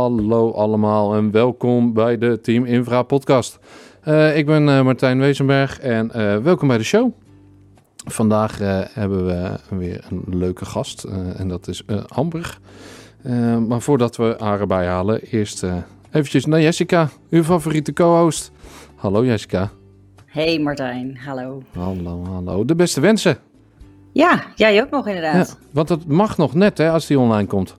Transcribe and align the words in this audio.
Hallo 0.00 0.52
allemaal 0.52 1.14
en 1.14 1.30
welkom 1.30 1.92
bij 1.92 2.18
de 2.18 2.40
Team 2.40 2.64
Infra 2.64 3.02
podcast. 3.02 3.58
Uh, 4.08 4.36
ik 4.36 4.46
ben 4.46 4.68
uh, 4.68 4.82
Martijn 4.82 5.18
Wezenberg 5.18 5.80
en 5.80 6.10
uh, 6.16 6.36
welkom 6.36 6.68
bij 6.68 6.78
de 6.78 6.84
show. 6.84 7.12
Vandaag 8.04 8.58
hebben 8.92 9.26
we 9.26 9.58
weer 9.68 10.04
een 10.10 10.38
leuke 10.38 10.64
gast 10.64 11.04
en 11.36 11.48
dat 11.48 11.68
is 11.68 11.84
Amber. 12.06 12.58
maar 13.68 13.80
voordat 13.80 14.16
we 14.16 14.34
haar 14.38 14.60
erbij 14.60 14.86
halen, 14.86 15.20
eerst 15.22 15.64
eventjes 16.10 16.44
naar 16.44 16.60
Jessica, 16.60 17.08
uw 17.30 17.42
favoriete 17.42 17.92
co-host. 17.92 18.50
Hallo 18.94 19.24
Jessica. 19.24 19.70
Hey 20.26 20.58
Martijn, 20.58 21.18
hallo. 21.24 21.62
Hallo, 21.72 22.24
hallo. 22.24 22.64
De 22.64 22.74
beste 22.74 23.00
wensen. 23.00 23.38
Ja, 24.12 24.44
jij 24.54 24.82
ook 24.82 24.90
nog 24.90 25.06
inderdaad. 25.06 25.58
Ja, 25.60 25.66
want 25.70 25.88
het 25.88 26.06
mag 26.06 26.36
nog 26.36 26.54
net 26.54 26.78
hè, 26.78 26.90
als 26.90 27.06
die 27.06 27.18
online 27.18 27.46
komt. 27.46 27.78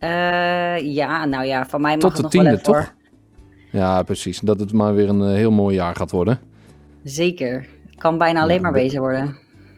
Uh, 0.00 0.94
ja, 0.94 1.24
nou 1.24 1.44
ja, 1.44 1.66
van 1.66 1.80
mij 1.80 1.96
mag 1.96 2.00
Tot 2.00 2.16
de 2.16 2.22
het 2.22 2.30
tiende, 2.30 2.50
nog 2.50 2.66
wel 2.66 2.74
even, 2.76 2.92
toch? 2.92 2.94
Ja, 3.72 4.02
precies. 4.02 4.40
Dat 4.40 4.60
het 4.60 4.72
maar 4.72 4.94
weer 4.94 5.08
een 5.08 5.20
uh, 5.20 5.26
heel 5.34 5.50
mooi 5.50 5.74
jaar 5.74 5.96
gaat 5.96 6.10
worden. 6.10 6.38
Zeker. 7.04 7.66
Het 7.90 7.98
kan 7.98 8.18
bijna 8.18 8.40
alleen 8.42 8.56
Ja, 8.56 8.62
maar 8.62 8.72
be- 8.72 8.78
beter 8.78 9.00
worden. 9.00 9.36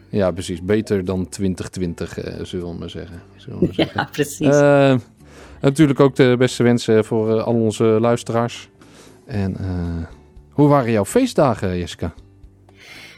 Ja, 0.09 0.31
precies. 0.31 0.61
Beter 0.61 1.05
dan 1.05 1.29
2020, 1.29 2.25
uh, 2.39 2.43
zullen 2.45 2.67
we 2.67 2.73
maar 2.79 2.89
zeggen. 2.89 3.21
Zullen 3.35 3.59
we 3.59 3.65
maar 3.65 3.73
zeggen. 3.85 3.99
Ja, 4.01 4.07
precies. 4.11 4.47
Eh, 4.55 4.95
natuurlijk 5.61 5.99
ook 5.99 6.15
de 6.15 6.35
beste 6.37 6.63
wensen 6.63 7.05
voor 7.05 7.37
eh, 7.37 7.43
al 7.43 7.53
onze 7.53 7.83
luisteraars. 7.83 8.69
En 9.25 9.55
eh, 9.57 10.03
hoe 10.49 10.67
waren 10.67 10.91
jouw 10.91 11.05
feestdagen, 11.05 11.77
Jessica? 11.77 12.13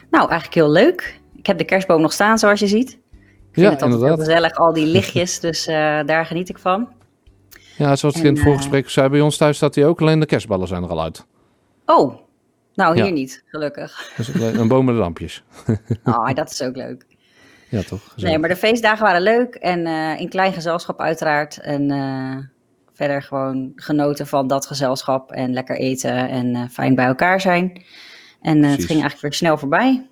Nou, 0.10 0.30
eigenlijk 0.30 0.54
heel 0.54 0.72
leuk. 0.72 1.20
Ik 1.36 1.46
heb 1.46 1.58
de 1.58 1.64
kerstboom 1.66 2.02
nog 2.02 2.14
staan, 2.14 2.38
zoals 2.38 2.60
je 2.60 2.68
ziet. 2.68 2.90
Ik 2.92 3.62
vind 3.62 3.66
Ja, 3.66 3.72
het 3.74 3.82
altijd 3.82 4.02
heel 4.02 4.10
inderdaad. 4.12 4.28
gezellig, 4.28 4.56
al 4.58 4.74
die 4.74 4.86
lichtjes, 4.98 5.40
dus 5.40 5.68
eh, 5.68 5.76
daar 6.06 6.26
geniet 6.26 6.50
ik 6.50 6.58
van. 6.58 6.88
Ja, 7.78 7.96
zoals 7.96 8.16
ik 8.16 8.22
En, 8.22 8.28
in 8.28 8.34
het 8.36 8.44
eh, 8.44 8.50
voorgesprek 8.50 8.90
zei, 8.90 9.10
bij 9.10 9.22
ons 9.22 9.38
thuis 9.38 9.56
staat 9.56 9.76
hij 9.76 9.86
ook. 9.86 10.02
Alleen 10.02 10.20
de 10.20 10.26
kerstballen 10.26 10.68
zijn 10.68 10.84
er 10.84 10.90
al 10.90 11.02
uit. 11.02 11.26
Oh, 11.86 12.16
nou 12.74 12.96
hier 12.96 13.06
Ja. 13.06 13.12
niet, 13.12 13.44
gelukkig. 13.46 14.12
Dus 14.18 14.34
alleen 14.36 14.60
een 14.60 14.68
boom 14.68 14.86
met 14.86 14.96
lampjes. 14.96 15.44
Oh, 16.04 16.34
dat 16.34 16.52
is 16.52 16.62
ook 16.62 16.76
leuk. 16.76 17.06
Ja, 17.70 17.82
toch? 17.82 18.14
Nee, 18.16 18.38
maar 18.38 18.50
de 18.50 18.56
feestdagen 18.56 19.04
waren 19.04 19.22
leuk 19.22 19.56
en 19.56 19.86
eh, 19.86 20.20
in 20.20 20.30
klein 20.30 20.54
gezelschap 20.54 21.00
uiteraard. 21.00 21.58
En 21.62 21.92
eh, 21.92 22.38
verder 22.94 23.22
gewoon 23.24 23.72
genoten 23.76 24.28
van 24.28 24.48
dat 24.48 24.66
gezelschap 24.66 25.32
en 25.32 25.54
lekker 25.54 25.78
eten 25.78 26.30
en 26.30 26.56
eh, 26.56 26.62
fijn 26.72 26.96
bij 26.96 27.06
elkaar 27.06 27.42
zijn. 27.42 27.84
En 28.42 28.64
eh, 28.64 28.70
het 28.70 28.80
ging 28.80 28.90
eigenlijk 28.90 29.22
weer 29.22 29.34
snel 29.34 29.58
voorbij. 29.58 30.08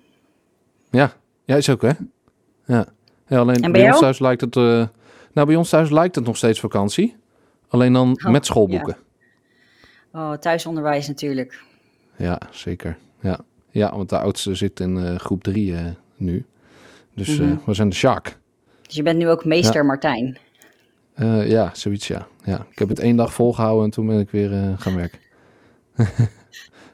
Ja, 0.90 1.12
ja 1.44 1.56
is 1.56 1.70
ook 1.70 1.82
hè? 1.82 1.90
Ja. 2.66 2.86
ja 3.26 3.38
alleen 3.38 3.62
En 3.62 3.72
bij 3.72 3.80
bij 3.80 3.90
ons 3.90 4.00
thuis 4.00 4.18
lijkt 4.18 4.40
het... 4.40 4.56
eh, 4.56 4.86
nou, 5.32 5.46
bij 5.46 5.56
ons 5.56 5.68
thuis 5.68 5.90
lijkt 5.90 6.14
het 6.14 6.24
nog 6.24 6.36
steeds 6.36 6.60
vakantie. 6.60 7.16
Alleen 7.74 7.92
dan 7.92 8.18
Oh, 8.24 8.30
met 8.32 8.46
schoolboeken. 8.46 8.96
Oh, 10.12 10.32
thuisonderwijs 10.32 11.08
natuurlijk. 11.08 11.62
Ja, 12.16 12.38
zeker. 12.50 12.96
Ja. 13.20 13.40
ja, 13.70 13.96
want 13.96 14.08
de 14.08 14.18
oudste 14.18 14.54
zit 14.54 14.80
in 14.80 14.96
eh, 14.98 15.16
groep 15.18 15.42
3 15.42 15.74
nu. 16.16 16.44
Dus 17.14 17.38
eh, 17.38 17.46
Mhm. 17.46 17.56
we 17.66 17.74
zijn 17.74 17.88
de 17.88 17.94
Sjaak. 17.94 18.38
Dus 18.82 18.94
je 18.94 19.02
bent 19.02 19.18
nu 19.18 19.28
ook 19.28 19.44
meester 19.44 19.84
Martijn. 19.86 20.38
Eh, 21.14 21.48
ja, 21.50 21.70
zoiets 21.72 22.08
ja. 22.08 22.26
ja. 22.44 22.66
Ik 22.70 22.78
heb 22.78 22.88
het 22.88 22.98
één 22.98 23.16
dag 23.16 23.32
volgehouden 23.34 23.84
en 23.84 23.90
toen 23.90 24.06
ben 24.06 24.18
ik 24.18 24.30
weer 24.30 24.52
eh, 24.52 24.72
gaan 24.76 24.96
werken. 24.96 25.18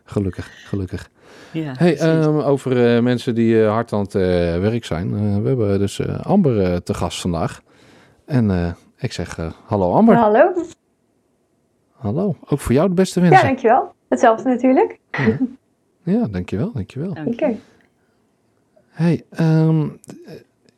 gelukkig, 0.04 0.50
gelukkig. 0.68 1.10
Ja, 1.52 1.72
Hey, 1.76 1.98
ehm, 1.98 2.38
over 2.38 2.94
eh, 2.96 3.02
mensen 3.02 3.34
die 3.34 3.62
eh, 3.62 3.70
hard 3.70 3.92
aan 3.92 4.00
het 4.00 4.14
eh, 4.14 4.22
werk 4.60 4.84
zijn. 4.84 5.14
Eh, 5.14 5.36
we 5.42 5.48
hebben 5.48 5.78
dus 5.78 5.98
eh, 5.98 6.20
Amber 6.20 6.62
eh, 6.62 6.76
te 6.76 6.94
gast 6.94 7.20
vandaag. 7.20 7.62
En 8.24 8.50
eh, 8.50 8.72
ik 9.00 9.12
zeg 9.12 9.38
eh, 9.38 9.50
hallo 9.66 9.92
Amber. 9.92 10.16
Hallo. 10.16 10.52
Hallo. 11.92 12.36
Ook 12.48 12.60
voor 12.60 12.72
jou 12.72 12.88
de 12.88 12.94
beste 12.94 13.20
Ja, 13.20 13.28
wensen. 13.28 13.46
dankjewel. 13.46 13.94
Hetzelfde 14.08 14.48
natuurlijk. 14.48 14.98
Ja, 16.02 16.26
dankjewel, 16.26 16.72
dankjewel. 16.72 17.14
Dank 17.14 17.40
je. 17.40 17.46
Oké. 17.46 17.56
Hey, 18.90 19.24
ehm, 19.30 19.86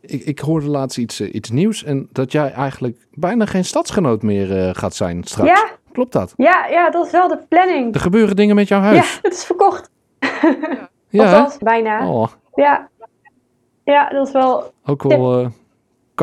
ik, 0.01 0.25
ik 0.25 0.39
hoorde 0.39 0.67
laatst 0.67 0.99
iets, 0.99 1.21
eh, 1.21 1.35
iets 1.35 1.51
nieuws. 1.51 1.85
En 1.85 2.09
dat 2.13 2.33
jij 2.33 2.53
eigenlijk 2.53 3.07
bijna 3.15 3.47
geen 3.47 3.65
stadsgenoot 3.65 4.23
meer 4.23 4.59
eh, 4.69 4.75
gaat 4.75 4.95
zijn 4.95 5.25
straks. 5.25 5.49
Ja, 5.51 5.71
Klopt 5.93 6.13
dat? 6.13 6.35
ja, 6.37 6.67
ja, 6.67 6.91
dat 6.91 7.07
is 7.07 7.13
wel 7.13 7.29
de 7.29 7.39
planning. 7.49 7.95
Er 7.95 8.01
gebeuren 8.01 8.37
dingen 8.37 8.55
met 8.55 8.69
jouw 8.69 8.81
Ja, 8.81 8.87
huis. 8.87 9.19
het 9.23 9.33
is 9.33 9.45
verkocht. 9.45 9.91
Ja? 11.09 11.25
Althans, 11.25 11.59
bijna. 11.59 12.09
Oh, 12.09 12.29
Ja. 12.55 12.89
ja, 13.85 14.09
dat 14.09 14.27
is 14.27 14.33
wel... 14.33 14.73
ook 14.85 15.03
wel 15.03 15.41
eh 15.41 15.49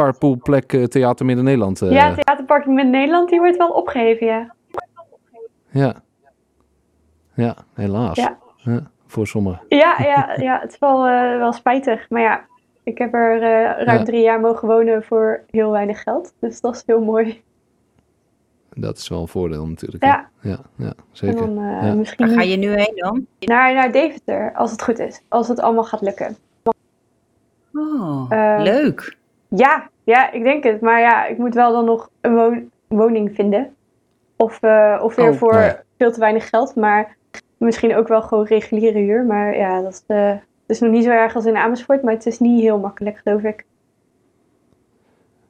carpoolplek 0.03 0.73
eh, 0.73 0.83
Theater 0.83 1.25
Midden-Nederland. 1.25 1.81
eh, 1.81 1.91
ja, 1.91 2.13
Theaterpark 2.13 2.65
in 2.65 2.89
Nederland, 2.89 3.29
die 3.29 3.39
wordt 3.39 3.57
wel 3.57 3.69
opgeheven, 3.69 4.27
ja. 4.27 4.55
ja. 5.69 5.93
Ja, 7.33 7.55
helaas. 7.73 8.17
Ja. 8.17 8.37
Ja, 8.55 8.91
voor 9.07 9.27
sommigen. 9.27 9.61
Ja, 9.69 9.95
ja, 9.97 10.33
ja 10.35 10.59
het 10.59 10.71
is 10.71 10.79
wel, 10.79 11.05
eh, 11.07 11.37
wel 11.37 11.51
spijtig. 11.53 12.09
Maar 12.09 12.21
ja, 12.21 12.45
ik 12.83 12.97
heb 12.97 13.13
er 13.13 13.33
eh, 13.35 13.83
ruim 13.85 13.97
Ja. 13.99 14.03
drie 14.03 14.21
jaar 14.21 14.39
mogen 14.39 14.67
wonen 14.67 15.03
voor 15.03 15.43
heel 15.49 15.71
weinig 15.71 16.01
geld. 16.03 16.33
Dus 16.39 16.61
dat 16.61 16.75
is 16.75 16.83
heel 16.85 17.01
mooi. 17.01 17.41
Dat 18.73 18.97
is 18.97 19.07
wel 19.09 19.21
een 19.21 19.27
voordeel 19.27 19.67
natuurlijk. 19.67 20.03
Ja. 20.03 20.29
ja, 20.41 20.57
En 20.77 20.95
zeker. 21.11 21.37
dan 21.39 21.57
eh, 21.57 21.87
Ja. 21.87 21.93
misschien 21.93 22.27
Waar 22.27 22.35
ga 22.35 22.41
je 22.43 22.57
nu 22.57 22.67
heen 22.69 22.93
dan? 22.95 23.25
naar, 23.39 23.73
naar 23.73 23.91
Deventer, 23.91 24.53
als 24.55 24.71
het 24.71 24.83
goed 24.83 24.99
is. 24.99 25.21
Als 25.27 25.47
het 25.47 25.59
allemaal 25.59 25.83
gaat 25.83 26.01
lukken. 26.01 26.35
Oh, 27.73 28.25
leuk. 28.63 29.17
Ja, 29.55 29.89
ja, 30.03 30.31
ik 30.31 30.43
denk 30.43 30.63
het. 30.63 30.81
Maar 30.81 30.99
ja, 30.99 31.25
ik 31.25 31.37
moet 31.37 31.53
wel 31.53 31.71
dan 31.71 31.85
nog 31.85 32.09
een 32.21 32.71
woning 32.87 33.35
vinden. 33.35 33.73
Of, 34.35 34.61
eh, 34.63 34.99
of 35.03 35.15
weer 35.15 35.29
Oh, 35.29 35.35
voor 35.35 35.53
nou 35.53 35.63
ja. 35.65 35.83
veel 35.97 36.11
te 36.11 36.19
weinig 36.19 36.49
geld. 36.49 36.75
Maar 36.75 37.15
misschien 37.57 37.95
ook 37.95 38.07
wel 38.07 38.21
gewoon 38.21 38.45
reguliere 38.45 38.99
huur. 38.99 39.23
Maar 39.25 39.57
ja, 39.57 39.81
dat 39.81 39.91
is, 39.91 40.03
eh, 40.07 40.29
het 40.29 40.41
is 40.67 40.79
nog 40.79 40.91
niet 40.91 41.03
zo 41.03 41.09
erg 41.09 41.35
als 41.35 41.45
in 41.45 41.57
Amersfoort. 41.57 42.03
Maar 42.03 42.13
het 42.13 42.25
is 42.25 42.39
niet 42.39 42.61
heel 42.61 42.79
makkelijk, 42.79 43.17
geloof 43.23 43.41
ik. 43.43 43.65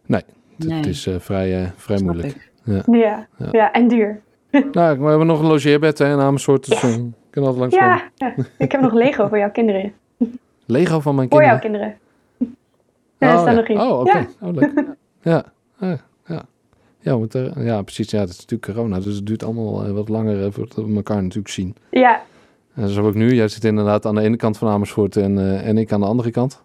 Nee. 0.06 0.24
het 0.58 0.86
is 0.86 1.08
eh, 1.08 1.16
vrij, 1.20 1.62
eh, 1.64 1.70
vrij 1.76 2.02
moeilijk. 2.02 2.52
Ja, 2.64 2.82
Ja. 2.92 3.28
ja. 3.52 3.72
en 3.72 3.88
duur. 3.88 4.20
Nou, 4.72 5.00
we 5.00 5.06
hebben 5.10 5.28
nog 5.28 5.40
een 5.40 5.46
logeerbed 5.48 5.98
hè, 5.98 6.12
in 6.12 6.20
Amersfoort. 6.20 6.66
Dus 6.70 6.84
ik 6.84 7.12
kan 7.30 7.44
altijd 7.44 7.60
langs 7.60 7.76
Ja, 7.76 8.02
ja, 8.16 8.34
ik 8.58 8.72
heb 8.72 8.82
nog 8.82 8.94
Lego 8.94 9.28
voor 9.28 9.38
jouw 9.38 9.52
kinderen. 9.52 9.94
Lego 10.66 11.00
van 11.00 11.16
mijn 11.16 11.30
Voor 11.30 11.44
jouw 11.44 11.60
kinderen. 11.60 11.98
Ja, 13.20 13.28
er 13.28 13.34
oh, 13.36 13.42
staan 13.42 13.54
ja. 13.54 13.60
nog 13.60 13.68
in. 13.68 13.80
Oh, 13.80 14.00
oké. 14.00 14.18
Ja. 14.18 14.28
Oh, 14.42 14.54
leuk. 14.54 14.96
ja. 15.22 15.46
Ja. 15.80 16.46
Ja, 17.02 17.18
want, 17.18 17.36
eh, 17.36 17.66
ja, 17.66 17.82
precies. 17.82 18.12
Ja, 18.12 18.20
het 18.20 18.30
is 18.30 18.38
natuurlijk 18.38 18.72
corona. 18.72 19.00
Dus 19.00 19.16
het 19.16 19.26
duurt 19.26 19.44
allemaal 19.44 19.86
eh, 19.86 19.92
wat 19.92 20.10
langer 20.10 20.46
eh, 20.46 20.52
voordat 20.52 20.86
we 20.86 20.96
elkaar 20.96 21.22
natuurlijk 21.22 21.50
zien. 21.54 21.76
Ja, 21.90 22.22
En 22.76 22.90
zo 22.90 23.08
ook 23.08 23.14
nu. 23.14 23.34
Jij 23.34 23.48
zit 23.48 23.64
inderdaad 23.64 24.06
aan 24.06 24.16
de 24.16 24.22
ene 24.22 24.36
kant 24.36 24.58
van 24.58 24.70
Amersfoort 24.70 25.18
en, 25.18 25.38
eh, 25.38 25.68
en 25.68 25.78
ik 25.78 25.92
aan 25.92 26.00
de 26.00 26.06
andere 26.06 26.32
kant. 26.32 26.62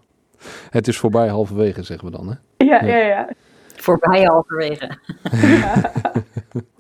Het 0.71 0.89
is 0.89 0.99
voorbij 0.99 1.29
halverwege, 1.29 1.83
zeggen 1.83 2.11
we 2.11 2.17
dan. 2.17 2.29
Hè? 2.29 2.65
ja, 2.67 2.85
ja, 2.85 2.97
ja. 2.97 3.29
Voorbij 3.77 4.23
halverwege. 4.23 4.91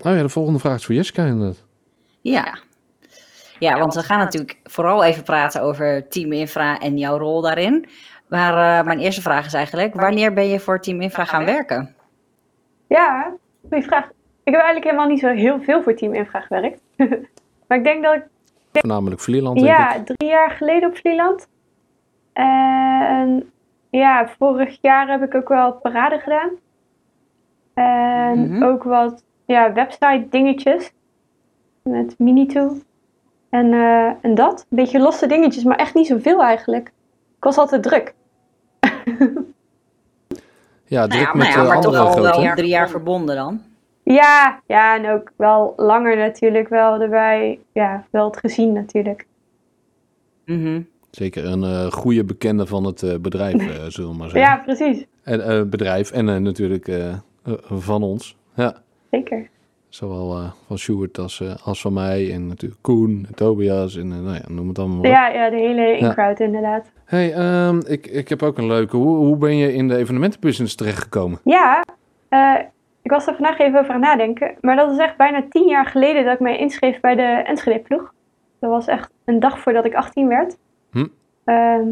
Oh 0.02 0.14
ja, 0.14 0.22
de 0.22 0.28
volgende 0.28 0.58
vraag 0.58 0.76
is 0.76 0.84
voor 0.84 0.94
Jessica 0.94 1.24
inderdaad. 1.24 1.64
Ja. 2.20 2.58
Ja, 3.58 3.78
want 3.78 3.94
we 3.94 4.02
gaan 4.02 4.18
natuurlijk 4.18 4.58
vooral 4.64 5.04
even 5.04 5.22
praten 5.22 5.62
over 5.62 6.08
Team 6.08 6.32
Infra 6.32 6.78
en 6.78 6.98
jouw 6.98 7.18
rol 7.18 7.40
daarin. 7.40 7.86
Maar 8.34 8.78
eh, 8.78 8.84
mijn 8.86 8.98
eerste 8.98 9.22
vraag 9.22 9.46
is 9.46 9.54
eigenlijk, 9.54 9.94
wanneer 9.94 10.32
ben 10.32 10.48
je 10.48 10.60
voor 10.60 10.80
Team 10.80 11.00
Infra 11.00 11.24
gaan 11.24 11.44
werken? 11.44 11.94
Ja, 12.86 13.32
goede 13.68 13.82
vraag. 13.82 14.04
Ik 14.44 14.52
heb 14.52 14.54
eigenlijk 14.54 14.84
helemaal 14.84 15.08
niet 15.08 15.20
zo 15.20 15.28
heel 15.28 15.60
veel 15.60 15.82
voor 15.82 15.94
Team 15.94 16.14
Infra 16.14 16.40
gewerkt. 16.40 16.80
maar 17.66 17.78
ik 17.78 17.84
denk 17.84 18.02
dat 18.02 18.14
ik 18.14 18.22
Voornamelijk 18.72 19.20
Vlieland, 19.20 19.56
denk 19.60 19.68
ik. 19.68 19.74
Ja, 19.76 20.02
drie 20.04 20.30
jaar 20.30 20.50
geleden 20.50 20.88
op 20.88 20.96
Vlieland. 20.96 21.48
En 22.32 23.50
ja, 23.90 24.28
vorig 24.38 24.78
jaar 24.80 25.08
heb 25.08 25.22
ik 25.22 25.34
ook 25.34 25.48
wel 25.48 25.72
parade 25.72 26.18
gedaan. 26.18 26.50
En 27.74 28.50
Mhm. 28.50 28.62
ook 28.62 28.82
wat 28.82 29.24
ja, 29.46 29.72
website 29.72 30.26
dingetjes. 30.30 30.92
Met 31.82 32.14
Minito. 32.18 32.76
En, 33.50 33.72
eh, 33.72 34.10
en 34.20 34.34
dat. 34.34 34.66
Een 34.70 34.76
beetje 34.76 34.98
losse 34.98 35.26
dingetjes, 35.26 35.64
maar 35.64 35.76
echt 35.78 35.94
niet 35.94 36.06
zoveel 36.06 36.42
eigenlijk. 36.42 36.88
Ik 37.36 37.44
was 37.44 37.58
altijd 37.58 37.82
druk. 37.82 38.14
Ja, 40.86 41.06
Nou 41.06 41.20
ja, 41.20 41.26
met 41.26 41.34
maar, 41.34 41.48
ja, 41.48 41.62
maar 41.62 41.80
toch 41.80 41.94
andere 41.94 41.98
al 41.98 42.12
grote. 42.12 42.40
wel 42.42 42.54
drie 42.54 42.68
jaar 42.68 42.88
verbonden 42.90 43.36
dan. 43.36 43.60
Ja, 44.02 44.60
ja, 44.66 44.96
en 44.96 45.10
ook 45.10 45.32
wel 45.36 45.72
langer 45.76 46.16
natuurlijk 46.16 46.68
wel 46.68 47.00
erbij. 47.00 47.58
Ja, 47.72 48.04
wel 48.10 48.26
het 48.26 48.36
gezien 48.36 48.72
natuurlijk. 48.72 49.26
Mhm. 50.44 50.80
Zeker 51.10 51.44
een 51.44 51.62
eh, 51.64 51.86
goede 51.92 52.24
bekende 52.24 52.66
van 52.66 52.84
het 52.84 53.02
eh, 53.02 53.14
bedrijf, 53.20 53.54
eh, 53.68 53.84
zullen 53.94 54.10
we 54.10 54.16
maar 54.16 54.30
zeggen. 54.30 54.50
Ja, 54.50 54.56
precies. 54.64 55.04
En, 55.22 55.40
eh, 55.48 55.62
bedrijf 55.62 56.10
en 56.10 56.28
eh, 56.28 56.36
natuurlijk 56.36 56.90
van 57.62 58.02
ons. 58.02 58.36
Ja, 58.54 58.82
Zeker. 59.10 59.48
Zowel 59.94 60.36
eh, 60.36 60.50
van 60.66 60.78
Sjoerd 60.78 61.18
als, 61.18 61.40
eh, 61.40 61.54
als 61.64 61.80
van 61.80 61.92
mij. 61.92 62.32
En 62.32 62.46
natuurlijk 62.46 62.82
Koen, 62.82 63.26
Tobias 63.34 63.96
en 63.96 64.12
eh, 64.12 64.18
nou 64.18 64.34
ja, 64.34 64.42
noem 64.48 64.68
het 64.68 64.78
allemaal 64.78 64.96
maar 64.96 65.06
op. 65.06 65.12
Ja, 65.12 65.28
ja, 65.28 65.50
de 65.50 65.56
hele 65.56 65.96
in-crowd 65.98 66.40
inderdaad. 66.40 66.90
Hey, 67.04 67.34
ehm, 67.34 67.80
ik, 67.86 68.06
ik 68.06 68.28
heb 68.28 68.42
ook 68.42 68.58
een 68.58 68.66
leuke. 68.66 68.96
Hoe, 68.96 69.16
hoe 69.16 69.36
ben 69.36 69.56
je 69.56 69.72
in 69.72 69.88
de 69.88 69.96
evenementenbusiness 69.96 70.74
terechtgekomen? 70.74 71.38
Ja, 71.44 71.84
ik 73.02 73.10
was 73.10 73.26
er 73.26 73.34
vandaag 73.34 73.58
even 73.58 73.80
over 73.80 73.94
aan 73.94 74.00
nadenken. 74.00 74.54
Maar 74.60 74.76
dat 74.76 74.90
is 74.90 74.98
echt 74.98 75.16
bijna 75.16 75.44
tien 75.48 75.68
jaar 75.68 75.86
geleden 75.86 76.24
dat 76.24 76.34
ik 76.34 76.40
mij 76.40 76.58
inschreef 76.58 77.00
bij 77.00 77.14
de 77.14 77.42
Enschede-ploeg. 77.46 78.12
Dat 78.58 78.70
was 78.70 78.86
echt 78.86 79.10
een 79.24 79.40
dag 79.40 79.58
voordat 79.58 79.84
ik 79.84 79.94
18 79.94 80.28
werd. 80.28 80.56
Hm. 80.90 81.06
Ehm, 81.44 81.88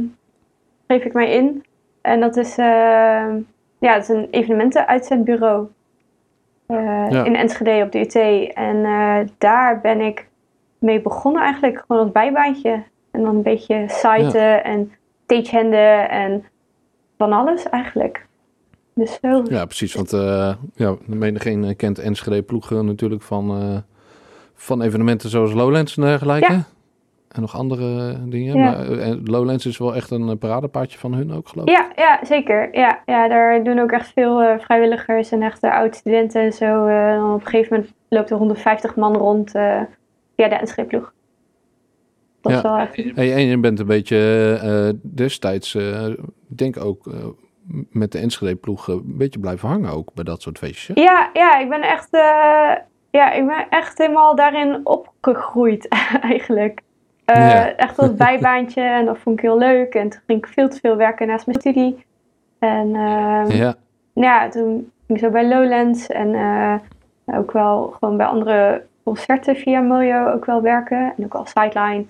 schreef 0.84 1.05
ik 1.05 1.12
mij 1.12 1.31
in. 1.31 1.64
En 2.00 2.20
dat 2.20 2.37
is, 2.37 2.58
ehm, 2.58 3.38
ja, 3.78 3.94
dat 3.94 4.02
is 4.02 4.08
een 4.08 4.28
evenementen-uitzendbureau. 4.31 5.66
Eh, 6.67 7.06
Ja. 7.11 7.25
In 7.25 7.37
Enschede 7.37 7.85
op 7.85 7.93
de 7.93 7.99
UT. 7.99 8.14
En 8.55 8.85
eh, 8.85 9.29
daar 9.38 9.81
ben 9.81 10.00
ik 10.00 10.26
mee 10.79 11.00
begonnen 11.00 11.43
eigenlijk. 11.43 11.85
Gewoon 11.87 12.03
als 12.03 12.12
bijbaantje. 12.12 12.82
En 13.11 13.23
dan 13.23 13.37
een 13.37 13.43
beetje 13.43 13.85
siten 13.87 14.64
en 14.64 14.93
stagehanden 15.25 16.11
en 16.11 16.44
van 17.19 17.32
alles 17.32 17.69
eigenlijk. 17.69 18.26
Dus 18.94 19.19
zo. 19.23 19.43
Ja, 19.49 19.64
precies. 19.64 19.94
Want 19.94 20.12
eh 20.12 20.55
ja, 20.75 20.94
menigeen 21.06 21.76
kent 21.76 21.99
Enschede 21.99 22.43
ploegen 22.43 22.87
natuurlijk 22.87 23.23
van, 23.23 23.82
van 24.55 24.82
evenementen 24.82 25.31
zoals 25.31 25.53
Lowlands 25.53 25.97
en 25.97 26.03
dergelijke. 26.03 26.53
Ja. 26.53 26.65
En 27.32 27.40
nog 27.40 27.56
andere 27.56 28.17
dingen. 28.29 28.56
Ja. 28.58 28.64
Maar 28.70 28.90
eh, 28.99 29.14
Lowlands 29.25 29.67
is 29.67 29.79
wel 29.79 29.94
echt 29.94 30.11
een 30.11 30.29
eh, 30.29 30.37
paradepaardje 30.38 30.99
van 30.99 31.14
hun 31.14 31.32
ook, 31.32 31.49
geloof 31.49 31.69
ik. 31.69 31.76
Ja, 31.76 31.88
ja 31.96 32.19
zeker. 32.25 32.69
Ja, 32.79 33.02
ja, 33.06 33.29
daar 33.29 33.64
doen 33.64 33.79
ook 33.79 33.90
echt 33.93 34.12
veel 34.12 34.43
eh, 34.43 34.58
vrijwilligers 34.58 35.31
en 35.31 35.43
echt 35.43 35.64
uh, 35.64 35.73
oud-studenten 35.75 36.43
en 36.43 36.52
zo. 36.52 36.82
op 37.34 37.40
een 37.40 37.46
gegeven 37.46 37.76
moment 37.76 37.94
loopt 38.08 38.31
er 38.31 38.37
150 38.37 38.96
man 38.96 39.17
rond 39.17 39.50
via 40.37 40.49
de 40.49 40.58
NSG-ploeg. 40.62 41.12
Dat 42.40 42.52
is 42.52 42.61
Ja. 42.61 42.69
wel 42.70 42.79
echt... 42.79 42.96
Hey, 43.17 43.32
en 43.34 43.43
je 43.46 43.58
bent 43.58 43.79
een 43.81 43.87
beetje 43.87 44.99
destijds, 45.02 45.75
ik 45.75 46.17
denk 46.49 46.84
ook 46.84 47.11
met 47.90 48.12
de 48.12 48.19
Enschede-ploeg, 48.19 48.87
een 48.88 49.02
beetje 49.17 49.40
blijven 49.40 49.69
hangen 49.69 49.93
ook 49.93 50.14
bij 50.14 50.25
dat 50.25 50.43
soort 50.43 50.58
feestjes. 50.58 50.96
hè? 50.96 51.02
Ja, 51.02 51.31
ja, 51.32 51.58
ik 51.58 51.69
ben 51.69 51.82
echt, 51.82 52.08
ja, 53.11 53.32
ik 53.32 53.46
ben 53.46 53.67
echt 53.70 53.99
helemaal 53.99 54.34
daarin 54.37 54.81
opgegroeid 54.84 55.88
eigenlijk. 56.32 56.81
Ja. 57.24 57.74
Echt 57.76 57.98
als 57.98 58.14
bijbaantje 58.14 58.82
en 58.82 59.04
dat 59.04 59.19
vond 59.19 59.38
ik 59.38 59.44
heel 59.44 59.58
leuk. 59.58 59.94
En 59.94 60.08
toen 60.08 60.20
ging 60.26 60.38
ik 60.38 60.46
veel 60.46 60.69
te 60.69 60.78
veel 60.80 60.96
werken 60.96 61.26
naast 61.26 61.46
mijn 61.46 61.60
studie. 61.60 62.04
En 62.58 62.94
ehm, 62.94 63.50
Ja, 63.50 63.74
ja, 64.12 64.48
toen 64.48 64.90
ging 65.06 65.19
ik 65.19 65.24
zo 65.24 65.30
bij 65.30 65.48
Lowlands 65.48 66.06
en 66.06 66.34
eh, 66.34 66.74
ook 67.38 67.52
wel 67.52 67.94
gewoon 67.98 68.16
bij 68.16 68.26
andere 68.26 68.84
concerten 69.04 69.56
via 69.56 69.80
Mojo 69.80 70.26
ook 70.26 70.44
wel 70.44 70.62
werken. 70.62 71.12
En 71.16 71.24
ook 71.24 71.34
al 71.34 71.46
sideline. 71.46 72.04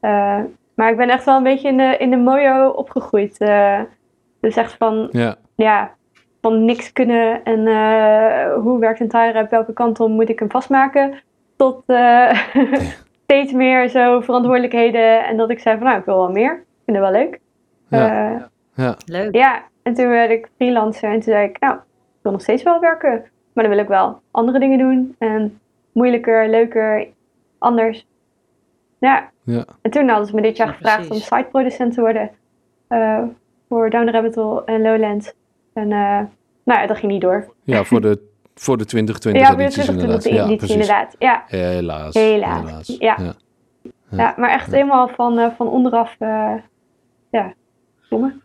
Eh, 0.00 0.40
maar 0.74 0.90
ik 0.90 0.96
ben 0.96 1.08
echt 1.08 1.24
wel 1.24 1.36
een 1.36 1.42
beetje 1.42 1.68
in 1.68 1.76
de, 1.76 1.96
in 1.98 2.10
de 2.10 2.16
Mojo 2.16 2.68
opgegroeid. 2.68 3.38
dus 4.40 4.56
echt 4.56 4.76
van, 4.78 5.08
ja, 5.10 5.36
ja, 5.54 5.90
van 6.40 6.64
niks 6.64 6.92
kunnen 6.92 7.44
en 7.44 7.58
hoe 8.54 8.78
werkt 8.78 9.00
een 9.00 9.08
tire 9.08 9.42
op 9.42 9.50
welke 9.50 9.72
kant 9.72 10.00
om 10.00 10.12
moet 10.12 10.28
ik 10.28 10.38
hem 10.38 10.50
vastmaken. 10.50 11.14
Tot 11.56 11.82
steeds 13.26 13.52
meer 13.52 13.88
zo 13.88 14.20
verantwoordelijkheden 14.20 15.24
en 15.26 15.36
dat 15.36 15.50
ik 15.50 15.58
zei 15.58 15.76
van 15.76 15.86
nou, 15.86 15.98
ik 15.98 16.04
wil 16.04 16.16
wel 16.16 16.30
meer. 16.30 16.52
Ik 16.52 16.82
vind 16.84 16.96
het 16.96 17.06
wel 17.10 17.22
leuk. 17.22 17.40
Ja. 17.88 18.32
Eh, 18.34 18.42
ja, 18.74 18.96
Leuk. 19.06 19.34
ja, 19.34 19.62
en 19.82 19.94
toen 19.94 20.08
werd 20.08 20.30
ik 20.30 20.48
freelancer 20.56 21.08
en 21.08 21.14
toen 21.20 21.22
zei 21.32 21.48
ik, 21.48 21.60
nou, 21.60 21.74
ik 21.74 21.80
wil 22.22 22.32
nog 22.32 22.40
steeds 22.40 22.62
wel 22.62 22.80
werken. 22.80 23.24
Maar 23.52 23.64
dan 23.64 23.74
wil 23.74 23.82
ik 23.82 23.88
wel 23.88 24.20
andere 24.30 24.58
dingen 24.58 24.78
doen. 24.78 25.14
En 25.18 25.60
moeilijker, 25.92 26.48
leuker, 26.48 27.06
anders. 27.58 28.06
Ja, 28.98 29.30
ja. 29.42 29.64
en 29.82 29.90
toen 29.90 30.08
hadden 30.08 30.26
ze 30.26 30.34
me 30.34 30.42
dit 30.42 30.56
jaar 30.56 30.66
Ja, 30.66 30.72
gevraagd 30.72 31.06
precies. 31.08 31.28
om 31.30 31.36
siteproducent 31.38 31.94
te 31.94 32.00
worden. 32.00 32.30
eh, 32.88 33.22
voor 33.68 33.90
Down 33.90 34.06
the 34.06 34.12
Rabbit 34.12 34.34
Hole 34.34 34.62
en 34.64 34.82
Lowlands. 34.82 35.32
En 35.72 35.92
eh, 35.92 36.20
nou 36.64 36.80
ja, 36.80 36.86
dat 36.86 36.96
ging 36.96 37.12
niet 37.12 37.20
door. 37.20 37.54
Ja, 37.62 37.84
voor 37.84 38.00
de, 38.00 38.28
voor 38.60 38.76
de 38.78 38.84
2020 38.84 39.42
ja, 39.50 39.56
weer 39.56 39.64
edities 39.66 39.84
terug 39.84 40.00
inderdaad. 40.00 40.22
de 40.22 40.32
Ja, 40.32 40.44
editie 40.44 40.56
precies. 40.56 40.74
inderdaad. 40.74 41.14
Ja, 41.18 41.42
Helaas. 41.46 42.14
Helaas, 42.14 42.96
ja. 42.98 43.16
ja. 43.18 43.32
ja. 44.10 44.34
maar 44.36 44.50
echt 44.50 44.70
helemaal 44.70 45.08
van, 45.08 45.38
eh, 45.38 45.50
van 45.56 45.68
onderaf. 45.68 46.14
eh 46.18 46.52
ja, 47.30 47.52
jongen. 48.08 48.42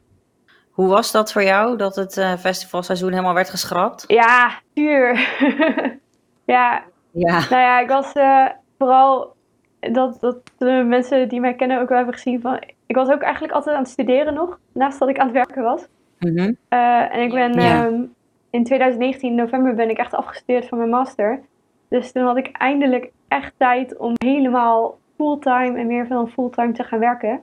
Hoe 0.71 0.87
was 0.87 1.11
dat 1.11 1.31
voor 1.31 1.43
jou, 1.43 1.77
dat 1.77 1.95
het 1.95 2.17
eh, 2.17 2.33
festivalseizoen 2.33 3.09
helemaal 3.11 3.33
werd 3.33 3.49
geschrapt? 3.49 4.03
Ja, 4.07 4.51
duur. 4.73 5.13
ja, 6.45 6.83
Ja, 7.11 7.39
Nou 7.49 7.61
ja, 7.61 7.79
ik 7.79 7.89
was 7.89 8.11
eh, 8.13 8.45
vooral 8.77 9.35
dat, 9.79 10.17
dat 10.19 10.37
de 10.57 10.85
mensen 10.87 11.29
die 11.29 11.39
mij 11.39 11.53
kennen 11.55 11.81
ook 11.81 11.87
wel 11.87 11.97
hebben 11.97 12.15
gezien 12.15 12.41
van. 12.41 12.59
Ik 12.85 12.95
was 12.95 13.09
ook 13.09 13.21
eigenlijk 13.21 13.53
altijd 13.53 13.75
aan 13.75 13.81
het 13.81 13.91
studeren 13.91 14.33
nog, 14.33 14.59
naast 14.73 14.99
dat 14.99 15.09
ik 15.09 15.17
aan 15.19 15.25
het 15.25 15.35
werken 15.35 15.63
was. 15.63 15.87
Mhm. 16.19 16.53
Eh, 16.69 17.15
en 17.15 17.21
ik 17.21 17.31
ben 17.31 17.53
Ja. 17.61 17.89
In 18.51 18.63
2019, 18.63 19.30
in 19.30 19.36
november, 19.36 19.74
ben 19.75 19.89
ik 19.89 19.98
echt 19.98 20.13
afgestudeerd 20.13 20.68
van 20.68 20.77
mijn 20.77 20.89
master. 20.89 21.42
Dus 21.89 22.12
toen 22.12 22.24
had 22.24 22.38
ik 22.38 22.50
eindelijk 22.51 23.12
echt 23.27 23.53
tijd 23.57 23.98
om 23.98 24.13
helemaal 24.25 24.98
fulltime 25.15 25.77
en 25.80 25.88
meer 25.88 26.07
dan 26.07 26.30
fulltime 26.30 26.71
te 26.71 26.83
gaan 26.83 27.00
werken. 27.00 27.39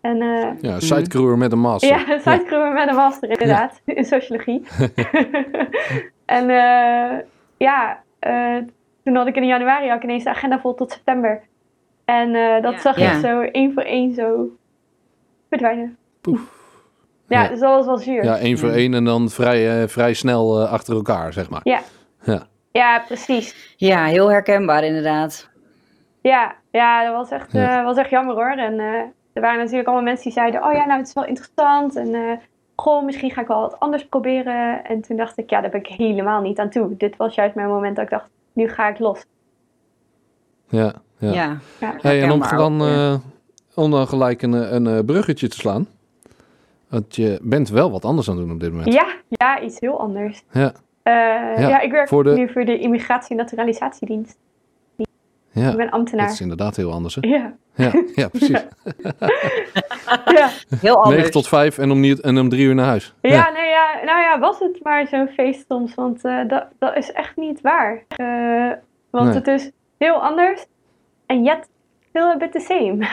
En 0.00 0.22
eh, 0.22 0.50
Ja, 0.60 0.80
sidecrewer 0.80 1.38
met 1.38 1.52
een 1.52 1.58
master. 1.60 1.88
ja, 1.88 2.18
sitecrewer 2.18 2.72
met 2.72 2.88
een 2.88 2.94
master 2.94 3.30
inderdaad, 3.30 3.80
in 3.84 4.04
sociologie. 4.04 4.62
en 6.38 6.50
eh, 6.50 7.18
ja, 7.56 8.02
eh, 8.18 8.56
toen 9.04 9.14
had 9.16 9.26
ik 9.26 9.36
in 9.36 9.46
januari 9.46 9.90
ik 9.90 10.02
ineens 10.02 10.24
de 10.24 10.30
agenda 10.30 10.60
vol 10.60 10.74
tot 10.74 10.90
september. 10.92 11.42
En 12.04 12.34
eh, 12.34 12.62
dat 12.62 12.72
Ja. 12.72 12.78
zag 12.80 12.98
Ja. 12.98 13.12
ik 13.12 13.18
zo 13.20 13.40
één 13.40 13.72
voor 13.72 13.82
één 13.82 14.12
zo 14.14 14.46
verdwijnen. 15.48 15.96
Poef. 16.20 16.57
Ja, 17.28 17.42
Ja. 17.42 17.48
dus 17.48 17.60
dat 17.60 17.74
was 17.76 17.86
wel 17.86 17.98
zuur. 17.98 18.24
Ja, 18.24 18.34
Ja, 18.34 18.38
één 18.38 18.58
voor 18.58 18.70
één 18.70 18.94
en 18.94 19.04
dan 19.04 19.28
vrij, 19.30 19.82
eh, 19.82 19.88
vrij 19.88 20.14
snel 20.14 20.60
eh, 20.62 20.72
achter 20.72 20.94
elkaar, 20.94 21.32
zeg 21.32 21.50
maar. 21.50 21.60
Ja. 21.64 21.80
Ja. 22.72 23.00
precies. 23.06 23.74
ja 23.76 24.04
heel 24.04 24.30
herkenbaar 24.30 24.84
inderdaad. 24.84 25.48
Ja, 26.22 26.54
ja 26.70 27.04
dat 27.04 27.14
was 27.14 27.30
echt, 27.30 27.52
Ja. 27.52 27.78
eh, 27.78 27.84
was 27.84 27.96
echt 27.96 28.10
jammer 28.10 28.34
hoor. 28.34 28.50
En 28.56 28.78
eh, 28.80 28.86
er 29.32 29.40
waren 29.40 29.58
natuurlijk 29.58 29.86
allemaal 29.86 30.04
mensen 30.04 30.24
die 30.24 30.32
zeiden, 30.32 30.64
oh 30.64 30.72
ja, 30.72 30.84
nou 30.86 30.98
het 30.98 31.08
is 31.08 31.14
wel 31.14 31.24
interessant. 31.26 31.96
En 31.96 32.14
eh, 32.14 32.20
goh, 32.76 33.04
misschien 33.04 33.30
ga 33.30 33.40
ik 33.40 33.46
wel 33.46 33.60
wat 33.60 33.80
anders 33.80 34.06
proberen. 34.06 34.84
En 34.84 35.00
toen 35.00 35.16
dacht 35.16 35.38
ik, 35.38 35.50
ja, 35.50 35.60
daar 35.60 35.70
ben 35.70 35.80
ik 35.80 35.86
helemaal 35.86 36.40
niet 36.40 36.58
aan 36.58 36.70
toe. 36.70 36.96
Dit 36.96 37.16
was 37.16 37.34
juist 37.34 37.54
mijn 37.54 37.68
moment 37.68 37.96
dat 37.96 38.04
ik 38.04 38.10
dacht, 38.10 38.28
nu 38.52 38.68
ga 38.68 38.88
ik 38.88 38.98
los. 38.98 39.24
Ja, 40.68 40.92
ja. 41.18 41.32
Ja, 41.32 41.56
Ja. 41.80 41.94
Hey, 42.00 42.22
en 42.22 42.30
om 42.30 42.40
dan, 42.56 42.74
ja. 42.82 43.12
eh, 43.12 43.18
om 43.74 43.90
dan 43.90 44.06
gelijk 44.06 44.42
een, 44.42 44.74
een 44.74 44.86
eh, 44.86 45.04
bruggetje 45.04 45.48
te 45.48 45.56
slaan. 45.56 45.86
Want 46.88 47.16
je 47.16 47.38
bent 47.42 47.68
wel 47.68 47.90
wat 47.90 48.04
anders 48.04 48.28
aan 48.30 48.36
het 48.36 48.44
doen 48.44 48.54
op 48.54 48.60
dit 48.60 48.70
moment. 48.72 48.92
Ja, 48.92 49.06
ja, 49.28 49.60
iets 49.60 49.80
heel 49.80 50.00
anders. 50.00 50.42
Ja, 50.52 50.72
Eh, 51.02 51.14
Ja, 51.14 51.68
ja, 51.68 51.80
ik 51.80 51.90
werk 51.90 52.08
voor 52.08 52.24
de- 52.24 52.30
nu 52.34 52.48
voor 52.52 52.64
de 52.64 52.78
Immigratie- 52.78 53.30
en 53.30 53.36
Naturalisatiedienst. 53.36 54.38
ja. 55.50 55.70
Ik 55.70 55.76
ben 55.76 55.84
Dat 55.86 55.90
ambtenaar. 55.90 56.30
is 56.30 56.40
inderdaad 56.40 56.76
heel 56.76 56.92
anders, 56.92 57.14
hè? 57.14 57.28
Ja, 57.28 57.54
Ja, 57.74 57.92
ja 58.14 58.28
precies. 58.38 58.64
ja. 60.24 60.48
heel 60.80 60.96
anders. 60.96 61.16
9 61.16 61.30
tot 61.30 61.48
5 61.48 61.78
en 61.78 61.90
om, 61.90 62.00
niet, 62.00 62.20
en 62.20 62.38
om 62.38 62.48
drie 62.48 62.64
uur 62.66 62.74
naar 62.74 62.86
huis. 62.86 63.14
ja, 63.20 63.50
nee, 63.50 63.68
ja, 63.68 64.04
nou 64.04 64.20
ja, 64.20 64.38
was 64.38 64.58
het 64.58 64.78
maar 64.82 65.06
zo'n 65.06 65.28
feest 65.28 65.64
soms, 65.68 65.94
want 65.94 66.24
eh, 66.24 66.48
dat, 66.48 66.66
dat 66.78 66.96
is 66.96 67.12
echt 67.12 67.36
niet 67.36 67.60
waar. 67.60 68.04
Eh, 68.08 68.72
want 69.10 69.26
Nee. 69.26 69.34
het 69.34 69.46
is 69.46 69.70
heel 69.98 70.22
anders 70.22 70.66
en 71.26 71.42
yet 71.44 71.68
still 72.08 72.22
a 72.22 72.36
bit 72.36 72.52
the 72.52 72.60
same. 72.60 73.06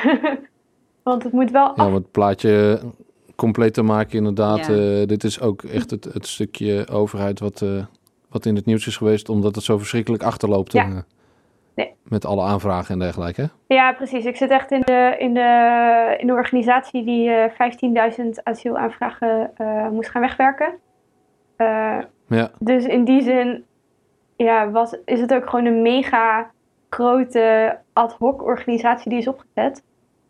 want 1.03 1.23
het 1.23 1.31
moet 1.33 1.51
wel 1.51 1.65
Ja, 1.67 1.73
af... 1.75 1.87
om 1.87 1.93
het 1.93 2.11
plaatje 2.11 2.79
compleet 3.35 3.73
te 3.73 3.81
maken, 3.81 4.17
inderdaad. 4.17 4.65
Ja. 4.65 4.73
eh, 4.73 5.07
dit 5.07 5.23
is 5.23 5.41
ook 5.41 5.63
echt 5.63 5.89
het, 5.91 6.03
het 6.03 6.27
stukje 6.27 6.87
overheid 6.91 7.39
wat, 7.39 7.61
eh, 7.61 7.85
wat 8.29 8.45
in 8.45 8.55
het 8.55 8.65
nieuws 8.65 8.87
is 8.87 8.97
geweest, 8.97 9.29
omdat 9.29 9.55
het 9.55 9.63
zo 9.63 9.77
verschrikkelijk 9.77 10.23
achterloopt. 10.23 10.71
Ja. 10.71 10.83
eh, 10.85 10.97
Nee. 11.75 11.93
Met 12.03 12.25
alle 12.25 12.43
aanvragen 12.43 12.93
en 12.93 12.99
dergelijke. 12.99 13.41
Hè? 13.41 13.75
Ja, 13.75 13.93
precies. 13.93 14.25
Ik 14.25 14.35
zit 14.35 14.49
echt 14.49 14.71
in 14.71 14.81
de, 14.81 15.15
in 15.19 15.33
de, 15.33 16.15
in 16.19 16.27
de 16.27 16.33
organisatie 16.33 17.05
die 17.05 17.29
eh 17.29 18.11
15.000 18.19 18.25
asielaanvragen 18.43 19.51
moest 19.91 20.09
gaan 20.09 20.21
wegwerken. 20.21 20.73
Ja, 22.27 22.51
Dus 22.59 22.85
in 22.85 23.03
die 23.03 23.21
zin 23.21 23.63
ja, 24.35 24.69
was, 24.71 24.95
is 25.05 25.19
het 25.21 25.33
ook 25.33 25.49
gewoon 25.49 25.65
een 25.65 25.81
mega 25.81 26.51
grote 26.89 27.77
ad 27.93 28.13
hoc 28.13 28.43
organisatie 28.43 29.09
die 29.09 29.19
is 29.19 29.27
opgezet. 29.27 29.83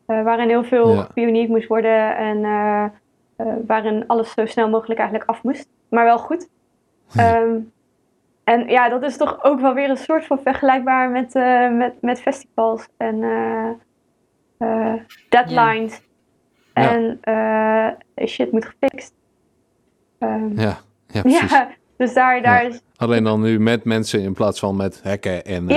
Eh, 0.05 0.23
waarin 0.23 0.47
heel 0.49 0.63
veel 0.63 1.07
Ja. 1.15 1.47
moest 1.47 1.67
worden 1.67 2.17
en 2.17 2.43
eh, 2.45 2.83
eh, 3.35 3.53
waarin 3.67 4.03
alles 4.07 4.31
zo 4.31 4.45
snel 4.45 4.69
mogelijk 4.69 4.99
eigenlijk 4.99 5.29
af 5.29 5.43
moest. 5.43 5.67
Maar 5.89 6.05
wel 6.05 6.17
goed. 6.19 6.47
Ehm, 7.15 7.55
en 8.43 8.67
ja, 8.67 8.89
dat 8.89 9.03
is 9.03 9.17
toch 9.17 9.43
ook 9.43 9.59
wel 9.59 9.73
weer 9.73 9.89
een 9.89 9.97
soort 9.97 10.25
van 10.25 10.39
vergelijkbaar 10.39 11.09
met, 11.09 11.33
met, 11.71 12.01
met 12.01 12.21
festivals 12.21 12.87
en 12.97 13.19
deadlines. 15.29 16.01
Ja. 16.73 16.89
En 16.91 17.19
shit 18.27 18.51
moet 18.51 18.65
gefixt. 18.65 19.13
Ehm, 20.19 20.59
ja, 20.59 20.77
ja 21.07 21.21
precies. 21.21 21.51
ja, 21.51 21.69
dus 21.97 22.13
daar, 22.13 22.41
daar 22.41 22.63
Ja. 22.63 22.69
is. 22.69 22.81
Alleen 22.95 23.23
dan 23.23 23.41
nu 23.41 23.59
met 23.59 23.83
mensen 23.83 24.21
in 24.21 24.33
plaats 24.33 24.59
van 24.59 24.75
met 24.75 25.03
hekken 25.03 25.45
en. 25.45 25.67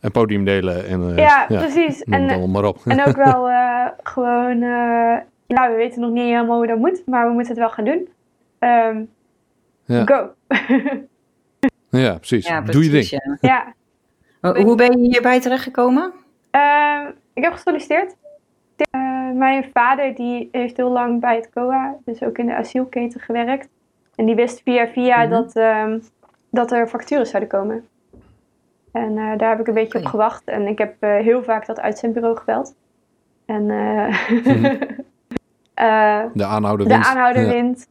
En 0.00 0.10
podiumdelen. 0.10 0.86
En, 0.86 1.10
eh, 1.10 1.16
Ja, 1.16 1.44
precies. 1.48 2.02
En, 2.02 2.28
allemaal 2.28 2.48
maar 2.48 2.64
op. 2.64 2.78
en 2.86 3.04
ook 3.06 3.16
wel 3.26 3.48
eh, 3.48 3.86
gewoon. 4.02 4.62
eh 4.62 5.16
nou, 5.46 5.70
we 5.70 5.76
weten 5.76 6.00
nog 6.00 6.10
niet 6.10 6.22
helemaal 6.24 6.56
hoe 6.56 6.66
dat 6.66 6.78
moet, 6.78 7.02
maar 7.06 7.26
we 7.26 7.32
moeten 7.32 7.50
het 7.52 7.58
wel 7.60 7.70
gaan 7.70 7.84
doen. 7.84 8.08
Ehm, 8.58 9.02
Ja. 9.84 10.04
Go. 10.06 10.30
Ja, 11.90 12.14
precies. 12.16 12.46
Ja, 12.48 12.60
Doe 12.60 12.84
je 12.84 12.90
precies, 12.90 13.10
ding. 13.10 13.38
ja. 13.40 13.74
Ja, 14.40 14.52
Hoe 14.62 14.74
ben 14.76 15.00
je 15.00 15.08
hierbij 15.08 15.40
terechtgekomen? 15.40 16.12
Ehm, 16.50 17.06
ik 17.34 17.42
heb 17.42 17.52
gesolliciteerd. 17.52 18.16
Eh, 18.90 19.30
mijn 19.34 19.70
vader 19.72 20.14
die 20.14 20.48
heeft 20.52 20.76
heel 20.76 20.90
lang 20.90 21.20
bij 21.20 21.36
het 21.36 21.50
COA, 21.54 21.96
dus 22.04 22.22
ook 22.22 22.38
in 22.38 22.46
de 22.46 22.54
asielketen 22.56 23.20
gewerkt. 23.20 23.68
En 24.14 24.26
die 24.26 24.34
wist 24.34 24.60
via 24.62 24.86
via 24.88 25.20
Mhm. 25.22 25.30
dat, 25.30 25.56
ehm, 25.56 25.98
dat 26.50 26.72
er 26.72 26.88
factures 26.88 27.30
zouden 27.30 27.50
komen. 27.50 27.84
En 28.92 29.18
eh, 29.18 29.38
daar 29.38 29.48
heb 29.50 29.60
ik 29.60 29.66
een 29.66 29.74
beetje 29.74 29.98
op 29.98 30.04
gewacht. 30.04 30.44
En 30.44 30.66
ik 30.66 30.78
heb 30.78 30.94
eh, 31.00 31.16
heel 31.16 31.42
vaak 31.42 31.66
dat 31.66 31.80
uitzendbureau 31.80 32.36
gebeld. 32.36 32.74
En 33.46 33.70
eh, 33.70 34.06
eh, 35.74 36.24
De 36.34 36.44
aanhouder 36.44 36.86
de 36.88 36.92
wint. 36.94 37.06
aanhouder 37.06 37.42
Ja. 37.42 37.48
wint. 37.52 37.88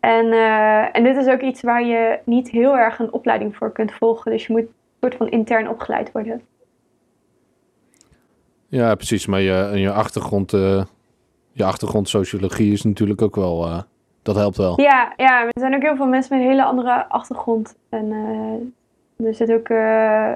En, 0.00 0.32
eh, 0.32 0.96
en 0.96 1.02
dit 1.04 1.16
is 1.16 1.26
ook 1.26 1.40
iets 1.40 1.62
waar 1.62 1.84
je 1.84 2.18
niet 2.24 2.50
heel 2.50 2.76
erg 2.76 2.98
een 2.98 3.12
opleiding 3.12 3.56
voor 3.56 3.72
kunt 3.72 3.92
volgen. 3.92 4.30
Dus 4.30 4.46
je 4.46 4.52
moet 4.52 4.62
een 4.62 4.68
soort 5.00 5.14
van 5.14 5.28
intern 5.28 5.68
opgeleid 5.68 6.12
worden. 6.12 6.40
Ja, 8.68 8.94
precies. 8.94 9.26
Maar 9.26 9.40
je, 9.40 9.68
en 9.72 9.78
je 9.80 9.92
achtergrond, 9.92 10.52
eh, 10.52 10.84
je 11.52 11.64
achtergrond 11.64 12.08
sociologie 12.08 12.72
is 12.72 12.82
natuurlijk 12.82 13.22
ook 13.22 13.36
wel, 13.36 13.66
eh, 13.66 13.82
dat 14.22 14.36
helpt 14.36 14.56
wel. 14.56 14.80
Ja, 14.80 15.12
ja, 15.16 15.42
er 15.44 15.50
zijn 15.60 15.74
ook 15.74 15.82
heel 15.82 15.96
veel 15.96 16.06
mensen 16.06 16.36
met 16.36 16.44
een 16.44 16.50
hele 16.50 16.64
andere 16.64 17.08
achtergrond. 17.08 17.76
En 17.88 18.12
eh, 18.12 18.66
er 19.16 19.34
zit 19.34 19.52
ook 19.52 19.68
eh, 19.68 20.32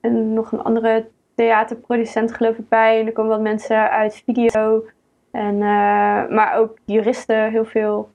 een, 0.00 0.32
nog 0.32 0.52
een 0.52 0.62
andere 0.62 1.06
theaterproducent 1.34 2.32
geloof 2.32 2.56
ik 2.56 2.68
bij. 2.68 3.00
En 3.00 3.06
er 3.06 3.12
komen 3.12 3.30
wat 3.30 3.40
mensen 3.40 3.90
uit 3.90 4.22
video. 4.26 4.84
En, 5.30 5.54
eh, 5.54 6.28
maar 6.28 6.54
ook 6.56 6.78
juristen, 6.84 7.50
heel 7.50 7.64
veel. 7.64 8.08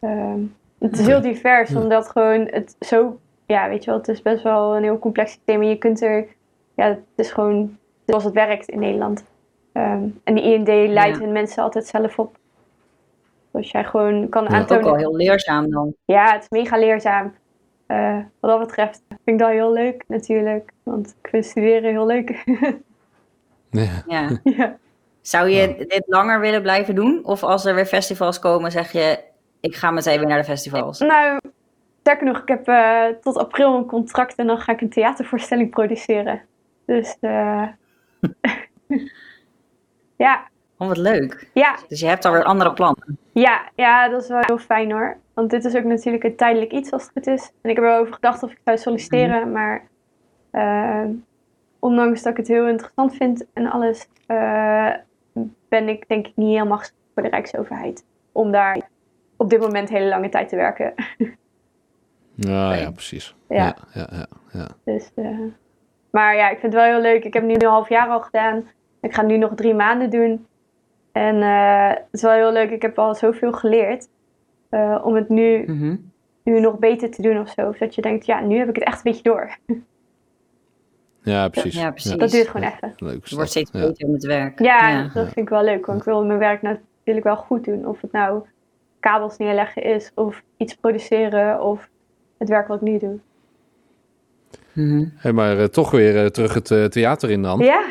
Ehm, 0.00 0.40
het 0.78 0.98
is 0.98 1.06
heel 1.06 1.20
divers, 1.20 1.70
Ja. 1.70 1.80
omdat 1.80 2.08
gewoon 2.08 2.48
het 2.50 2.76
zo... 2.80 3.18
Ja, 3.46 3.68
weet 3.68 3.84
je 3.84 3.90
wel, 3.90 3.98
het 3.98 4.08
is 4.08 4.22
best 4.22 4.42
wel 4.42 4.76
een 4.76 4.82
heel 4.82 4.98
complex. 4.98 5.38
En 5.44 5.62
je 5.62 5.76
kunt 5.78 6.02
er... 6.02 6.26
Ja, 6.74 6.84
het 6.86 6.98
is 7.16 7.30
gewoon 7.32 7.78
zoals 8.06 8.24
het 8.24 8.34
werkt 8.34 8.68
in 8.68 8.78
Nederland. 8.78 9.24
Ehm, 9.72 10.02
en 10.24 10.34
de 10.34 10.42
IND 10.42 10.68
leidt 10.68 11.16
Ja. 11.18 11.22
hun 11.24 11.32
mensen 11.32 11.62
altijd 11.62 11.86
zelf 11.86 12.18
op. 12.18 12.36
Dus 13.50 13.70
jij 13.70 13.84
gewoon 13.84 14.28
kan 14.28 14.48
aantonen... 14.48 14.84
Ook 14.84 14.90
al 14.90 14.96
heel 14.96 15.16
leerzaam 15.16 15.70
dan. 15.70 15.94
Ja, 16.04 16.32
het 16.32 16.42
is 16.42 16.48
mega 16.48 16.78
leerzaam. 16.78 17.34
Eh, 17.90 18.18
wat 18.40 18.50
dat 18.50 18.60
betreft 18.60 19.02
vind 19.08 19.22
ik 19.24 19.38
dat 19.38 19.48
heel 19.48 19.72
leuk 19.72 20.04
natuurlijk. 20.06 20.72
Want 20.82 21.16
ik 21.22 21.28
vind 21.30 21.44
studeren 21.44 21.90
heel 21.90 22.06
leuk. 22.06 22.30
Ja. 23.72 24.02
Ja. 24.06 24.40
ja. 24.44 24.76
Zou 25.20 25.48
je 25.48 25.74
dit 25.76 26.02
langer 26.06 26.40
willen 26.40 26.62
blijven 26.62 26.94
doen? 26.94 27.20
Of 27.24 27.42
als 27.42 27.64
er 27.64 27.74
weer 27.74 27.86
festivals 27.86 28.38
komen, 28.38 28.70
zeg 28.70 28.92
je, 28.92 29.18
ik 29.60 29.74
ga 29.74 29.90
meteen 29.90 30.18
weer 30.18 30.28
naar 30.28 30.38
de 30.38 30.44
festivals? 30.44 30.98
Nou, 30.98 31.40
sterker 32.00 32.26
nog, 32.26 32.38
ik 32.38 32.48
heb 32.48 32.68
eh, 32.68 33.04
tot 33.20 33.36
april 33.36 33.76
een 33.76 33.86
contract 33.86 34.34
en 34.34 34.46
dan 34.46 34.58
ga 34.58 34.72
ik 34.72 34.80
een 34.80 34.90
theatervoorstelling 34.90 35.70
produceren. 35.70 36.42
Dus 36.86 37.16
eh, 37.20 37.66
ja, 40.24 40.48
Oh, 40.80 40.88
wat 40.88 40.96
leuk. 40.96 41.50
ja, 41.54 41.78
Dus 41.88 42.00
je 42.00 42.06
hebt 42.06 42.24
alweer 42.24 42.44
andere 42.44 42.72
plannen. 42.72 43.18
ja, 43.32 43.68
ja, 43.74 44.08
dat 44.08 44.22
is 44.22 44.28
wel 44.28 44.40
heel 44.40 44.58
fijn 44.58 44.90
hoor. 44.92 45.16
Want 45.34 45.50
dit 45.50 45.64
is 45.64 45.76
ook 45.76 45.84
natuurlijk 45.84 46.24
een 46.24 46.36
tijdelijk 46.36 46.72
iets 46.72 46.92
als 46.92 47.02
het 47.02 47.10
goed 47.12 47.26
is. 47.26 47.50
En 47.62 47.70
ik 47.70 47.76
heb 47.76 47.84
er 47.84 47.90
wel 47.90 48.00
over 48.00 48.14
gedacht 48.14 48.42
of 48.42 48.50
ik 48.50 48.58
zou 48.64 48.78
solliciteren, 48.78 49.52
maar 49.52 49.82
eh, 50.50 51.04
ondanks 51.78 52.22
dat 52.22 52.32
ik 52.32 52.38
het 52.38 52.48
heel 52.48 52.68
interessant 52.68 53.14
vind 53.14 53.44
en 53.52 53.70
alles, 53.70 54.08
eh, 54.26 54.90
ben 55.68 55.88
ik 55.88 56.08
denk 56.08 56.26
ik 56.26 56.36
niet 56.36 56.48
helemaal 56.56 56.78
geschikt 56.78 56.98
voor 57.14 57.22
de 57.22 57.28
Rijksoverheid. 57.28 58.04
Om 58.32 58.52
daar 58.52 58.88
op 59.36 59.50
dit 59.50 59.60
moment 59.60 59.88
hele 59.88 60.08
lange 60.08 60.28
tijd 60.28 60.48
te 60.48 60.56
werken. 60.56 60.92
Ja, 62.34 62.74
ja, 62.74 62.90
precies. 62.90 63.34
Ja. 63.48 63.56
Ja, 63.56 63.74
ja, 63.92 64.06
ja, 64.12 64.26
ja. 64.52 64.66
Dus, 64.84 65.10
eh, 65.14 65.38
maar 66.10 66.36
ja, 66.36 66.50
ik 66.50 66.58
vind 66.58 66.72
het 66.72 66.82
wel 66.82 66.92
heel 66.92 67.00
leuk. 67.00 67.24
Ik 67.24 67.32
heb 67.34 67.42
het 67.42 67.50
nu 67.52 67.58
een 67.58 67.72
half 67.72 67.88
jaar 67.88 68.08
al 68.08 68.20
gedaan. 68.20 68.68
Ik 69.00 69.14
ga 69.14 69.22
nu 69.22 69.36
nog 69.36 69.54
drie 69.54 69.74
maanden 69.74 70.10
doen. 70.10 70.46
En 71.12 71.42
eh, 71.42 71.88
het 71.88 72.06
is 72.12 72.22
wel 72.22 72.32
heel 72.32 72.52
leuk. 72.52 72.70
Ik 72.70 72.82
heb 72.82 72.98
al 72.98 73.14
zoveel 73.14 73.52
geleerd. 73.52 74.08
eh, 74.68 75.00
om 75.04 75.14
het 75.14 75.28
nu, 75.28 75.64
Mhm. 75.66 75.96
nu 76.42 76.60
nog 76.60 76.78
beter 76.78 77.10
te 77.10 77.22
doen 77.22 77.40
of 77.40 77.48
zo. 77.48 77.68
Of 77.68 77.78
dat 77.78 77.94
je 77.94 78.02
denkt, 78.02 78.26
ja, 78.26 78.40
nu 78.40 78.56
heb 78.58 78.68
ik 78.68 78.74
het 78.74 78.84
echt 78.84 78.96
een 78.96 79.12
beetje 79.12 79.22
door. 79.22 79.56
Ja, 81.22 81.48
precies. 81.48 81.74
Ja, 81.74 81.90
precies. 81.90 82.10
Dat 82.16 82.30
duurt 82.30 82.48
gewoon 82.48 82.66
even. 82.72 82.92
Leuk 82.96 83.26
Je 83.26 83.34
wordt 83.34 83.50
steeds 83.50 83.70
Ja. 83.72 83.80
beter 83.86 84.08
met 84.08 84.24
werk. 84.24 84.58
Ja, 84.58 85.02
dat 85.02 85.24
vind 85.24 85.36
ik 85.36 85.48
wel 85.48 85.64
leuk. 85.64 85.86
Want 85.86 85.98
ik 85.98 86.04
wil 86.04 86.24
mijn 86.24 86.38
werk 86.38 86.62
natuurlijk 86.62 87.26
wel 87.26 87.36
goed 87.36 87.64
doen. 87.64 87.86
Of 87.86 88.00
het 88.00 88.12
nou 88.12 88.42
kabels 89.00 89.36
neerleggen 89.36 89.82
is. 89.82 90.10
Of 90.14 90.42
iets 90.56 90.74
produceren. 90.74 91.62
Of 91.62 91.88
het 92.38 92.48
werk 92.48 92.68
wat 92.68 92.76
ik 92.76 92.88
nu 92.88 92.98
doe. 92.98 93.18
Hey, 95.14 95.32
maar 95.32 95.58
eh, 95.58 95.64
toch 95.64 95.90
weer 95.90 96.30
terug 96.30 96.54
het 96.54 96.92
theater 96.92 97.30
in 97.30 97.42
dan. 97.42 97.58
Ja, 97.58 97.84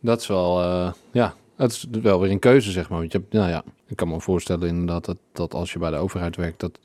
Dat 0.00 0.20
is 0.20 0.26
wel, 0.26 0.60
eh, 0.62 0.92
ja, 1.10 1.32
het 1.62 1.70
is 1.70 1.86
wel 2.02 2.20
weer 2.20 2.30
een 2.30 2.38
keuze, 2.38 2.70
zeg 2.70 2.88
maar. 2.88 2.98
Want 2.98 3.12
je 3.12 3.18
hebt, 3.18 3.32
nou 3.32 3.48
ja, 3.50 3.62
ik 3.86 3.96
kan 3.96 4.08
me 4.08 4.20
voorstellen 4.20 4.68
inderdaad 4.68 5.04
dat, 5.04 5.16
dat 5.32 5.54
als 5.54 5.72
je 5.72 5.78
bij 5.78 5.90
de 5.90 5.96
overheid 5.96 6.36
werkt, 6.36 6.60
dat, 6.60 6.78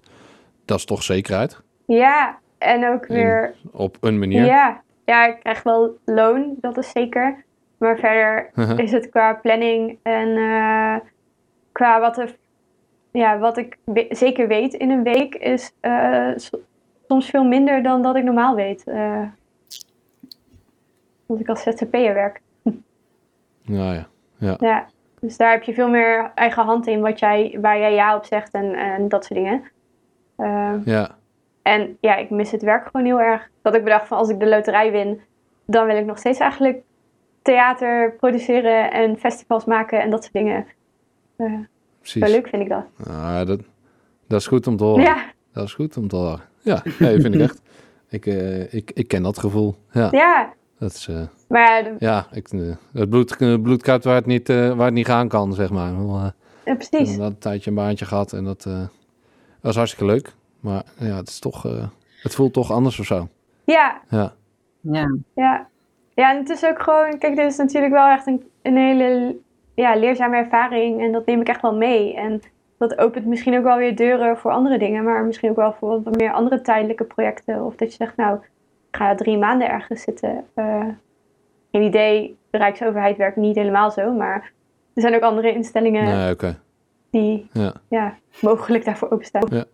dat 0.65 0.77
is 0.77 0.85
toch 0.85 1.03
zekerheid. 1.03 1.61
ja. 1.85 2.39
En 2.57 2.87
ook 2.87 3.05
weer 3.07 3.53
Op 3.71 3.97
een 4.01 4.19
manier. 4.19 4.45
Ja, 4.45 4.81
ja, 5.05 5.25
ik 5.27 5.39
krijg 5.39 5.63
wel 5.63 5.97
loon, 6.05 6.55
dat 6.61 6.77
is 6.77 6.89
zeker. 6.89 7.43
Maar 7.77 7.97
verder 7.97 8.51
is 8.79 8.91
het 8.91 9.09
qua 9.09 9.33
planning 9.33 9.97
en 10.01 10.37
eh, 10.37 10.95
qua 11.71 11.99
wat, 11.99 12.17
er, 12.17 12.35
ja, 13.11 13.39
wat 13.39 13.57
ik 13.57 13.77
we- 13.83 14.05
zeker 14.09 14.47
weet 14.47 14.73
in 14.73 14.89
een 14.89 15.03
week, 15.03 15.35
is 15.35 15.71
eh, 15.79 16.29
soms 17.07 17.29
veel 17.29 17.43
minder 17.43 17.83
dan 17.83 18.01
dat 18.01 18.15
ik 18.15 18.23
normaal 18.23 18.55
weet. 18.55 18.83
eh 18.87 19.21
als 21.27 21.39
ik 21.39 21.49
als 21.49 21.61
ZZP'er 21.61 22.13
werk. 22.13 22.41
Nou 23.65 23.93
ja, 23.95 24.07
ja. 24.37 24.55
Ja, 24.59 24.85
dus 25.19 25.37
daar 25.37 25.51
heb 25.51 25.63
je 25.63 25.73
veel 25.73 25.89
meer 25.89 26.31
eigen 26.35 26.63
hand 26.63 26.87
in 26.87 27.01
wat 27.01 27.19
jij, 27.19 27.57
waar 27.61 27.79
jij 27.79 27.93
ja 27.93 28.15
op 28.15 28.25
zegt 28.25 28.53
en, 28.53 28.73
en 28.73 29.09
dat 29.09 29.25
soort 29.25 29.39
dingen. 29.39 29.63
Eh, 30.35 30.73
ja. 30.85 31.15
En 31.61 31.97
ja, 32.01 32.15
ik 32.15 32.29
mis 32.29 32.51
het 32.51 32.61
werk 32.61 32.87
gewoon 32.91 33.05
heel 33.05 33.21
erg. 33.21 33.49
Dat 33.61 33.75
ik 33.75 33.83
bedacht 33.83 34.07
van 34.07 34.17
als 34.17 34.29
ik 34.29 34.39
de 34.39 34.47
loterij 34.47 34.91
win, 34.91 35.21
dan 35.65 35.85
wil 35.85 35.97
ik 35.97 36.05
nog 36.05 36.17
steeds 36.17 36.39
eigenlijk 36.39 36.81
theater 37.41 38.13
produceren 38.13 38.91
en 38.91 39.17
festivals 39.17 39.65
maken 39.65 40.01
en 40.01 40.09
dat 40.09 40.21
soort 40.21 40.33
dingen. 40.33 40.65
Eh, 41.35 41.53
precies. 41.99 42.21
wel 42.21 42.31
leuk 42.31 42.47
vind 42.47 42.61
ik 42.61 42.69
dat. 42.69 42.85
Ah, 43.07 43.45
dat, 43.45 43.59
dat 44.27 44.39
is 44.39 44.47
goed 44.47 44.67
om 44.67 44.77
te 44.77 44.83
horen. 44.83 45.03
Ja, 45.03 45.25
Dat 45.53 45.63
is 45.63 45.73
goed 45.73 45.97
om 45.97 46.07
te 46.07 46.15
horen. 46.15 46.41
Ja, 46.61 46.83
nee, 46.99 47.21
vind 47.21 47.35
ik 47.35 47.41
echt. 47.41 47.61
Ik, 48.09 48.25
eh, 48.25 48.73
ik, 48.73 48.91
ik 48.93 49.07
ken 49.07 49.23
dat 49.23 49.39
gevoel. 49.39 49.75
Ja, 49.91 50.07
ja. 50.11 50.53
Dat 50.79 50.91
is, 50.91 51.07
eh, 51.07 51.21
Maar 51.49 51.61
ja, 51.61 51.81
de- 51.81 51.95
ja 51.99 52.25
ik, 52.31 52.47
eh, 52.47 52.59
het 52.93 53.09
bloed, 53.09 53.37
bloed 53.61 53.81
kruipt 53.81 54.03
waar 54.03 54.15
het, 54.15 54.25
niet, 54.25 54.49
eh, 54.49 54.71
waar 54.73 54.85
het 54.85 54.93
niet 54.93 55.05
gaan 55.05 55.27
kan, 55.27 55.53
zeg 55.53 55.69
maar. 55.71 55.91
Eh, 55.93 56.27
ja, 56.65 56.73
precies. 56.75 56.91
inderdaad 57.09 57.29
een 57.31 57.37
tijdje 57.37 57.69
een 57.69 57.75
baantje 57.75 58.05
gehad 58.05 58.33
en 58.33 58.43
dat 58.43 58.65
eh, 58.65 58.81
was 59.61 59.75
hartstikke 59.75 60.13
leuk. 60.13 60.33
Maar 60.59 60.83
ja, 60.99 61.15
het 61.15 61.27
is 61.27 61.39
toch, 61.39 61.65
eh, 61.65 61.87
het 62.21 62.35
voelt 62.35 62.53
toch 62.53 62.71
anders 62.71 62.99
of 62.99 63.05
zo. 63.05 63.27
Ja, 63.63 64.01
Ja, 64.09 64.33
Ja. 64.81 65.07
ja. 65.35 65.67
Ja, 66.15 66.31
en 66.31 66.37
het 66.37 66.49
is 66.49 66.65
ook 66.65 66.81
gewoon, 66.81 67.17
kijk, 67.17 67.35
dit 67.35 67.51
is 67.51 67.57
natuurlijk 67.57 67.93
wel 67.93 68.07
echt 68.07 68.27
een, 68.27 68.43
een 68.61 68.77
hele 68.77 69.35
ja, 69.75 69.95
leerzame 69.95 70.35
ervaring 70.37 71.01
en 71.01 71.11
dat 71.11 71.25
neem 71.25 71.41
ik 71.41 71.47
echt 71.47 71.61
wel 71.61 71.75
mee. 71.75 72.15
En 72.15 72.41
dat 72.77 72.97
opent 72.97 73.25
misschien 73.25 73.57
ook 73.57 73.63
wel 73.63 73.77
weer 73.77 73.95
deuren 73.95 74.37
voor 74.37 74.51
andere 74.51 74.77
dingen, 74.77 75.03
maar 75.03 75.23
misschien 75.25 75.49
ook 75.49 75.55
wel 75.55 75.73
voor 75.79 76.03
wat 76.03 76.15
meer 76.17 76.31
andere 76.33 76.61
tijdelijke 76.61 77.03
projecten. 77.03 77.63
Of 77.65 77.75
dat 77.75 77.89
je 77.89 77.95
zegt, 77.95 78.15
nou, 78.17 78.35
ik 78.37 78.49
ga 78.97 79.15
drie 79.15 79.37
maanden 79.37 79.69
ergens 79.69 80.01
zitten. 80.01 80.43
Eh, 80.53 80.85
geen 81.71 81.81
idee, 81.81 82.37
de 82.49 82.57
Rijksoverheid 82.57 83.17
werkt 83.17 83.35
niet 83.37 83.55
helemaal 83.55 83.91
zo, 83.91 84.13
maar 84.13 84.51
er 84.93 85.01
zijn 85.01 85.15
ook 85.15 85.21
andere 85.21 85.53
instellingen 85.53 86.03
nee, 86.03 86.31
oké. 86.33 86.59
die 87.09 87.47
Ja. 87.53 87.73
ja, 87.87 88.15
mogelijk 88.41 88.85
daarvoor 88.85 89.09
openstaan. 89.11 89.65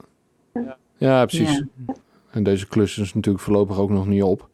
ja, 0.98 1.26
precies. 1.26 1.64
Ja. 1.88 1.94
En 2.32 2.44
deze 2.44 2.68
klus 2.68 2.98
is 2.98 3.14
natuurlijk 3.14 3.44
voorlopig 3.44 3.80
ook 3.80 3.90
nog 3.90 4.08
niet 4.08 4.24
op. 4.24 4.48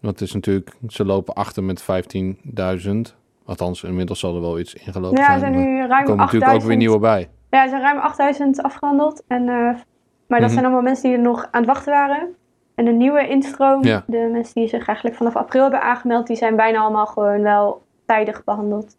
Want 0.00 0.18
het 0.18 0.20
is 0.20 0.32
natuurlijk, 0.34 0.70
ze 0.88 1.04
lopen 1.04 1.34
achter 1.34 1.62
met 1.64 1.82
15.000. 1.82 3.16
Althans, 3.44 3.82
inmiddels 3.82 4.18
zal 4.20 4.34
er 4.34 4.40
wel 4.40 4.58
iets 4.58 4.74
ingelopen 4.74 5.18
Ja, 5.18 5.32
er 5.32 5.38
zijn. 5.38 5.40
zijn 5.40 5.52
maar 5.64 5.72
nu 5.72 5.80
er 5.80 5.88
ruim 5.88 6.04
komen 6.04 6.24
natuurlijk 6.24 6.52
ook 6.52 6.62
weer 6.62 6.76
8000 6.76 6.78
nieuwe 6.78 6.98
bij. 6.98 7.28
Ja, 7.50 7.62
er 7.62 7.68
zijn 7.68 7.82
ruim 7.82 7.98
8000 7.98 8.62
afgehandeld. 8.62 9.22
En, 9.26 9.40
eh, 9.48 9.48
maar 10.26 10.40
dat 10.40 10.40
Mhm. 10.40 10.48
zijn 10.50 10.64
allemaal 10.64 10.82
mensen 10.82 11.08
die 11.08 11.18
er 11.18 11.24
nog 11.24 11.48
aan 11.50 11.60
het 11.62 11.70
wachten 11.70 11.92
waren. 11.92 12.28
En 12.80 12.86
de 12.86 12.92
nieuwe 12.92 13.28
instroom, 13.28 13.84
Ja. 13.84 14.04
de 14.06 14.28
mensen 14.32 14.54
die 14.54 14.68
zich 14.68 14.86
eigenlijk 14.86 15.16
vanaf 15.16 15.36
april 15.36 15.62
hebben 15.62 15.82
aangemeld, 15.82 16.26
die 16.26 16.36
zijn 16.36 16.56
bijna 16.56 16.78
allemaal 16.78 17.06
gewoon 17.06 17.42
wel 17.42 17.82
tijdig 18.06 18.44
behandeld. 18.44 18.96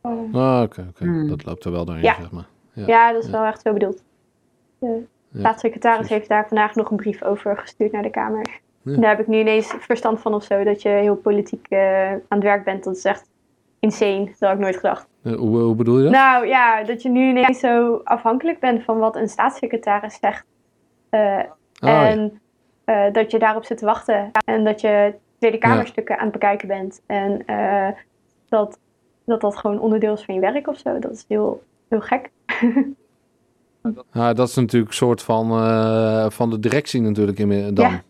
Eh, 0.00 0.10
Ah, 0.32 0.62
oké, 0.62 0.86
oké. 0.90 1.04
Hmm. 1.04 1.28
Dat 1.28 1.44
loopt 1.44 1.64
er 1.64 1.72
wel 1.72 1.84
doorheen, 1.84 2.04
Ja. 2.04 2.14
zeg 2.14 2.30
maar. 2.30 2.46
Ja. 2.72 2.86
ja, 2.86 3.12
dat 3.12 3.22
is 3.22 3.30
Ja. 3.30 3.36
wel 3.38 3.44
echt 3.44 3.60
zo 3.60 3.72
bedoeld. 3.72 4.02
De 4.78 5.06
Ja, 5.28 5.38
staatssecretaris 5.38 5.96
precies. 5.96 6.16
heeft 6.16 6.28
daar 6.28 6.46
vandaag 6.48 6.74
nog 6.74 6.90
een 6.90 6.96
brief 6.96 7.22
over 7.22 7.56
gestuurd 7.58 7.92
naar 7.92 8.02
de 8.02 8.10
Kamer. 8.10 8.46
Ja. 8.82 8.96
Daar 8.96 9.10
heb 9.10 9.20
ik 9.20 9.26
nu 9.26 9.38
ineens 9.38 9.74
verstand 9.78 10.20
van 10.20 10.34
of 10.34 10.44
zo, 10.44 10.64
dat 10.64 10.82
je 10.82 10.88
heel 10.88 11.16
politiek 11.16 11.66
eh, 11.68 12.10
aan 12.10 12.18
het 12.28 12.42
werk 12.42 12.64
bent. 12.64 12.84
Dat 12.84 12.96
is 12.96 13.04
echt 13.04 13.28
insane, 13.78 14.24
dat 14.24 14.38
had 14.38 14.52
ik 14.52 14.58
nooit 14.58 14.76
gedacht. 14.76 15.06
Hoe, 15.22 15.36
hoe 15.58 15.74
bedoel 15.74 15.96
je 15.96 16.02
dat? 16.02 16.12
Nou 16.12 16.46
ja, 16.46 16.82
dat 16.84 17.02
je 17.02 17.08
nu 17.08 17.28
ineens 17.28 17.58
zo 17.58 18.00
afhankelijk 18.04 18.60
bent 18.60 18.82
van 18.84 18.98
wat 18.98 19.16
een 19.16 19.28
staatssecretaris 19.28 20.18
zegt. 20.20 20.44
Eh, 21.08 21.38
Oh, 21.82 21.88
ja. 21.88 22.08
en 22.08 22.40
eh, 22.90 23.12
dat 23.12 23.30
je 23.30 23.38
daarop 23.38 23.64
zit 23.64 23.78
te 23.78 23.84
wachten. 23.84 24.30
En 24.44 24.64
dat 24.64 24.80
je 24.80 25.14
Tweede 25.38 25.58
Kamerstukken 25.58 26.18
aan 26.18 26.22
het 26.22 26.32
bekijken 26.32 26.68
bent. 26.68 27.02
En 27.06 27.46
eh, 27.46 27.88
dat, 28.48 28.78
dat 29.24 29.40
dat 29.40 29.56
gewoon 29.56 29.80
onderdeel 29.80 30.14
is 30.14 30.22
van 30.22 30.34
je 30.34 30.40
werk 30.40 30.68
of 30.68 30.78
zo. 30.78 30.98
Dat 30.98 31.12
is 31.12 31.24
heel, 31.28 31.62
heel 31.88 32.00
gek. 32.00 32.30
Ja, 34.12 34.32
dat 34.32 34.48
is 34.48 34.54
natuurlijk 34.54 34.90
een 34.90 34.96
soort 34.96 35.22
van, 35.22 35.50
eh, 35.50 36.30
van 36.30 36.50
de 36.50 36.58
directie 36.58 37.00
natuurlijk 37.00 37.38
in, 37.38 37.74
dan. 37.74 37.90
Ja. 37.90 38.02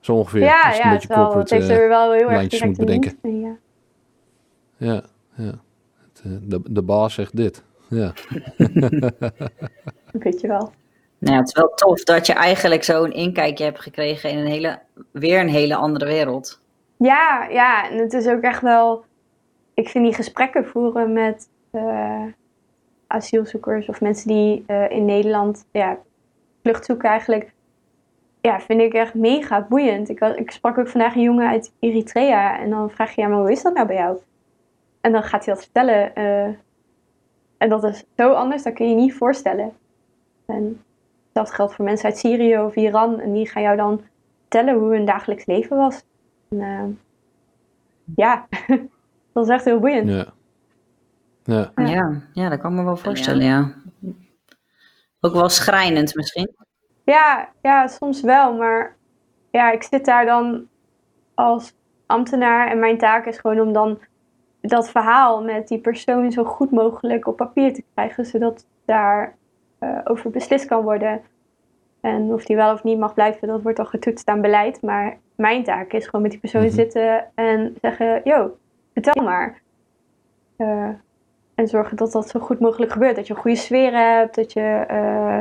Zo 0.00 0.14
ongeveer. 0.14 0.40
ja, 0.40 0.46
ja 0.46 0.68
het, 0.68 0.82
beetje 0.82 0.94
is 0.94 1.06
wel, 1.06 1.18
het 1.18 1.32
corporate... 1.32 1.54
heeft 1.54 1.68
er 1.68 1.88
wel 1.88 2.12
heel 2.12 2.30
erg 2.30 2.64
moet 2.64 2.76
bedenken. 2.76 3.18
dienst. 3.22 3.56
Ja. 4.76 4.92
ja, 4.92 5.02
ja. 5.34 5.52
De, 6.42 6.60
de 6.70 6.82
baas 6.82 7.14
zegt 7.14 7.36
dit. 7.36 7.62
Ja. 7.88 8.12
Weet 10.12 10.40
je 10.40 10.46
wel. 10.46 10.72
Nou 11.18 11.36
het 11.36 11.46
is 11.46 11.54
wel 11.54 11.74
tof 11.74 12.04
dat 12.04 12.26
je 12.26 12.32
eigenlijk 12.32 12.84
zo'n 12.84 13.12
inkijkje 13.12 13.64
hebt 13.64 13.80
gekregen 13.80 14.30
in 14.30 14.38
een 14.38 14.46
hele, 14.46 14.78
weer 15.12 15.40
een 15.40 15.48
hele 15.48 15.76
andere 15.76 16.06
wereld. 16.06 16.60
Ja, 16.96 17.46
ja, 17.50 17.90
en 17.90 17.98
het 17.98 18.12
is 18.12 18.26
ook 18.26 18.42
echt 18.42 18.62
wel. 18.62 19.04
Ik 19.74 19.88
vind 19.88 20.04
die 20.04 20.14
gesprekken 20.14 20.66
voeren 20.66 21.12
met 21.12 21.48
eh, 21.70 22.24
asielzoekers 23.06 23.88
of 23.88 24.00
mensen 24.00 24.28
die 24.28 24.64
eh, 24.66 24.90
in 24.90 25.04
Nederland 25.04 25.66
ja, 25.72 25.98
vlucht 26.62 26.84
zoeken 26.84 27.08
eigenlijk. 27.08 27.52
Ja, 28.40 28.60
vind 28.60 28.80
ik 28.80 28.92
echt 28.92 29.14
mega 29.14 29.66
boeiend. 29.68 30.08
Ik, 30.08 30.20
ik 30.20 30.50
sprak 30.50 30.78
ook 30.78 30.88
vandaag 30.88 31.14
een 31.14 31.22
jongen 31.22 31.48
uit 31.48 31.72
Eritrea 31.78 32.58
en 32.58 32.70
dan 32.70 32.90
vraag 32.90 33.14
je, 33.14 33.20
ja, 33.20 33.28
maar 33.28 33.38
hoe 33.38 33.52
is 33.52 33.62
dat 33.62 33.74
nou 33.74 33.86
bij 33.86 33.96
jou? 33.96 34.18
En 35.00 35.12
dan 35.12 35.22
gaat 35.22 35.44
hij 35.44 35.54
dat 35.54 35.62
vertellen. 35.62 36.14
eh, 36.14 36.48
en 37.58 37.68
dat 37.68 37.84
is 37.84 38.04
zo 38.16 38.32
anders, 38.32 38.62
dat 38.62 38.72
kun 38.72 38.84
je 38.88 38.94
je 38.94 39.00
niet 39.00 39.14
voorstellen. 39.14 39.72
En 40.46 40.82
dat 41.38 41.54
geldt 41.54 41.74
voor 41.74 41.84
mensen 41.84 42.08
uit 42.08 42.18
Syrië 42.18 42.58
of 42.58 42.76
Iran. 42.76 43.20
En 43.20 43.32
die 43.32 43.48
gaan 43.48 43.62
jou 43.62 43.76
dan 43.76 44.02
vertellen 44.40 44.74
hoe 44.74 44.94
hun 44.94 45.04
dagelijks 45.04 45.46
leven 45.46 45.76
was. 45.76 46.04
En, 46.48 46.60
eh, 46.60 46.84
ja, 48.16 48.46
dat 49.32 49.44
is 49.44 49.52
echt 49.52 49.64
heel 49.64 49.78
boeiend. 49.78 50.08
Ja. 50.08 50.26
Ja. 51.74 52.22
Ja. 52.32 52.48
Dat 52.48 52.60
kan 52.60 52.72
ik 52.72 52.78
me 52.78 52.84
wel 52.84 52.96
voorstellen, 52.96 53.44
ja. 53.44 53.72
Ook 55.20 55.32
wel 55.32 55.48
schrijnend 55.48 56.14
misschien. 56.14 56.54
Ja, 57.04 57.48
ja, 57.62 57.86
soms 57.86 58.20
wel. 58.20 58.56
Maar 58.56 58.96
ja, 59.50 59.70
ik 59.70 59.82
zit 59.82 60.04
daar 60.04 60.26
dan 60.26 60.68
als 61.34 61.74
ambtenaar 62.06 62.70
en 62.70 62.78
mijn 62.78 62.98
taak 62.98 63.26
is 63.26 63.38
gewoon 63.38 63.60
om 63.60 63.72
dan 63.72 63.98
dat 64.60 64.90
verhaal 64.90 65.42
met 65.42 65.68
die 65.68 65.80
persoon 65.80 66.32
zo 66.32 66.44
goed 66.44 66.70
mogelijk 66.70 67.26
op 67.26 67.36
papier 67.36 67.74
te 67.74 67.84
krijgen, 67.94 68.26
zodat 68.26 68.66
daar 68.84 69.36
eh, 69.78 69.98
over 70.04 70.30
beslist 70.30 70.66
kan 70.66 70.82
worden. 70.82 71.20
En 72.00 72.32
of 72.32 72.44
die 72.44 72.56
wel 72.56 72.72
of 72.72 72.84
niet 72.84 72.98
mag 72.98 73.14
blijven, 73.14 73.48
dat 73.48 73.62
wordt 73.62 73.76
dan 73.76 73.86
getoetst 73.86 74.28
aan 74.28 74.40
beleid. 74.40 74.82
Maar 74.82 75.16
mijn 75.36 75.64
taak 75.64 75.92
is 75.92 76.04
gewoon 76.04 76.22
met 76.22 76.30
die 76.30 76.40
persoon 76.40 76.62
Mhm. 76.62 76.70
zitten 76.70 77.24
en 77.34 77.74
zeggen: 77.80 78.20
Yo, 78.24 78.56
vertel 78.92 79.22
maar. 79.24 79.60
Eh, 80.56 80.88
en 81.54 81.68
zorgen 81.68 81.96
dat 81.96 82.12
dat 82.12 82.28
zo 82.28 82.40
goed 82.40 82.60
mogelijk 82.60 82.92
gebeurt. 82.92 83.16
Dat 83.16 83.26
je 83.26 83.34
een 83.34 83.40
goede 83.40 83.56
sfeer 83.56 83.92
hebt, 83.92 84.34
dat 84.34 84.52
je. 84.52 84.60
eh, 84.88 85.38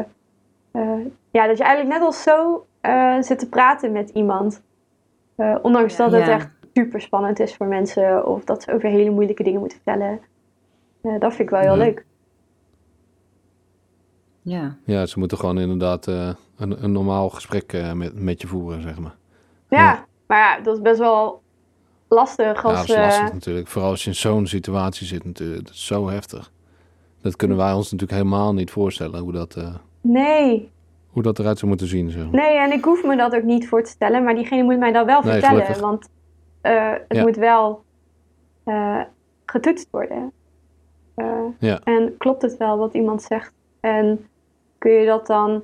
eh, 0.72 1.06
ja, 1.32 1.48
dat 1.48 1.58
je 1.58 1.64
eigenlijk 1.64 1.98
net 1.98 2.08
als 2.08 2.24
zo 2.24 2.66
eh, 2.82 3.22
zit 3.22 3.40
te 3.40 3.50
praten 3.50 3.92
met 3.92 4.10
iemand. 4.10 4.62
Eh, 5.36 5.56
ondanks 5.62 5.96
dat 5.96 6.12
het 6.12 6.26
Ja. 6.26 6.32
echt 6.34 6.50
super 6.74 7.02
spannend 7.02 7.40
is 7.40 7.56
voor 7.56 7.68
mensen 7.68 8.28
of 8.28 8.44
dat 8.44 8.64
ze 8.64 8.74
over 8.74 8.90
hele 8.90 9.10
moeilijke 9.10 9.44
dingen 9.44 9.60
moeten 9.60 9.80
vertellen. 9.84 10.20
Eh, 11.02 11.12
dat 11.20 11.30
vind 11.34 11.40
ik 11.40 11.50
wel 11.50 11.60
heel 11.60 11.78
leuk. 11.78 12.06
Ja, 14.50 14.76
ja, 14.84 15.06
ze 15.06 15.20
moeten 15.20 15.38
gewoon 15.38 15.60
inderdaad 15.60 16.08
eh, 16.08 16.30
een, 16.58 16.84
een 16.84 16.92
normaal 16.92 17.30
gesprek 17.30 17.74
eh, 17.74 17.94
met, 17.94 18.20
met 18.22 18.42
je 18.42 18.48
voeren, 18.48 18.82
zeg 18.82 19.00
maar. 19.00 19.16
Ja, 19.70 19.78
Ja. 19.80 20.06
maar 20.28 20.38
ja, 20.38 20.60
dat 20.64 20.76
is 20.76 20.82
best 20.82 21.00
wel 21.00 21.42
lastig 22.08 22.46
Ja, 22.64 22.70
als... 22.70 22.74
dat 22.88 22.90
is 22.90 22.96
lastig 22.96 23.28
eh, 23.28 23.34
natuurlijk. 23.34 23.68
Vooral 23.68 23.90
als 23.90 24.04
je 24.04 24.10
in 24.10 24.16
zo'n 24.16 24.48
situatie 24.48 25.08
zit 25.08 25.24
natuurlijk. 25.26 25.66
Dat 25.66 25.74
is 25.74 25.86
zo 25.86 26.10
heftig. 26.10 26.52
Dat 27.22 27.36
kunnen 27.36 27.58
wij 27.58 27.74
ons 27.74 27.92
natuurlijk 27.92 28.20
helemaal 28.20 28.54
niet 28.54 28.72
voorstellen 28.72 29.20
hoe 29.20 29.32
dat, 29.32 29.58
nee, 30.02 30.72
hoe 31.10 31.24
dat 31.24 31.40
eruit 31.40 31.58
zou 31.58 31.70
moeten 31.70 31.88
zien. 31.88 32.30
Nee, 32.32 32.58
en 32.58 32.72
ik 32.72 32.84
hoef 32.86 33.04
me 33.04 33.16
dat 33.18 33.36
ook 33.36 33.44
niet 33.44 33.68
voor 33.68 33.84
te 33.84 33.90
stellen, 33.90 34.24
maar 34.24 34.36
diegene 34.36 34.64
moet 34.64 34.78
mij 34.80 34.92
dat 34.92 35.06
wel 35.06 35.22
Nee, 35.22 35.32
vertellen. 35.32 35.62
gelukkig. 35.62 35.80
Want 35.82 36.10
het 36.62 37.18
Ja. 37.18 37.22
moet 37.22 37.36
wel 37.36 37.84
getoetst 39.46 39.88
worden. 39.92 40.32
Ja. 41.60 41.80
En 41.84 42.16
klopt 42.18 42.42
het 42.42 42.58
wel 42.58 42.78
wat 42.78 42.94
iemand 42.94 43.22
zegt? 43.22 43.54
En 43.80 44.26
kun 44.88 44.96
je 44.96 45.06
dat 45.06 45.28
dan, 45.28 45.64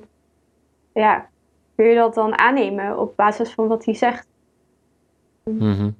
ja, 0.92 1.28
kun 1.76 1.84
je 1.86 1.94
dat 1.94 2.14
dan 2.14 2.38
aannemen 2.38 2.98
op 2.98 3.16
basis 3.16 3.50
van 3.50 3.68
wat 3.68 3.84
hij 3.84 3.94
zegt? 3.94 4.26
Mhm. 5.44 5.90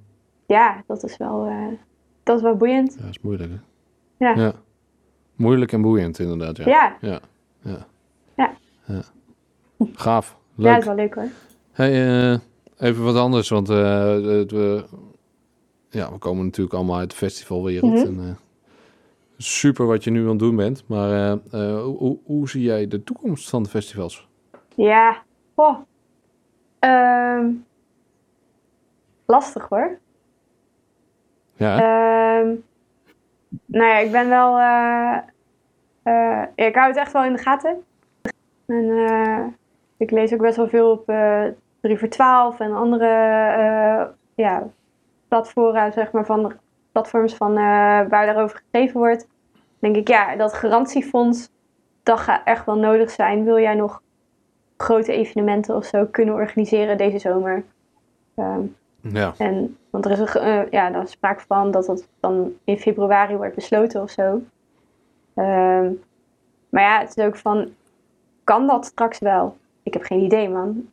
Ja, 0.46 0.82
dat 0.86 1.02
is 1.02 1.16
wel, 1.16 1.46
eh, 1.46 1.66
dat 2.22 2.36
is 2.36 2.42
wel 2.42 2.56
boeiend. 2.56 2.94
Ja, 2.94 3.00
dat 3.00 3.10
is 3.10 3.20
moeilijk 3.20 3.50
hè? 3.50 3.58
Ja. 4.34 4.52
Moeilijk 5.36 5.72
en 5.72 5.82
boeiend 5.82 6.18
inderdaad, 6.18 6.56
ja. 6.56 6.66
Ja, 6.66 6.96
Ja. 7.00 7.20
ja. 7.62 7.86
Ja. 8.36 8.54
Ja. 8.86 9.02
Gaaf. 9.92 10.36
ja, 10.54 10.62
Leuk. 10.62 10.72
dat 10.72 10.80
is 10.80 10.86
wel 10.86 10.94
leuk 10.94 11.14
hoor. 11.14 11.28
Hey, 11.72 11.92
eh, 12.32 12.38
even 12.78 13.04
wat 13.04 13.16
anders, 13.16 13.48
want 13.48 13.68
eh, 13.68 14.10
het, 14.10 14.50
we, 14.50 14.84
ja, 15.88 16.12
we 16.12 16.18
komen 16.18 16.44
natuurlijk 16.44 16.74
allemaal 16.74 16.98
uit 16.98 17.10
de 17.10 17.16
festivalwereld. 17.16 17.92
Mhm. 17.92 18.06
en, 18.06 18.18
eh, 18.28 18.34
super 19.36 19.86
wat 19.86 20.04
je 20.04 20.10
nu 20.10 20.22
aan 20.22 20.28
het 20.28 20.38
doen 20.38 20.56
bent, 20.56 20.84
maar 20.88 21.10
eh, 21.10 21.32
eh, 21.32 21.82
hoe, 21.82 22.18
hoe, 22.24 22.48
zie 22.48 22.62
jij 22.62 22.88
de 22.88 23.04
toekomst 23.04 23.50
van 23.50 23.62
de 23.62 23.68
festivals? 23.68 24.28
Ja, 24.74 25.22
oh. 25.54 25.78
Lastig 29.26 29.68
hoor. 29.68 29.98
Ja, 31.56 31.78
Ehm, 31.78 32.54
nou 33.64 33.86
ja, 33.86 33.98
ik 33.98 34.10
ben 34.12 34.28
wel. 34.28 34.58
eh, 36.02 36.42
ik 36.54 36.74
hou 36.74 36.88
het 36.88 36.96
echt 36.96 37.12
wel 37.12 37.24
in 37.24 37.32
de 37.32 37.38
gaten. 37.38 37.84
En 38.66 39.56
ik 39.96 40.10
lees 40.10 40.32
ook 40.32 40.40
best 40.40 40.56
wel 40.56 40.68
veel 40.68 40.90
op 40.90 41.08
eh 41.08 41.44
3 41.80 41.98
voor 41.98 42.08
12 42.08 42.60
en 42.60 42.72
andere 42.72 43.06
ja, 44.34 44.68
platforms, 45.28 45.94
zeg 45.94 46.12
maar, 46.12 46.26
van 46.26 46.52
platforms 46.94 47.34
van, 47.34 47.50
eh, 47.50 47.64
waar 48.08 48.26
daarover 48.26 48.56
geschreven 48.56 48.98
wordt. 48.98 49.26
Denk 49.78 49.96
ik, 49.96 50.08
ja, 50.08 50.36
dat 50.36 50.54
garantiefonds, 50.54 51.48
dat 52.02 52.20
gaat 52.20 52.40
echt 52.44 52.66
wel 52.66 52.76
nodig 52.76 53.10
zijn. 53.10 53.44
Wil 53.44 53.58
jij 53.58 53.74
nog 53.74 54.02
grote 54.76 55.12
evenementen 55.12 55.76
of 55.76 55.84
zo 55.84 56.06
kunnen 56.10 56.34
organiseren 56.34 56.96
deze 56.96 57.18
zomer? 57.18 57.64
Ehm, 58.34 58.60
ja. 59.00 59.34
en, 59.38 59.76
want 59.90 60.04
er 60.04 60.10
is 60.10 60.18
een, 60.18 60.26
eh, 60.26 60.70
ja, 60.70 60.90
daar 60.90 61.02
is 61.02 61.10
sprake 61.10 61.44
van 61.46 61.70
dat 61.70 61.86
dat 61.86 62.08
dan 62.20 62.52
in 62.64 62.78
februari 62.78 63.36
wordt 63.36 63.54
besloten 63.54 64.02
of 64.02 64.10
zo. 64.10 64.42
Ehm, 65.34 65.90
maar 66.68 66.82
ja, 66.82 67.00
het 67.00 67.16
is 67.16 67.24
ook 67.24 67.36
van, 67.36 67.68
kan 68.44 68.66
dat 68.66 68.84
straks 68.84 69.18
wel? 69.18 69.56
Ik 69.82 69.92
heb 69.92 70.02
geen 70.02 70.20
idee, 70.20 70.48
man. 70.48 70.88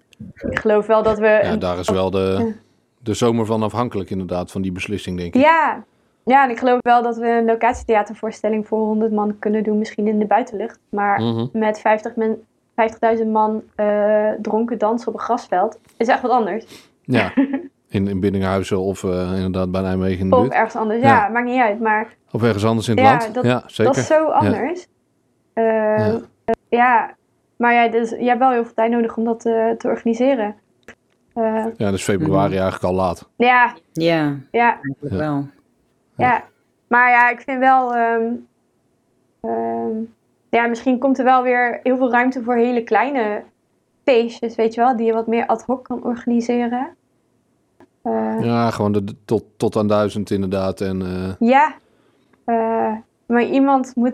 Ik 0.50 0.60
geloof 0.60 0.86
wel 0.86 1.04
dat 1.04 1.20
we... 1.20 1.40
ja, 1.44 1.56
daar 1.56 1.80
is 1.80 1.90
wel 1.90 2.12
de, 2.12 2.54
de 3.00 3.14
zomer 3.14 3.46
van 3.46 3.64
afhankelijk 3.64 4.10
inderdaad, 4.10 4.52
van 4.52 4.62
die 4.62 4.72
beslissing, 4.72 5.18
denk 5.18 5.36
ik. 5.36 5.42
Ja, 5.42 5.84
ja, 6.26 6.44
en 6.44 6.50
ik 6.50 6.58
geloof 6.60 6.80
wel 6.82 7.02
dat 7.04 7.18
we 7.18 7.28
een 7.28 7.46
locatietheatervoorstelling 7.46 8.68
voor 8.68 8.80
100 8.80 9.12
man 9.12 9.40
kunnen 9.40 9.64
doen, 9.64 9.78
misschien 9.78 10.08
in 10.08 10.20
de 10.20 10.26
buitenlucht. 10.26 10.80
Maar 10.90 11.22
Mhm. 11.22 11.46
met 11.54 11.80
50 11.80 12.16
men, 12.16 12.44
50.000 12.76 13.28
man 13.32 13.64
eh, 13.76 14.30
dronken 14.42 14.78
dansen 14.78 15.08
op 15.08 15.14
een 15.14 15.20
grasveld 15.20 15.80
is 15.98 16.08
echt 16.08 16.22
wat 16.22 16.32
anders. 16.32 16.90
Ja, 17.04 17.34
in, 17.90 18.08
in 18.08 18.20
Biddinghuizen 18.20 18.80
of 18.80 19.04
eh, 19.04 19.32
inderdaad 19.36 19.72
bij 19.72 19.82
Nijmegen 19.82 20.20
in 20.20 20.30
de 20.30 20.36
Of 20.36 20.42
buurt. 20.42 20.54
ergens 20.54 20.76
anders. 20.76 21.02
Ja, 21.02 21.08
Ja. 21.08 21.28
maakt 21.28 21.46
niet 21.48 21.62
uit. 21.62 21.80
Maar 21.80 22.08
Of 22.32 22.44
ergens 22.44 22.66
anders 22.66 22.88
in 22.88 22.98
het 22.98 23.06
Ja, 23.06 23.12
land. 23.18 23.34
dat- 23.34 23.44
ja, 23.46 23.64
zeker. 23.66 23.94
Dat 23.94 24.02
is 24.02 24.08
zo 24.08 24.26
anders. 24.26 24.88
Ja, 25.54 25.64
Ja. 25.64 26.20
ja. 26.70 27.16
maar 27.58 27.74
ja, 27.74 27.88
dus, 27.88 28.10
je 28.10 28.26
hebt 28.26 28.40
wel 28.40 28.52
heel 28.52 28.64
veel 28.64 28.74
tijd 28.74 28.92
nodig 28.92 29.18
om 29.18 29.24
dat 29.24 29.46
eh, 29.46 29.70
te 29.70 29.88
organiseren. 29.88 30.56
Eh, 31.34 31.66
Ja, 31.78 31.92
dus 31.92 32.04
februari 32.04 32.54
eigenlijk 32.54 32.84
al 32.84 32.94
laat. 32.94 33.30
ja, 33.36 33.74
ja, 33.92 34.36
ja, 34.52 34.70
eigenlijk 34.72 35.00
Ja. 35.14 35.18
wel. 35.18 35.46
Ja. 36.22 36.44
Maar 36.88 37.10
ja, 37.10 37.30
ik 37.30 37.42
vind 37.42 37.60
wel... 37.60 37.96
ehm, 37.96 38.34
ehm, 39.42 39.96
ja, 40.50 40.68
misschien 40.68 40.98
komt 41.00 41.18
er 41.18 41.24
wel 41.24 41.44
weer 41.44 41.80
heel 41.84 41.98
veel 41.98 42.12
ruimte 42.12 42.44
voor 42.44 42.56
hele 42.56 42.84
kleine 42.84 43.44
feestjes, 44.04 44.56
weet 44.56 44.74
je 44.74 44.82
wel, 44.82 44.96
die 44.98 45.06
je 45.06 45.14
wat 45.14 45.28
meer 45.28 45.46
ad 45.46 45.64
hoc 45.64 45.84
kan 45.84 46.04
organiseren. 46.04 46.88
Eh, 48.02 48.38
Ja, 48.42 48.70
gewoon 48.72 48.92
de, 48.92 49.04
tot, 49.26 49.44
tot 49.58 49.76
aan 49.76 49.88
duizend 49.88 50.32
inderdaad. 50.32 50.82
En 50.82 51.02
eh, 51.02 51.48
Ja, 51.50 51.74
eh, 52.46 52.94
maar 53.26 53.44
iemand 53.44 53.96
moet 53.96 54.14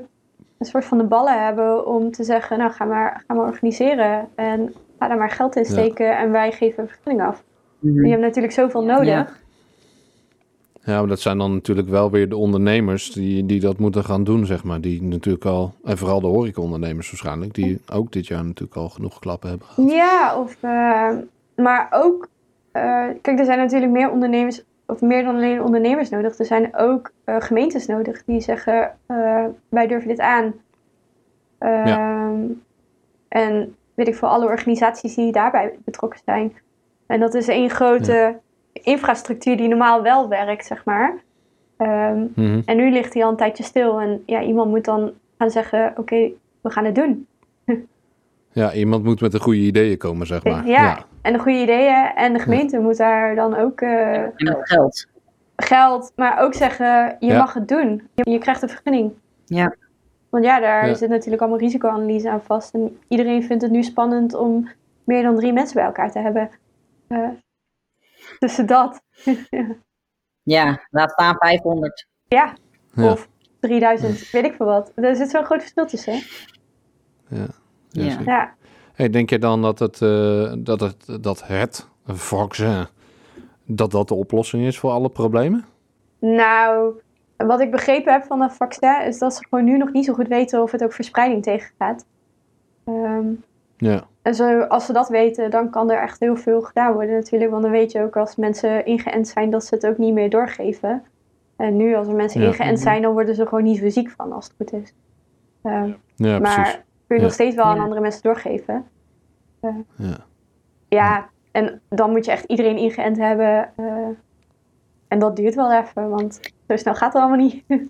een 0.58 0.66
soort 0.66 0.86
van 0.86 0.98
de 0.98 1.04
ballen 1.04 1.44
hebben 1.46 1.88
om 1.88 2.12
te 2.12 2.24
zeggen, 2.24 2.58
nou 2.58 2.72
ga 2.72 2.86
maar, 2.86 3.24
ga 3.28 3.34
maar 3.34 3.46
organiseren 3.46 4.28
en 4.36 4.74
ga 5.00 5.08
daar 5.08 5.18
maar 5.18 5.30
geld 5.32 5.56
in 5.56 5.64
Ja. 5.64 5.70
steken 5.70 6.18
en 6.18 6.32
wij 6.32 6.52
geven 6.52 6.84
een 6.84 6.90
vergunning 6.90 7.28
af. 7.28 7.44
Mhm. 7.80 8.04
Je 8.06 8.10
hebt 8.10 8.22
natuurlijk 8.22 8.54
zoveel 8.54 8.84
nodig. 8.84 9.08
Ja. 9.08 9.28
Ja, 10.88 11.00
maar 11.00 11.08
dat 11.08 11.20
zijn 11.20 11.38
dan 11.38 11.54
natuurlijk 11.54 11.88
wel 11.88 12.12
weer 12.12 12.30
de 12.30 12.36
ondernemers 12.38 13.12
die, 13.12 13.46
die 13.46 13.60
dat 13.60 13.78
moeten 13.78 14.04
gaan 14.04 14.24
doen, 14.24 14.46
zeg 14.46 14.64
maar. 14.64 14.82
Die 14.82 15.04
natuurlijk 15.04 15.46
al, 15.46 15.74
en 15.84 15.98
vooral 15.98 16.22
de 16.22 16.28
horecaondernemers 16.28 17.10
waarschijnlijk, 17.10 17.54
die 17.54 17.82
ook 17.94 18.12
dit 18.12 18.28
jaar 18.28 18.46
natuurlijk 18.46 18.78
al 18.78 18.90
genoeg 18.90 19.20
klappen 19.20 19.50
hebben 19.50 19.68
gehad. 19.68 19.92
Ja, 19.92 20.40
of, 20.40 20.58
eh, 20.62 21.12
maar 21.56 21.88
ook, 21.92 22.28
eh, 22.72 23.06
kijk, 23.22 23.40
er 23.40 23.46
zijn 23.46 23.58
natuurlijk 23.58 23.92
meer 23.92 24.12
ondernemers, 24.12 24.64
of 24.86 25.02
meer 25.02 25.24
dan 25.24 25.36
alleen 25.36 25.64
ondernemers 25.64 26.10
nodig. 26.10 26.38
Er 26.38 26.46
zijn 26.46 26.78
ook 26.78 27.12
eh, 27.24 27.36
gemeentes 27.40 27.86
nodig 27.86 28.24
die 28.26 28.42
zeggen, 28.42 28.98
wij 29.70 29.88
durven 29.88 30.08
dit 30.08 30.20
aan. 30.20 30.54
Ehm, 31.58 32.44
En 33.28 33.76
weet 33.94 34.08
ik 34.08 34.16
voor 34.16 34.28
alle 34.28 34.46
organisaties 34.46 35.16
die 35.16 35.32
daarbij 35.32 35.78
betrokken 35.86 36.20
zijn. 36.26 36.54
En 37.06 37.20
dat 37.20 37.34
is 37.34 37.48
één 37.48 37.70
grote 37.70 38.40
infrastructuur 38.82 39.58
die 39.58 39.68
normaal 39.68 40.02
wel 40.02 40.30
werkt, 40.30 40.66
zeg 40.66 40.86
maar. 40.86 41.16
Ehm, 41.78 42.26
Mhm. 42.36 42.62
en 42.66 42.78
nu 42.78 42.92
ligt 42.92 43.14
die 43.14 43.24
al 43.24 43.30
een 43.30 43.36
tijdje 43.38 43.64
stil. 43.64 44.00
En 44.02 44.24
ja, 44.26 44.42
iemand 44.42 44.70
moet 44.70 44.86
dan 44.86 45.12
gaan 45.38 45.50
zeggen, 45.52 45.94
oké, 45.98 46.30
we 46.62 46.70
gaan 46.70 46.86
het 46.86 46.96
doen. 46.96 47.28
Ja, 48.52 48.74
iemand 48.74 49.04
moet 49.04 49.22
met 49.22 49.32
de 49.32 49.40
goede 49.40 49.60
ideeën 49.60 49.98
komen, 49.98 50.28
zeg 50.28 50.44
maar. 50.44 50.68
Ja, 50.68 50.98
en 51.22 51.34
de 51.34 51.40
goede 51.40 51.62
ideeën. 51.62 52.12
En 52.16 52.34
de 52.34 52.40
gemeente 52.40 52.80
moet 52.80 52.98
daar 52.98 53.36
dan 53.36 53.56
ook 53.58 53.82
eh, 53.82 54.22
En 54.24 54.34
geld. 54.62 55.06
geld, 55.56 56.12
maar 56.16 56.40
ook 56.42 56.54
zeggen, 56.54 57.16
je 57.20 57.26
Ja. 57.28 57.38
mag 57.38 57.54
het 57.54 57.68
doen. 57.68 58.08
Je, 58.16 58.30
je 58.32 58.38
krijgt 58.38 58.62
een 58.62 58.70
vergunning. 58.70 59.12
Ja. 59.46 59.76
Want 60.30 60.44
ja, 60.46 60.60
daar 60.60 60.88
Ja. 60.88 60.94
zit 60.94 61.10
natuurlijk 61.10 61.42
allemaal 61.42 61.60
risicoanalyse 61.60 62.30
aan 62.30 62.42
vast. 62.42 62.74
En 62.74 62.98
iedereen 63.08 63.44
vindt 63.44 63.64
het 63.64 63.72
nu 63.72 63.84
spannend 63.84 64.34
om 64.34 64.68
meer 65.04 65.24
dan 65.24 65.36
drie 65.36 65.54
mensen 65.54 65.76
bij 65.76 65.86
elkaar 65.86 66.12
te 66.12 66.20
hebben. 66.20 66.50
Eh 67.08 67.20
tussen 68.40 68.66
dat. 68.66 69.02
Ja, 70.44 70.88
laat 70.90 71.12
staan 71.12 71.36
500. 71.40 72.08
ja, 72.28 72.54
Ja. 72.94 73.12
of 73.12 73.28
3000, 73.60 74.30
weet 74.32 74.46
ik 74.46 74.54
veel 74.54 74.66
wat. 74.66 74.92
Er 74.96 75.16
zit 75.16 75.30
zo'n 75.30 75.44
groot 75.46 75.60
verschil 75.60 75.86
tussen. 75.86 76.14
hè? 76.14 76.20
Ja. 77.36 77.48
Ja. 77.90 78.20
Ja. 78.26 78.56
Hey, 78.94 79.10
denk 79.10 79.30
je 79.30 79.40
dan 79.40 79.62
dat 79.62 79.80
het, 79.80 80.02
eh, 80.02 80.54
dat 80.58 80.80
het, 80.80 81.24
dat 81.24 81.48
het 81.48 81.88
vaccin, 82.06 82.88
dat 83.66 83.92
dat 83.92 84.08
de 84.08 84.14
oplossing 84.14 84.66
is 84.66 84.80
voor 84.80 84.92
alle 84.92 85.10
problemen? 85.10 85.66
Nou, 86.20 86.94
wat 87.38 87.60
ik 87.60 87.72
begrepen 87.72 88.14
heb 88.14 88.24
van 88.24 88.40
dat 88.40 88.54
vaccin 88.54 89.02
is 89.06 89.20
dat 89.20 89.36
ze 89.36 89.46
gewoon 89.50 89.66
nu 89.66 89.78
nog 89.78 89.92
niet 89.92 90.06
zo 90.06 90.14
goed 90.14 90.28
weten 90.28 90.62
of 90.62 90.72
het 90.72 90.84
ook 90.84 90.94
verspreiding 90.94 91.44
tegengaat. 91.44 92.06
Ehm, 92.86 93.28
Ja, 93.78 94.04
en 94.22 94.36
zo, 94.36 94.60
als 94.62 94.86
ze 94.86 94.94
dat 94.94 95.10
weten, 95.10 95.50
dan 95.50 95.70
kan 95.70 95.92
er 95.92 96.02
echt 96.02 96.20
heel 96.20 96.36
veel 96.36 96.62
gedaan 96.62 96.94
worden 96.94 97.16
natuurlijk. 97.16 97.52
Want 97.52 97.64
dan 97.64 97.72
weet 97.72 97.92
je 97.92 98.02
ook 98.02 98.18
als 98.18 98.36
mensen 98.36 98.86
ingeënt 98.86 99.28
zijn 99.28 99.50
dat 99.50 99.66
ze 99.66 99.76
het 99.76 99.86
ook 99.88 99.98
niet 99.98 100.14
meer 100.14 100.30
doorgeven. 100.30 101.04
En 101.56 101.76
nu 101.78 101.96
als 101.96 102.08
er 102.08 102.16
mensen 102.16 102.42
Ja. 102.42 102.48
ingeënt 102.48 102.80
zijn, 102.80 103.02
dan 103.02 103.14
worden 103.14 103.36
ze 103.36 103.48
gewoon 103.48 103.64
niet 103.64 103.78
zo 103.78 103.90
ziek 103.90 104.10
van 104.10 104.32
als 104.32 104.46
het 104.46 104.54
goed 104.58 104.74
is. 104.82 104.94
Ehm, 105.62 105.92
ja 106.16 106.40
maar 106.40 106.56
precies. 106.62 106.74
kun 107.08 107.16
je 107.16 107.16
Ja. 107.16 107.22
nog 107.22 107.34
steeds 107.34 107.56
wel 107.56 107.66
aan 107.66 107.80
andere 107.80 108.02
mensen 108.02 108.22
doorgeven. 108.22 108.86
Ja. 109.62 110.18
Ja, 110.88 111.30
en 111.52 111.82
dan 111.90 112.12
moet 112.12 112.26
je 112.26 112.32
echt 112.32 112.44
iedereen 112.46 112.78
ingeënt 112.78 113.18
hebben. 113.18 113.72
eh, 113.76 114.08
en 115.08 115.20
dat 115.20 115.36
duurt 115.36 115.56
wel 115.56 115.74
even, 115.74 116.10
want 116.10 116.40
zo 116.68 116.76
snel 116.78 116.96
gaat 116.96 117.14
het 117.14 117.22
allemaal 117.22 117.46
niet. 117.46 117.64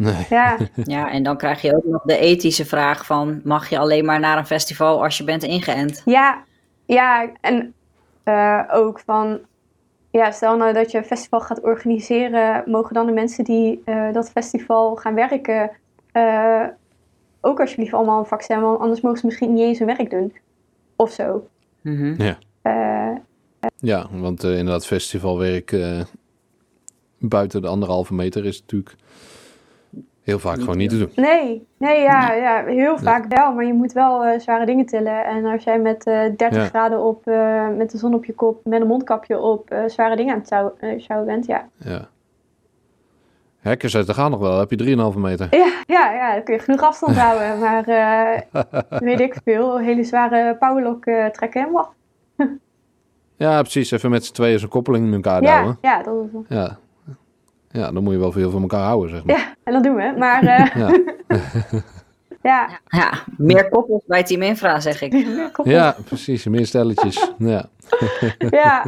Nee. 0.00 0.26
ja, 0.30 0.56
Ja, 0.84 1.10
en 1.10 1.22
dan 1.22 1.36
krijg 1.36 1.62
je 1.62 1.76
ook 1.76 1.84
nog 1.84 2.02
de 2.02 2.18
ethische 2.18 2.64
vraag 2.64 3.06
van... 3.06 3.40
mag 3.44 3.68
je 3.68 3.78
alleen 3.78 4.04
maar 4.04 4.20
naar 4.20 4.38
een 4.38 4.46
festival 4.46 5.02
als 5.02 5.18
je 5.18 5.24
bent 5.24 5.42
ingeënt? 5.42 6.02
ja, 6.04 6.44
ja, 6.86 7.30
en 7.40 7.74
eh, 8.22 8.62
ook 8.70 9.00
van... 9.00 9.40
Ja, 10.10 10.30
stel 10.30 10.56
nou 10.56 10.72
dat 10.72 10.90
je 10.90 10.98
een 10.98 11.04
festival 11.04 11.40
gaat 11.40 11.62
organiseren, 11.62 12.62
mogen 12.66 12.94
dan 12.94 13.06
de 13.06 13.12
mensen 13.12 13.44
die 13.44 13.82
eh, 13.84 14.12
dat 14.12 14.30
festival 14.30 14.96
gaan 14.96 15.14
werken 15.14 15.70
eh, 16.12 16.64
ook 17.40 17.60
alsjeblieft 17.60 17.92
allemaal 17.92 18.18
een 18.18 18.26
vaccin 18.26 18.60
want 18.60 18.80
anders 18.80 19.00
mogen 19.00 19.18
ze 19.18 19.26
misschien 19.26 19.54
niet 19.54 19.62
eens 19.62 19.78
hun 19.78 19.86
werk 19.96 20.10
doen. 20.10 20.36
Of 20.96 21.10
zo. 21.10 21.48
Mhm. 21.80 22.34
Eh, 22.62 23.16
Ja, 23.76 24.06
want 24.10 24.42
inderdaad, 24.42 24.86
festivalwerk 24.86 25.72
eh, 25.72 26.00
buiten 27.18 27.62
de 27.62 27.68
anderhalve 27.68 28.14
meter 28.14 28.44
is 28.44 28.60
natuurlijk 28.60 28.96
heel 30.22 30.38
vaak 30.38 30.54
Niet 30.54 30.62
gewoon 30.64 30.78
niet 30.78 30.90
te 30.90 30.98
doen. 30.98 31.10
Nee, 31.16 31.66
nee, 31.78 32.00
ja, 32.00 32.32
ja 32.32 32.64
heel 32.64 32.98
vaak 32.98 33.24
wel, 33.28 33.52
maar 33.54 33.64
je 33.64 33.72
moet 33.72 33.92
wel 33.92 34.24
eh, 34.24 34.40
zware 34.40 34.66
dingen 34.66 34.86
tillen. 34.86 35.24
En 35.24 35.44
als 35.44 35.64
jij 35.64 35.78
met 35.78 36.04
eh 36.06 36.14
30 36.36 36.52
Ja. 36.62 36.64
graden 36.64 37.00
op, 37.00 37.26
eh, 37.26 37.68
met 37.76 37.90
de 37.90 37.98
zon 37.98 38.14
op 38.14 38.24
je 38.24 38.32
kop, 38.34 38.60
met 38.64 38.80
een 38.80 38.86
mondkapje 38.86 39.38
op, 39.40 39.70
eh, 39.70 39.78
zware 39.86 40.16
dingen 40.16 40.32
aan 40.32 40.38
het 40.38 40.48
sjouwen 40.48 41.00
sjouwen 41.00 41.28
bent, 41.28 41.46
ja. 41.46 41.68
Ja. 41.76 42.08
Hekken 43.60 43.90
zetten 43.90 44.14
gaan 44.14 44.30
nog 44.30 44.40
wel, 44.40 44.58
heb 44.58 44.70
je 44.70 44.76
3,5 44.76 45.16
meter. 45.18 45.46
Ja, 45.50 45.72
ja, 45.86 46.12
ja, 46.12 46.34
dan 46.34 46.42
kun 46.42 46.54
je 46.54 46.60
genoeg 46.60 46.82
afstand 46.82 47.16
houden, 47.26 47.58
maar 47.58 47.84
eh, 47.88 48.40
weet 49.00 49.20
ik 49.20 49.36
veel, 49.44 49.78
hele 49.78 50.04
zware 50.04 50.56
powerlock 50.58 51.06
eh, 51.06 51.26
trekken 51.26 51.62
en 51.66 51.70
wat. 51.72 51.88
Ja, 53.36 53.60
precies. 53.60 53.90
Even 53.90 54.10
met 54.10 54.24
z'n 54.24 54.32
tweeën 54.32 54.58
zo'n 54.58 54.68
koppeling 54.68 55.06
in 55.06 55.12
elkaar 55.14 55.42
Ja, 55.42 55.52
houden. 55.52 55.78
ja, 55.80 56.02
dat 56.02 56.14
is 56.24 56.30
wel. 56.32 56.44
Ja. 56.48 56.78
Ja, 57.72 57.92
dan 57.92 58.02
moet 58.02 58.12
je 58.12 58.18
wel 58.18 58.32
veel 58.32 58.50
van 58.50 58.60
elkaar 58.62 58.84
houden, 58.84 59.10
zeg 59.10 59.24
maar. 59.24 59.36
Ja, 59.36 59.54
en 59.64 59.72
dat 59.72 59.82
doen 59.82 59.94
we, 59.94 60.14
maar 60.18 60.42
eh, 60.42 60.74
Ja. 60.76 60.90
ja, 62.50 62.68
Ja, 62.86 63.12
meer 63.36 63.68
koppels 63.68 64.02
bij 64.06 64.22
Team 64.22 64.42
Infra, 64.42 64.80
zeg 64.80 65.02
ik. 65.02 65.12
Ja, 65.64 65.96
precies. 66.04 66.44
Meer 66.46 66.66
stelletjes. 66.66 67.32
Ja. 67.38 67.68
ja. 68.50 68.84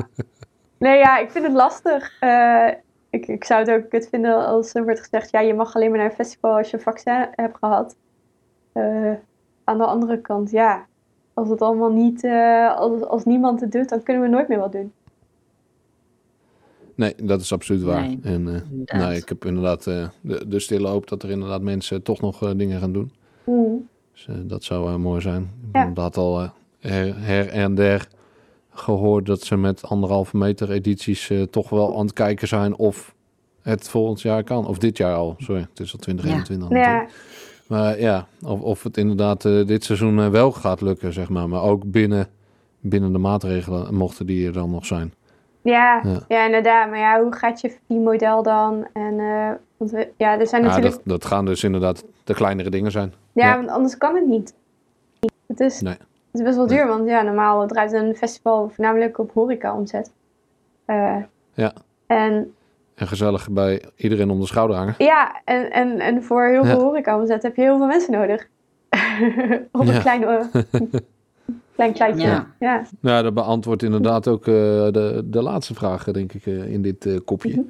Nee, 0.78 0.98
ja, 0.98 1.18
ik 1.18 1.30
vind 1.30 1.44
het 1.44 1.54
lastig. 1.54 2.16
Eh, 2.20 2.68
ik, 3.10 3.26
ik 3.26 3.44
zou 3.44 3.60
het 3.60 3.70
ook 3.70 3.88
kut 3.90 4.08
vinden 4.08 4.46
als 4.46 4.74
er 4.74 4.84
wordt 4.84 5.00
gezegd... 5.00 5.30
ja, 5.30 5.40
je 5.40 5.54
mag 5.54 5.74
alleen 5.74 5.88
maar 5.90 5.98
naar 5.98 6.08
een 6.08 6.14
festival 6.14 6.56
als 6.56 6.70
je 6.70 6.76
een 6.76 6.82
vaccin 6.82 7.28
hebt 7.30 7.56
gehad. 7.58 7.96
Eh, 8.72 9.12
aan 9.64 9.78
de 9.78 9.84
andere 9.84 10.20
kant, 10.20 10.50
ja... 10.50 10.86
als 11.34 11.48
het 11.48 11.62
allemaal 11.62 11.92
niet... 11.92 12.24
eh, 12.24 12.76
als, 12.76 13.02
als 13.02 13.24
niemand 13.24 13.60
het 13.60 13.72
doet, 13.72 13.88
dan 13.88 14.02
kunnen 14.02 14.22
we 14.22 14.28
nooit 14.28 14.48
meer 14.48 14.58
wat 14.58 14.72
doen. 14.72 14.92
Nee, 17.02 17.14
dat 17.22 17.40
is 17.40 17.52
absoluut 17.52 17.82
waar. 17.82 18.06
Nee, 18.06 18.18
en 18.22 18.64
eh, 18.86 18.98
nee, 18.98 19.16
ik 19.16 19.28
heb 19.28 19.44
inderdaad 19.44 19.86
eh, 19.86 20.08
de, 20.20 20.48
de 20.48 20.58
stille 20.58 20.88
hoop 20.88 21.08
dat 21.08 21.22
er 21.22 21.30
inderdaad 21.30 21.62
mensen 21.62 22.02
toch 22.02 22.20
nog 22.20 22.42
eh, 22.42 22.50
dingen 22.56 22.80
gaan 22.80 22.92
doen. 22.92 23.12
Mm. 23.44 23.88
Dus 24.12 24.26
dat 24.42 24.64
zou 24.64 24.98
mooi 24.98 25.20
zijn. 25.20 25.50
Ja. 25.72 25.88
Ik 25.88 25.96
had 25.96 26.16
al 26.16 26.40
her, 26.78 27.14
her 27.18 27.48
en 27.48 27.74
der 27.74 28.08
gehoord 28.70 29.26
dat 29.26 29.40
ze 29.40 29.56
met 29.56 29.84
anderhalve 29.84 30.36
meter 30.36 30.70
edities 30.70 31.30
toch 31.50 31.68
wel 31.68 31.98
aan 31.98 32.04
het 32.04 32.12
kijken 32.12 32.48
zijn 32.48 32.76
of 32.76 33.14
het 33.62 33.88
volgend 33.88 34.20
jaar 34.20 34.44
kan. 34.44 34.66
Of 34.66 34.78
dit 34.78 34.96
jaar 34.96 35.14
al, 35.14 35.34
sorry. 35.38 35.60
Het 35.60 35.80
is 35.80 35.92
al 35.92 35.98
2021 35.98 36.68
Ja. 36.78 37.06
Maar 37.66 38.00
ja, 38.00 38.26
of, 38.42 38.60
of 38.60 38.82
het 38.82 38.96
inderdaad 38.96 39.42
dit 39.42 39.84
seizoen 39.84 40.30
wel 40.30 40.52
gaat 40.52 40.80
lukken, 40.80 41.12
zeg 41.12 41.28
maar. 41.28 41.48
Maar 41.48 41.62
ook 41.62 41.90
binnen, 41.90 42.28
binnen 42.80 43.12
de 43.12 43.18
maatregelen 43.18 43.94
mochten 43.94 44.26
die 44.26 44.46
er 44.46 44.52
dan 44.52 44.70
nog 44.70 44.86
zijn. 44.86 45.12
Ja, 45.62 46.00
Ja. 46.02 46.18
ja. 46.28 46.44
inderdaad. 46.44 46.90
Maar 46.90 46.98
ja, 46.98 47.22
hoe 47.22 47.32
gaat 47.34 47.60
je 47.60 47.70
verdienmodel 47.70 48.42
dan? 48.42 48.86
En, 48.92 49.20
eh, 49.20 49.50
want 49.76 49.90
we, 49.90 50.08
ja, 50.16 50.38
er 50.38 50.46
zijn 50.46 50.62
Ja, 50.62 50.68
natuurlijk... 50.68 50.94
dat, 50.94 51.04
dat 51.04 51.24
gaan 51.24 51.44
dus 51.44 51.64
inderdaad 51.64 52.04
de 52.24 52.34
kleinere 52.34 52.70
dingen 52.70 52.90
zijn. 52.90 53.12
Ja, 53.32 53.46
Ja. 53.46 53.56
want 53.56 53.68
anders 53.68 53.96
kan 53.96 54.14
het 54.14 54.26
niet. 54.26 54.54
Het 55.46 55.60
is, 55.60 55.80
Nee. 55.80 55.92
het 55.92 56.06
is 56.32 56.42
best 56.42 56.56
wel 56.56 56.66
Nee. 56.66 56.76
duur, 56.78 56.86
want 56.86 57.08
ja, 57.08 57.22
normaal 57.22 57.66
draait 57.66 57.92
een 57.92 58.14
festival 58.16 58.68
voornamelijk 58.68 59.18
op 59.18 59.32
horeca-omzet. 59.32 60.12
Eh, 60.84 61.16
Ja. 61.54 61.72
En 62.06 62.54
En 62.94 63.06
gezellig 63.06 63.50
bij 63.50 63.82
iedereen 63.96 64.30
om 64.30 64.40
de 64.40 64.46
schouder 64.46 64.76
hangen. 64.76 64.94
ja, 64.98 65.40
en, 65.44 65.70
en, 65.70 66.00
en 66.00 66.22
voor 66.22 66.44
heel 66.44 66.64
veel 66.64 66.78
Ja. 66.78 66.84
horeca-omzet 66.84 67.42
heb 67.42 67.56
je 67.56 67.62
heel 67.62 67.76
veel 67.76 67.86
mensen 67.86 68.12
nodig. 68.12 68.48
op 69.72 69.80
een 69.86 70.00
klein, 70.00 70.24
eh, 70.24 70.44
klein 71.74 71.92
kleintje. 71.92 72.26
Ja. 72.26 72.46
Ja. 72.58 72.82
Nou, 73.00 73.22
dat 73.22 73.34
beantwoordt 73.34 73.82
inderdaad 73.82 74.28
ook 74.28 74.40
eh, 74.46 74.52
de, 74.54 75.22
de 75.24 75.42
laatste 75.42 75.74
vraag, 75.74 76.04
denk 76.04 76.32
ik, 76.32 76.46
eh, 76.46 76.72
in 76.72 76.82
dit 76.82 77.06
eh, 77.06 77.16
kopje. 77.24 77.50
Mhm. 77.50 77.60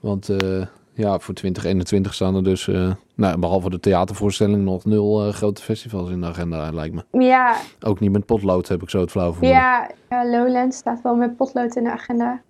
Want 0.00 0.28
eh, 0.28 0.66
ja, 0.92 1.18
voor 1.18 1.34
2021 1.34 2.14
staan 2.14 2.34
er 2.36 2.44
dus, 2.44 2.68
eh, 2.68 2.92
nou, 3.14 3.38
behalve 3.38 3.70
de 3.70 3.80
theatervoorstelling, 3.80 4.64
nog 4.64 4.84
nul 4.84 5.32
grote 5.32 5.62
festivals 5.62 6.10
in 6.10 6.20
de 6.20 6.26
agenda, 6.26 6.70
lijkt 6.72 6.94
me. 6.94 7.26
Ja, 7.26 7.56
Ook 7.80 8.00
niet 8.00 8.12
met 8.12 8.26
potlood, 8.26 8.68
heb 8.68 8.82
ik 8.82 8.90
zo 8.90 9.00
het 9.00 9.10
flauw 9.10 9.32
vermoeden. 9.32 9.58
ja, 9.60 9.90
ja, 10.10 10.30
Lowlands 10.30 10.76
staat 10.76 11.02
wel 11.02 11.14
met 11.14 11.36
potlood 11.36 11.76
in 11.76 11.84
de 11.84 11.90
agenda. 11.90 12.40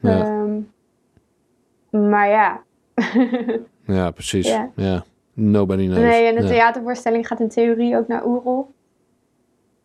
Ja. 0.00 0.20
Ehm, 0.24 0.60
maar 2.10 2.28
ja. 2.28 2.60
Ja, 3.86 4.10
precies. 4.10 4.48
Ja. 4.48 4.70
Ja. 4.76 5.04
Nobody 5.32 5.84
knows. 5.86 6.00
nee, 6.02 6.26
en 6.26 6.34
de 6.34 6.42
Ja. 6.42 6.48
theatervoorstelling 6.48 7.26
gaat 7.26 7.40
in 7.40 7.48
theorie 7.48 7.96
ook 7.96 8.08
naar 8.08 8.26
Oerol. 8.26 8.74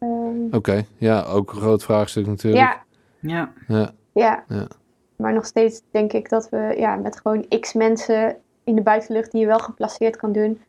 Ehm, 0.04 0.56
Oké, 0.56 0.86
ja, 0.98 1.24
ook 1.24 1.52
een 1.52 1.58
groot 1.62 1.84
vraagstuk 1.84 2.26
natuurlijk. 2.28 2.64
ja, 2.64 2.84
Ja, 3.20 3.52
Ja. 3.68 3.92
Ja. 4.14 4.44
Ja. 4.48 4.68
Maar 5.16 5.34
nog 5.34 5.46
steeds 5.46 5.82
denk 5.92 6.14
ik 6.14 6.30
dat 6.30 6.50
we 6.50 6.74
ja, 6.78 6.96
met 6.96 7.20
gewoon 7.22 7.46
x 7.60 7.74
mensen 7.74 8.38
in 8.64 8.76
de 8.76 8.82
buitenlucht 8.82 9.32
die 9.32 9.42
je 9.42 9.48
wel 9.48 9.60
geplaceerd 9.60 10.16
kan 10.16 10.32
doen, 10.32 10.62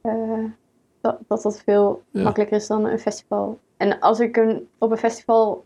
eh, 0.00 0.44
dat, 1.00 1.18
dat 1.26 1.42
dat 1.42 1.62
veel 1.62 2.02
Ja. 2.10 2.22
makkelijker 2.22 2.56
is 2.56 2.66
dan 2.66 2.84
een 2.84 2.98
festival. 2.98 3.58
En 3.76 3.98
als 4.00 4.20
ik 4.20 4.36
een, 4.36 4.68
op 4.78 4.90
een 4.90 4.96
festival 4.96 5.64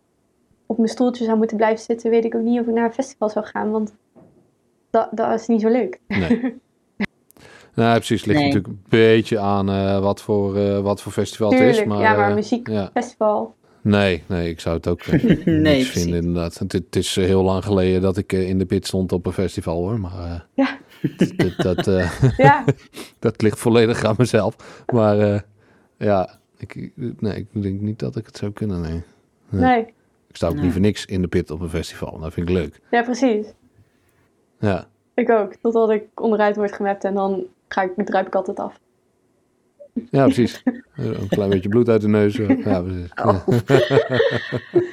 op 0.67 0.77
mijn 0.77 0.89
stoeltje 0.89 1.25
zou 1.25 1.39
moeten 1.39 1.57
blijven 1.57 1.85
zitten, 1.85 2.11
weet 2.11 2.25
ik 2.25 2.35
ook 2.35 2.43
niet 2.43 2.61
of 2.61 2.67
ik 2.67 2.73
naar 2.75 2.85
een 2.85 2.93
festival 2.93 3.29
zou 3.29 3.47
gaan. 3.47 3.71
Want 3.71 3.95
dat, 4.91 5.09
dat 5.11 5.41
is 5.41 5.47
niet 5.47 5.61
zo 5.61 5.69
leuk. 5.69 6.01
Nee. 6.09 6.61
nou, 7.75 7.95
precies. 7.97 8.19
Het 8.21 8.27
ligt 8.27 8.39
Nee. 8.41 8.49
natuurlijk 8.49 8.75
een 8.75 8.87
beetje 8.89 9.39
aan 9.39 9.71
eh, 9.71 9.99
wat, 10.01 10.23
voor, 10.23 10.57
eh, 10.57 10.81
wat 10.81 11.03
voor 11.03 11.13
festival 11.13 11.51
het 11.51 11.61
is. 11.61 11.85
Maar, 11.85 11.99
ja, 12.01 12.15
maar 12.17 12.29
eh, 12.29 12.35
muziekfestival. 12.35 13.55
ja. 13.57 13.61
Nee, 13.91 14.23
nee, 14.27 14.51
ik 14.51 14.61
zou 14.61 14.77
het 14.77 14.89
ook 14.89 15.07
Nee, 15.45 15.45
niks 15.45 15.89
vinden 15.89 16.15
inderdaad. 16.23 16.59
Het, 16.59 16.73
het 16.73 16.97
is 16.97 17.15
heel 17.17 17.43
lang 17.43 17.65
geleden 17.65 18.01
dat 18.03 18.17
ik 18.17 18.33
in 18.33 18.59
de 18.59 18.67
pit 18.67 18.87
stond 18.87 19.13
op 19.13 19.27
een 19.27 19.33
festival 19.33 19.77
hoor. 19.77 20.01
Maar 20.01 20.47
Ja. 20.55 20.79
dat, 21.57 21.85
dat, 21.85 22.11
Ja, 22.37 22.65
dat 23.19 23.43
ligt 23.43 23.59
volledig 23.59 24.05
aan 24.05 24.15
mezelf. 24.19 24.83
Maar 24.93 25.45
ja, 25.99 26.39
ik, 26.57 26.91
nee, 27.19 27.37
ik 27.37 27.63
denk 27.63 27.81
niet 27.81 27.99
dat 27.99 28.17
ik 28.17 28.27
het 28.27 28.37
zou 28.37 28.53
kunnen. 28.53 28.81
Nee. 28.81 29.03
Nee. 29.49 29.81
Ik 30.29 30.37
sta 30.39 30.49
ook 30.49 30.61
liever 30.61 30.81
niks 30.81 31.07
in 31.07 31.23
de 31.23 31.29
pit 31.29 31.51
op 31.51 31.61
een 31.61 31.69
festival. 31.69 32.19
Dat 32.19 32.33
vind 32.33 32.49
ik 32.49 32.55
leuk. 32.55 32.81
Ja, 32.91 33.03
precies. 33.03 33.47
Ja, 34.61 34.87
Ik 35.15 35.31
ook. 35.31 35.55
Totdat 35.55 35.91
ik 35.91 36.21
onderuit 36.21 36.57
word 36.57 36.73
gemapt 36.73 37.05
en 37.05 37.15
dan 37.15 37.45
ga 37.73 37.83
ik, 37.83 38.07
druip 38.07 38.27
ik 38.27 38.35
altijd 38.35 38.59
af. 38.61 38.81
ja 40.11 40.25
precies. 40.25 40.63
een 40.95 41.29
klein 41.29 41.51
beetje 41.51 41.69
bloed 41.69 41.89
uit 41.89 42.01
de 42.01 42.09
neus. 42.09 42.37
Ja, 42.37 42.83
precies. 42.83 43.11
Oh. 43.15 43.47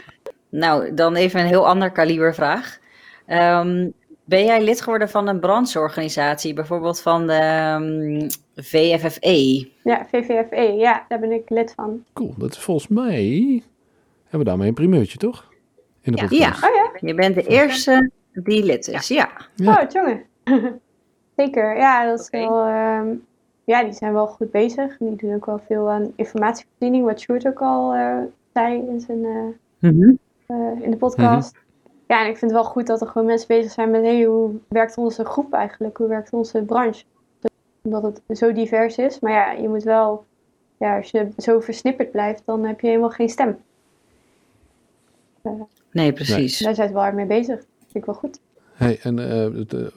Nou, 0.49 0.93
dan 0.93 1.15
even 1.15 1.39
een 1.39 1.45
heel 1.45 1.67
ander 1.67 1.91
kaliber 1.91 2.33
vraag. 2.35 2.79
Ehm, 3.25 3.89
ben 4.25 4.45
jij 4.45 4.63
lid 4.63 4.81
geworden 4.81 5.09
van 5.09 5.27
een 5.27 5.39
brancheorganisatie, 5.39 6.53
bijvoorbeeld 6.53 7.01
van 7.01 7.27
de 7.27 7.33
ehm, 7.33 8.29
VFFE? 8.55 9.69
Ja, 9.83 10.05
VVFE, 10.11 10.73
ja, 10.77 11.05
daar 11.07 11.19
ben 11.19 11.31
ik 11.31 11.49
lid 11.49 11.73
van. 11.75 12.03
Cool, 12.13 12.33
dat 12.37 12.51
is 12.51 12.57
volgens 12.59 12.87
mij... 12.87 13.63
Hebben 14.21 14.39
we 14.39 14.43
daarmee 14.45 14.67
een 14.67 14.73
primeurtje, 14.73 15.17
toch? 15.17 15.53
In 16.01 16.11
de 16.11 16.17
Ja. 16.17 16.27
podcast. 16.27 16.63
Oh 16.63 16.75
ja? 16.75 17.07
Je 17.07 17.13
bent 17.13 17.35
de 17.35 17.43
eerste 17.47 18.11
die 18.33 18.63
lid 18.63 18.87
is, 18.87 19.07
ja. 19.07 19.29
Ja. 19.55 19.81
Oh, 19.81 19.89
jongen. 19.91 20.23
Zeker, 21.39 21.77
ja, 21.77 22.05
dat 22.05 22.19
is 22.19 22.29
wel... 22.29 22.65
ehm, 22.65 23.15
ja, 23.63 23.83
die 23.83 23.93
zijn 23.93 24.13
wel 24.13 24.27
goed 24.27 24.51
bezig. 24.51 24.97
Die 24.97 25.15
doen 25.15 25.33
ook 25.33 25.45
wel 25.45 25.59
veel 25.59 25.89
aan 25.89 26.13
informatievoorziening, 26.15 27.05
wat 27.05 27.19
Sjoerd 27.19 27.47
ook 27.47 27.61
al 27.61 27.93
eh, 27.93 28.17
zei 28.53 28.87
in, 28.87 28.99
zijn, 28.99 29.25
eh, 29.25 29.89
eh, 30.45 30.81
in 30.81 30.91
de 30.91 30.97
podcast. 30.97 31.57
Ja, 32.07 32.23
en 32.23 32.29
ik 32.29 32.37
vind 32.37 32.51
het 32.51 32.61
wel 32.61 32.69
goed 32.69 32.87
dat 32.87 33.01
er 33.01 33.07
gewoon 33.07 33.27
mensen 33.27 33.47
bezig 33.47 33.71
zijn 33.71 33.91
met... 33.91 34.01
Hey, 34.01 34.23
hoe 34.23 34.51
werkt 34.67 34.97
onze 34.97 35.25
groep 35.25 35.53
eigenlijk? 35.53 35.97
Hoe 35.97 36.07
werkt 36.07 36.33
onze 36.33 36.63
branche? 36.63 37.03
Omdat 37.81 38.03
het 38.03 38.37
zo 38.37 38.53
divers 38.53 38.97
is. 38.97 39.19
Maar 39.19 39.31
ja, 39.31 39.51
je 39.51 39.69
moet 39.69 39.83
wel... 39.83 40.25
Ja, 40.77 40.97
als 40.97 41.11
je 41.11 41.29
zo 41.37 41.59
versnipperd 41.59 42.11
blijft, 42.11 42.41
dan 42.45 42.65
heb 42.65 42.79
je 42.79 42.87
helemaal 42.87 43.09
geen 43.09 43.29
stem. 43.29 43.57
Nee, 45.91 46.13
precies. 46.13 46.59
Daar 46.59 46.75
zijn 46.75 46.87
ze 46.87 46.93
wel 46.93 47.03
hard 47.03 47.15
mee 47.15 47.25
bezig. 47.25 47.57
Dat 47.57 47.65
vind 47.79 47.95
ik 47.95 48.05
wel 48.05 48.15
goed. 48.15 48.39
Hey, 48.79 48.99
en 49.01 49.19
eh, 49.19 49.45
eh, 49.45 49.87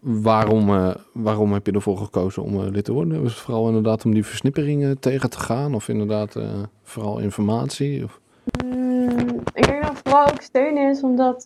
waarom, 0.00 0.68
eh, 0.68 0.94
waarom 1.12 1.52
heb 1.52 1.66
je 1.66 1.72
ervoor 1.72 1.96
gekozen 1.96 2.42
om 2.42 2.60
lid 2.60 2.84
te 2.84 2.92
worden? 2.92 3.22
Was 3.22 3.32
het 3.32 3.42
vooral 3.42 3.66
inderdaad 3.66 4.04
om 4.04 4.14
die 4.14 4.24
versnipperingen 4.24 4.98
tegen 4.98 5.30
te 5.30 5.38
gaan? 5.38 5.74
Of 5.74 5.88
inderdaad 5.88 6.36
vooral 6.82 7.18
informatie? 7.18 8.04
Of... 8.04 8.20
Mm, 8.64 9.40
ik 9.54 9.66
denk 9.66 9.82
dat 9.82 9.90
het 9.90 10.00
vooral 10.04 10.26
ook 10.26 10.40
steun 10.40 10.76
is, 10.76 11.02
omdat, 11.02 11.44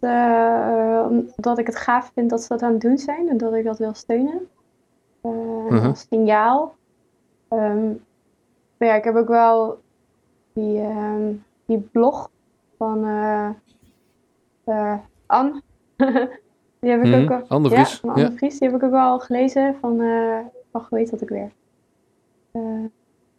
omdat 1.36 1.58
ik 1.58 1.66
het 1.66 1.76
gaaf 1.76 2.10
vind 2.14 2.30
dat 2.30 2.42
ze 2.42 2.48
dat 2.48 2.62
aan 2.62 2.72
het 2.72 2.80
doen 2.80 2.98
zijn 2.98 3.28
en 3.28 3.36
dat 3.36 3.54
ik 3.54 3.64
dat 3.64 3.78
wil 3.78 3.94
steunen. 3.94 4.48
Mhm. 5.22 5.86
Als 5.86 6.06
signaal. 6.08 6.74
Ehm, 7.48 7.86
maar 8.76 8.88
ja, 8.88 8.94
ik 8.94 9.04
heb 9.04 9.16
ook 9.16 9.28
wel 9.28 9.78
die, 10.52 10.80
ehm, 10.80 11.32
die 11.66 11.78
blog 11.78 12.30
van 12.78 13.04
Anne. 15.26 15.62
die 16.84 16.92
heb 16.92 17.04
ik 17.04 17.12
Mhm, 17.12 17.22
ook 17.22 17.30
al. 17.30 17.42
Anne 17.48 17.68
Ja, 17.68 17.74
Vries, 17.74 17.98
van 18.00 18.08
Anne 18.10 18.22
ja. 18.22 18.28
de 18.28 18.36
Vries. 18.36 18.58
Die 18.58 18.68
heb 18.68 18.76
ik 18.76 18.84
ook 18.84 18.90
wel 18.90 19.18
gelezen 19.18 19.76
van, 19.80 20.00
eh 20.00 20.38
wacht, 20.70 20.88
hoe 20.90 20.98
heet 20.98 21.10
dat 21.10 21.22
ook 21.22 21.28
weer? 21.28 21.50
Eh, 22.52 22.62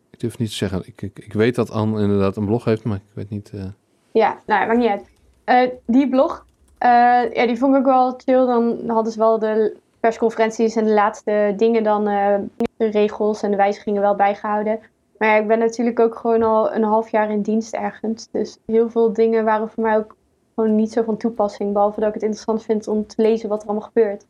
Ik 0.10 0.19
durf 0.19 0.38
niet 0.38 0.49
te 0.49 0.55
zeggen. 0.55 0.81
Ik, 0.88 1.01
ik, 1.01 1.19
ik 1.19 1.34
weet 1.34 1.55
dat 1.55 1.71
Anne 1.71 2.01
inderdaad 2.01 2.36
een 2.38 2.45
blog 2.45 2.63
heeft, 2.65 2.84
maar 2.84 2.97
ik 2.97 3.13
weet 3.13 3.29
niet... 3.29 3.51
eh, 3.53 3.63
Ja, 4.12 4.38
nou, 4.45 4.67
maakt 4.67 4.79
niet 4.79 5.01
uit. 5.45 5.73
Die 5.86 6.10
blog, 6.10 6.45
ja, 6.79 7.45
die 7.45 7.58
vond 7.58 7.73
ik 7.73 7.79
ook 7.79 7.86
wel 7.86 8.13
chill. 8.17 8.45
Dan 8.45 8.79
hadden 8.89 9.12
ze 9.13 9.19
wel 9.19 9.39
de 9.39 9.75
persconferenties 9.99 10.75
en 10.75 10.84
de 10.86 10.93
laatste 10.93 11.53
dingen 11.58 11.84
dan, 11.84 12.03
de 12.05 12.86
regels 12.89 13.41
en 13.43 13.51
de 13.51 13.58
wijzigingen 13.58 14.01
wel 14.01 14.15
bijgehouden. 14.15 14.79
Maar 15.17 15.29
ja, 15.29 15.36
ik 15.36 15.47
ben 15.47 15.60
natuurlijk 15.60 15.99
ook 15.99 16.15
gewoon 16.15 16.43
al 16.43 16.73
een 16.73 16.84
half 16.84 17.10
jaar 17.10 17.31
in 17.31 17.41
dienst 17.41 17.73
ergens. 17.73 18.27
Dus 18.31 18.58
heel 18.65 18.89
veel 18.89 19.13
dingen 19.13 19.43
waren 19.45 19.69
voor 19.69 19.84
mij 19.84 19.97
ook 19.97 20.15
gewoon 20.55 20.75
niet 20.75 20.91
zo 20.91 21.03
van 21.03 21.17
toepassing. 21.17 21.73
Behalve 21.73 21.99
dat 21.99 22.07
ik 22.07 22.13
het 22.13 22.23
interessant 22.23 22.63
vind 22.63 22.87
om 22.87 23.07
te 23.07 23.21
lezen 23.21 23.49
wat 23.49 23.61
er 23.61 23.67
allemaal 23.67 23.87
gebeurt. 23.93 24.25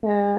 Eh, 0.00 0.36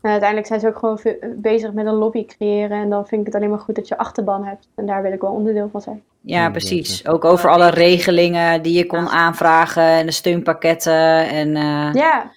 en 0.00 0.10
uiteindelijk 0.10 0.46
zijn 0.48 0.60
ze 0.60 0.66
ook 0.68 0.78
gewoon 0.78 0.98
bezig 1.36 1.72
met 1.72 1.86
een 1.86 1.94
lobby 1.94 2.24
creëren. 2.24 2.78
En 2.78 2.90
dan 2.90 3.06
vind 3.06 3.20
ik 3.20 3.26
het 3.26 3.36
alleen 3.36 3.50
maar 3.50 3.58
goed 3.58 3.74
dat 3.74 3.88
je 3.88 3.98
achterban 3.98 4.44
hebt. 4.44 4.68
En 4.74 4.86
daar 4.86 5.02
wil 5.02 5.12
ik 5.12 5.20
wel 5.20 5.32
onderdeel 5.32 5.68
van 5.72 5.80
zijn. 5.80 6.02
Ja, 6.20 6.50
precies. 6.50 7.06
Ook 7.06 7.24
over 7.24 7.50
alle 7.50 7.70
regelingen 7.70 8.62
die 8.62 8.78
je 8.78 8.86
kon 8.86 9.08
aanvragen 9.08 9.82
en 9.82 10.06
de 10.06 10.12
steunpakketten 10.12 11.28
en 11.28 11.56
eh, 11.56 11.92
Ja, 11.92 12.30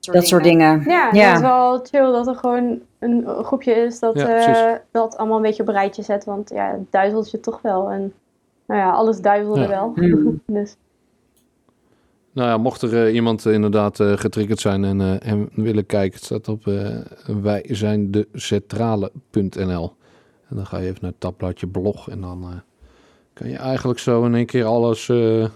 dat 0.00 0.26
soort 0.26 0.44
dingen. 0.44 0.82
Ja, 0.86 1.08
Ja. 1.12 1.26
het 1.26 1.34
is 1.36 1.40
wel 1.42 1.78
chill 1.90 2.12
dat 2.12 2.26
er 2.26 2.34
gewoon 2.34 2.80
een 2.98 3.24
groepje 3.26 3.72
is 3.72 3.98
dat 3.98 4.18
Ja, 4.18 4.46
eh, 4.72 4.78
dat 4.90 5.16
allemaal 5.16 5.36
een 5.36 5.42
beetje 5.42 5.62
op 5.62 5.68
een 5.68 5.74
rijtje 5.74 6.02
zet. 6.02 6.24
Want 6.24 6.50
ja, 6.50 6.70
het 6.70 6.92
duizelt 6.92 7.30
je 7.30 7.40
toch 7.40 7.62
wel. 7.62 7.90
En 7.90 8.14
nou 8.68 8.80
ja, 8.80 8.90
alles 8.90 9.20
duizelde 9.20 9.60
Ja. 9.60 9.68
wel. 9.68 9.92
Hmm. 9.94 10.40
dus 10.46 10.76
Nou 12.32 12.48
ja, 12.48 12.56
mocht 12.56 12.82
er 12.82 13.06
eh, 13.06 13.14
iemand 13.14 13.46
eh, 13.46 13.52
inderdaad 13.52 14.00
eh, 14.00 14.12
getriggerd 14.16 14.60
zijn 14.60 14.84
en, 14.84 15.00
eh, 15.00 15.30
en 15.32 15.48
willen 15.54 15.86
kijken, 15.86 16.14
het 16.14 16.24
staat 16.24 16.48
op 16.48 16.66
uh, 16.66 16.96
wij 17.42 17.64
zijn 17.68 18.10
de 18.10 18.28
centrale.nl. 18.32 19.96
En 20.48 20.56
dan 20.56 20.66
ga 20.66 20.78
je 20.78 20.86
even 20.86 20.98
naar 21.00 21.10
het 21.10 21.20
tabbladje 21.20 21.66
blog 21.66 22.08
en 22.10 22.20
dan 22.20 22.42
eh, 22.42 22.58
kan 23.32 23.48
je 23.48 23.56
eigenlijk 23.56 23.98
zo 23.98 24.24
in 24.24 24.34
één 24.34 24.46
keer 24.46 24.64
alles 24.64 25.08
eh, 25.08 25.46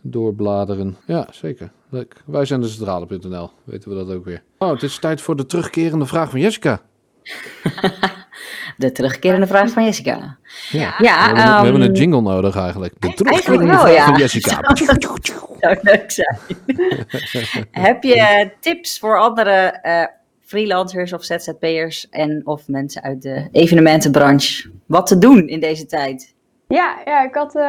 doorbladeren. 0.00 0.96
Ja, 1.06 1.26
zeker. 1.30 1.70
Leuk. 1.88 2.22
Wij 2.26 2.44
zijn 2.44 2.60
de 2.60 2.68
centrale.nl, 2.68 3.50
weten 3.64 3.90
we 3.90 3.96
dat 3.96 4.10
ook 4.10 4.24
weer. 4.24 4.42
Oh, 4.58 4.70
het 4.70 4.82
is 4.82 4.98
tijd 4.98 5.20
voor 5.20 5.36
de 5.36 5.46
terugkerende 5.46 6.06
vraag 6.06 6.30
van 6.30 6.40
Jessica. 6.40 6.80
De 8.76 8.92
terugkerende 8.92 9.46
vraag 9.46 9.70
van 9.70 9.84
Jessica. 9.84 10.36
Ja, 10.70 10.94
Ja, 10.98 10.98
we, 10.98 11.24
hebben, 11.26 11.44
we 11.44 11.50
hebben 11.50 11.82
ehm, 11.82 11.90
een 11.90 11.96
jingle 11.96 12.20
nodig 12.20 12.56
eigenlijk. 12.56 12.92
De 12.92 13.06
eigenlijk 13.06 13.44
terugkerende 13.44 13.72
wel, 13.72 13.80
vraag 13.80 13.94
ja. 13.94 14.04
van 14.04 14.16
Jessica. 14.16 14.60
zou 15.60 15.78
leuk 15.82 16.10
zijn. 16.10 16.38
Heb 17.86 18.02
je 18.02 18.50
tips 18.60 18.98
voor 18.98 19.18
andere 19.18 19.50
eh, 19.82 20.06
freelancers 20.40 21.12
of 21.12 21.24
ZZP'ers 21.24 22.08
en 22.10 22.40
of 22.44 22.68
mensen 22.68 23.02
uit 23.02 23.22
de 23.22 23.48
evenementenbranche? 23.52 24.70
Wat 24.86 25.06
te 25.06 25.18
doen 25.18 25.48
in 25.48 25.60
deze 25.60 25.86
tijd? 25.86 26.34
ja, 26.68 26.96
ja, 27.04 27.24
ik 27.24 27.34
had, 27.34 27.54
eh, 27.54 27.62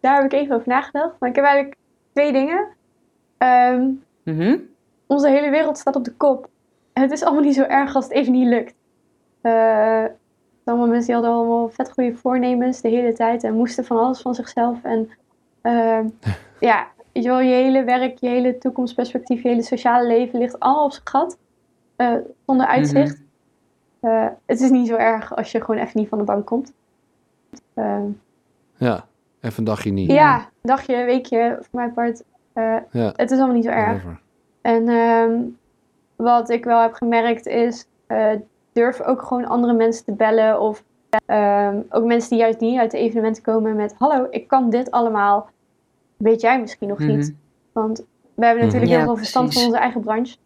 daar 0.00 0.16
heb 0.16 0.24
ik 0.24 0.32
even 0.32 0.54
over 0.54 0.68
nagedacht. 0.68 1.14
Maar 1.18 1.28
ik 1.28 1.36
heb 1.36 1.44
eigenlijk 1.44 1.76
twee 2.12 2.32
dingen. 2.32 2.66
Ehm, 3.38 3.88
Mhm. 4.24 4.56
onze 5.06 5.28
hele 5.28 5.50
wereld 5.50 5.78
staat 5.78 5.96
op 5.96 6.04
de 6.04 6.12
kop. 6.12 6.48
En 6.92 7.02
het 7.02 7.12
is 7.12 7.22
allemaal 7.22 7.42
niet 7.42 7.54
zo 7.54 7.62
erg 7.62 7.94
als 7.94 8.04
het 8.04 8.12
even 8.14 8.32
niet 8.32 8.48
lukt. 8.48 8.74
Eh, 9.44 10.04
allemaal 10.64 10.86
mensen 10.86 11.06
die 11.06 11.14
hadden 11.14 11.32
allemaal 11.32 11.68
vet 11.68 11.92
goede 11.92 12.14
voornemens 12.16 12.80
de 12.80 12.88
hele 12.88 13.12
tijd 13.12 13.44
en 13.44 13.54
moesten 13.54 13.84
van 13.84 13.98
alles 13.98 14.20
van 14.20 14.34
zichzelf. 14.34 14.78
En 14.82 15.10
ehm, 15.60 16.08
ja, 16.60 16.86
je 17.12 17.22
wel, 17.28 17.40
je 17.40 17.54
hele 17.54 17.84
werk, 17.84 18.18
je 18.18 18.28
hele 18.28 18.58
toekomstperspectief, 18.58 19.42
je 19.42 19.48
hele 19.48 19.62
sociale 19.62 20.06
leven 20.06 20.38
ligt 20.38 20.60
allemaal 20.60 20.84
op 20.84 20.92
zijn 20.92 21.06
gat. 21.06 21.38
eh, 21.96 22.14
zonder 22.46 22.66
uitzicht. 22.66 23.22
Eh, 24.00 24.26
het 24.46 24.60
is 24.60 24.70
niet 24.70 24.86
zo 24.88 24.96
erg 24.96 25.36
als 25.36 25.52
je 25.52 25.60
gewoon 25.60 25.80
even 25.80 26.00
niet 26.00 26.08
van 26.08 26.18
de 26.18 26.24
bank 26.24 26.46
komt. 26.46 26.72
Ja, 28.76 29.06
even 29.40 29.58
een 29.58 29.64
dagje 29.64 29.90
niet. 29.90 30.10
ja, 30.10 30.48
dagje, 30.62 31.04
weekje, 31.04 31.56
voor 31.60 31.68
mijn 31.80 31.92
part. 31.92 32.22
eh, 32.52 32.76
Ja, 32.90 33.12
het 33.16 33.30
is 33.30 33.36
allemaal 33.38 33.54
niet 33.56 33.64
zo 33.64 33.70
erg. 33.70 33.86
whatever. 33.86 34.20
En 34.60 34.88
ehm, 34.88 35.40
wat 36.16 36.50
ik 36.50 36.64
wel 36.64 36.80
heb 36.80 36.92
gemerkt 36.92 37.46
is, 37.46 37.86
eh, 38.06 38.30
durf 38.74 39.00
ook 39.00 39.22
gewoon 39.22 39.44
andere 39.46 39.72
mensen 39.72 40.04
te 40.04 40.12
bellen. 40.12 40.60
Of 40.60 40.84
ehm, 41.26 41.80
ook 41.90 42.04
mensen 42.04 42.30
die 42.30 42.38
juist 42.38 42.60
niet 42.60 42.78
uit 42.78 42.90
de 42.90 42.98
evenementen 42.98 43.42
komen 43.42 43.76
met... 43.76 43.94
Hallo, 43.98 44.26
ik 44.30 44.48
kan 44.48 44.70
dit 44.70 44.90
allemaal. 44.90 45.48
Weet 46.16 46.40
jij 46.40 46.60
misschien 46.60 46.88
nog 46.88 46.98
niet? 46.98 47.16
Mhm. 47.18 47.30
Want 47.72 48.04
we 48.34 48.44
hebben 48.46 48.64
natuurlijk 48.64 48.90
Ja, 48.90 48.96
heel 48.96 49.06
veel 49.06 49.16
verstand 49.16 49.44
precies. 49.46 49.62
van 49.64 49.72
onze 49.72 49.82
eigen 49.84 50.00
branche. 50.00 50.36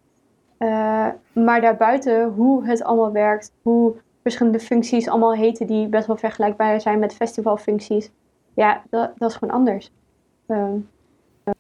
Eh, 0.58 1.06
maar 1.32 1.60
daarbuiten, 1.60 2.28
hoe 2.36 2.66
het 2.66 2.82
allemaal 2.84 3.12
werkt, 3.12 3.52
hoe 3.62 3.94
verschillende 4.22 4.58
functies 4.60 5.08
allemaal 5.08 5.34
heten 5.34 5.66
die 5.66 5.86
best 5.88 6.06
wel 6.06 6.16
vergelijkbaar 6.16 6.80
zijn 6.80 6.98
met 6.98 7.14
festivalfuncties. 7.14 8.10
Ja, 8.54 8.82
dat, 8.90 9.10
dat 9.16 9.30
is 9.30 9.36
gewoon 9.36 9.54
anders. 9.54 9.90
Ehm, 10.46 10.76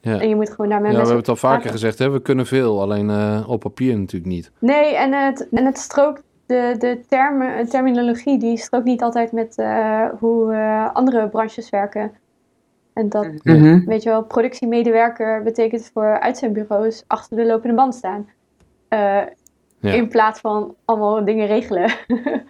Ja. 0.00 0.20
En 0.20 0.28
je 0.28 0.36
moet 0.36 0.50
gewoon 0.50 0.68
daar 0.68 0.80
met 0.80 0.86
Ja, 0.90 0.92
we 0.96 1.02
hebben 1.02 1.16
het 1.20 1.28
al 1.28 1.36
vaker 1.36 1.54
praten. 1.56 1.72
gezegd, 1.78 1.98
hè? 1.98 2.10
we 2.10 2.22
kunnen 2.22 2.46
veel, 2.46 2.80
alleen 2.82 3.10
eh, 3.10 3.44
op 3.48 3.60
papier 3.60 3.98
natuurlijk 3.98 4.32
niet. 4.32 4.50
Nee, 4.58 4.94
en 4.96 5.12
het, 5.12 5.48
en 5.50 5.64
het 5.64 5.78
strookt, 5.78 6.22
de, 6.48 6.74
de 6.78 7.00
termen, 7.08 7.68
terminologie, 7.68 8.38
die 8.38 8.56
strookt 8.56 8.84
niet 8.84 9.02
altijd 9.02 9.32
met 9.32 9.56
eh, 9.58 10.04
hoe 10.18 10.52
eh, 10.52 10.94
andere 10.94 11.28
branches 11.28 11.70
werken. 11.70 12.12
En 12.92 13.08
dat, 13.08 13.28
Ja. 13.42 13.54
Mhm. 13.54 13.84
weet 13.84 14.02
je 14.02 14.08
wel, 14.08 14.24
productiemedewerker 14.24 15.42
betekent 15.42 15.90
voor 15.92 16.20
uitzendbureaus 16.20 17.04
achter 17.06 17.36
de 17.36 17.46
lopende 17.46 17.74
band 17.76 17.94
staan. 17.94 18.28
Eh, 18.88 19.20
Ja. 19.80 19.92
In 19.92 20.08
plaats 20.08 20.40
van 20.40 20.74
allemaal 20.84 21.24
dingen 21.24 21.46
regelen. 21.46 21.90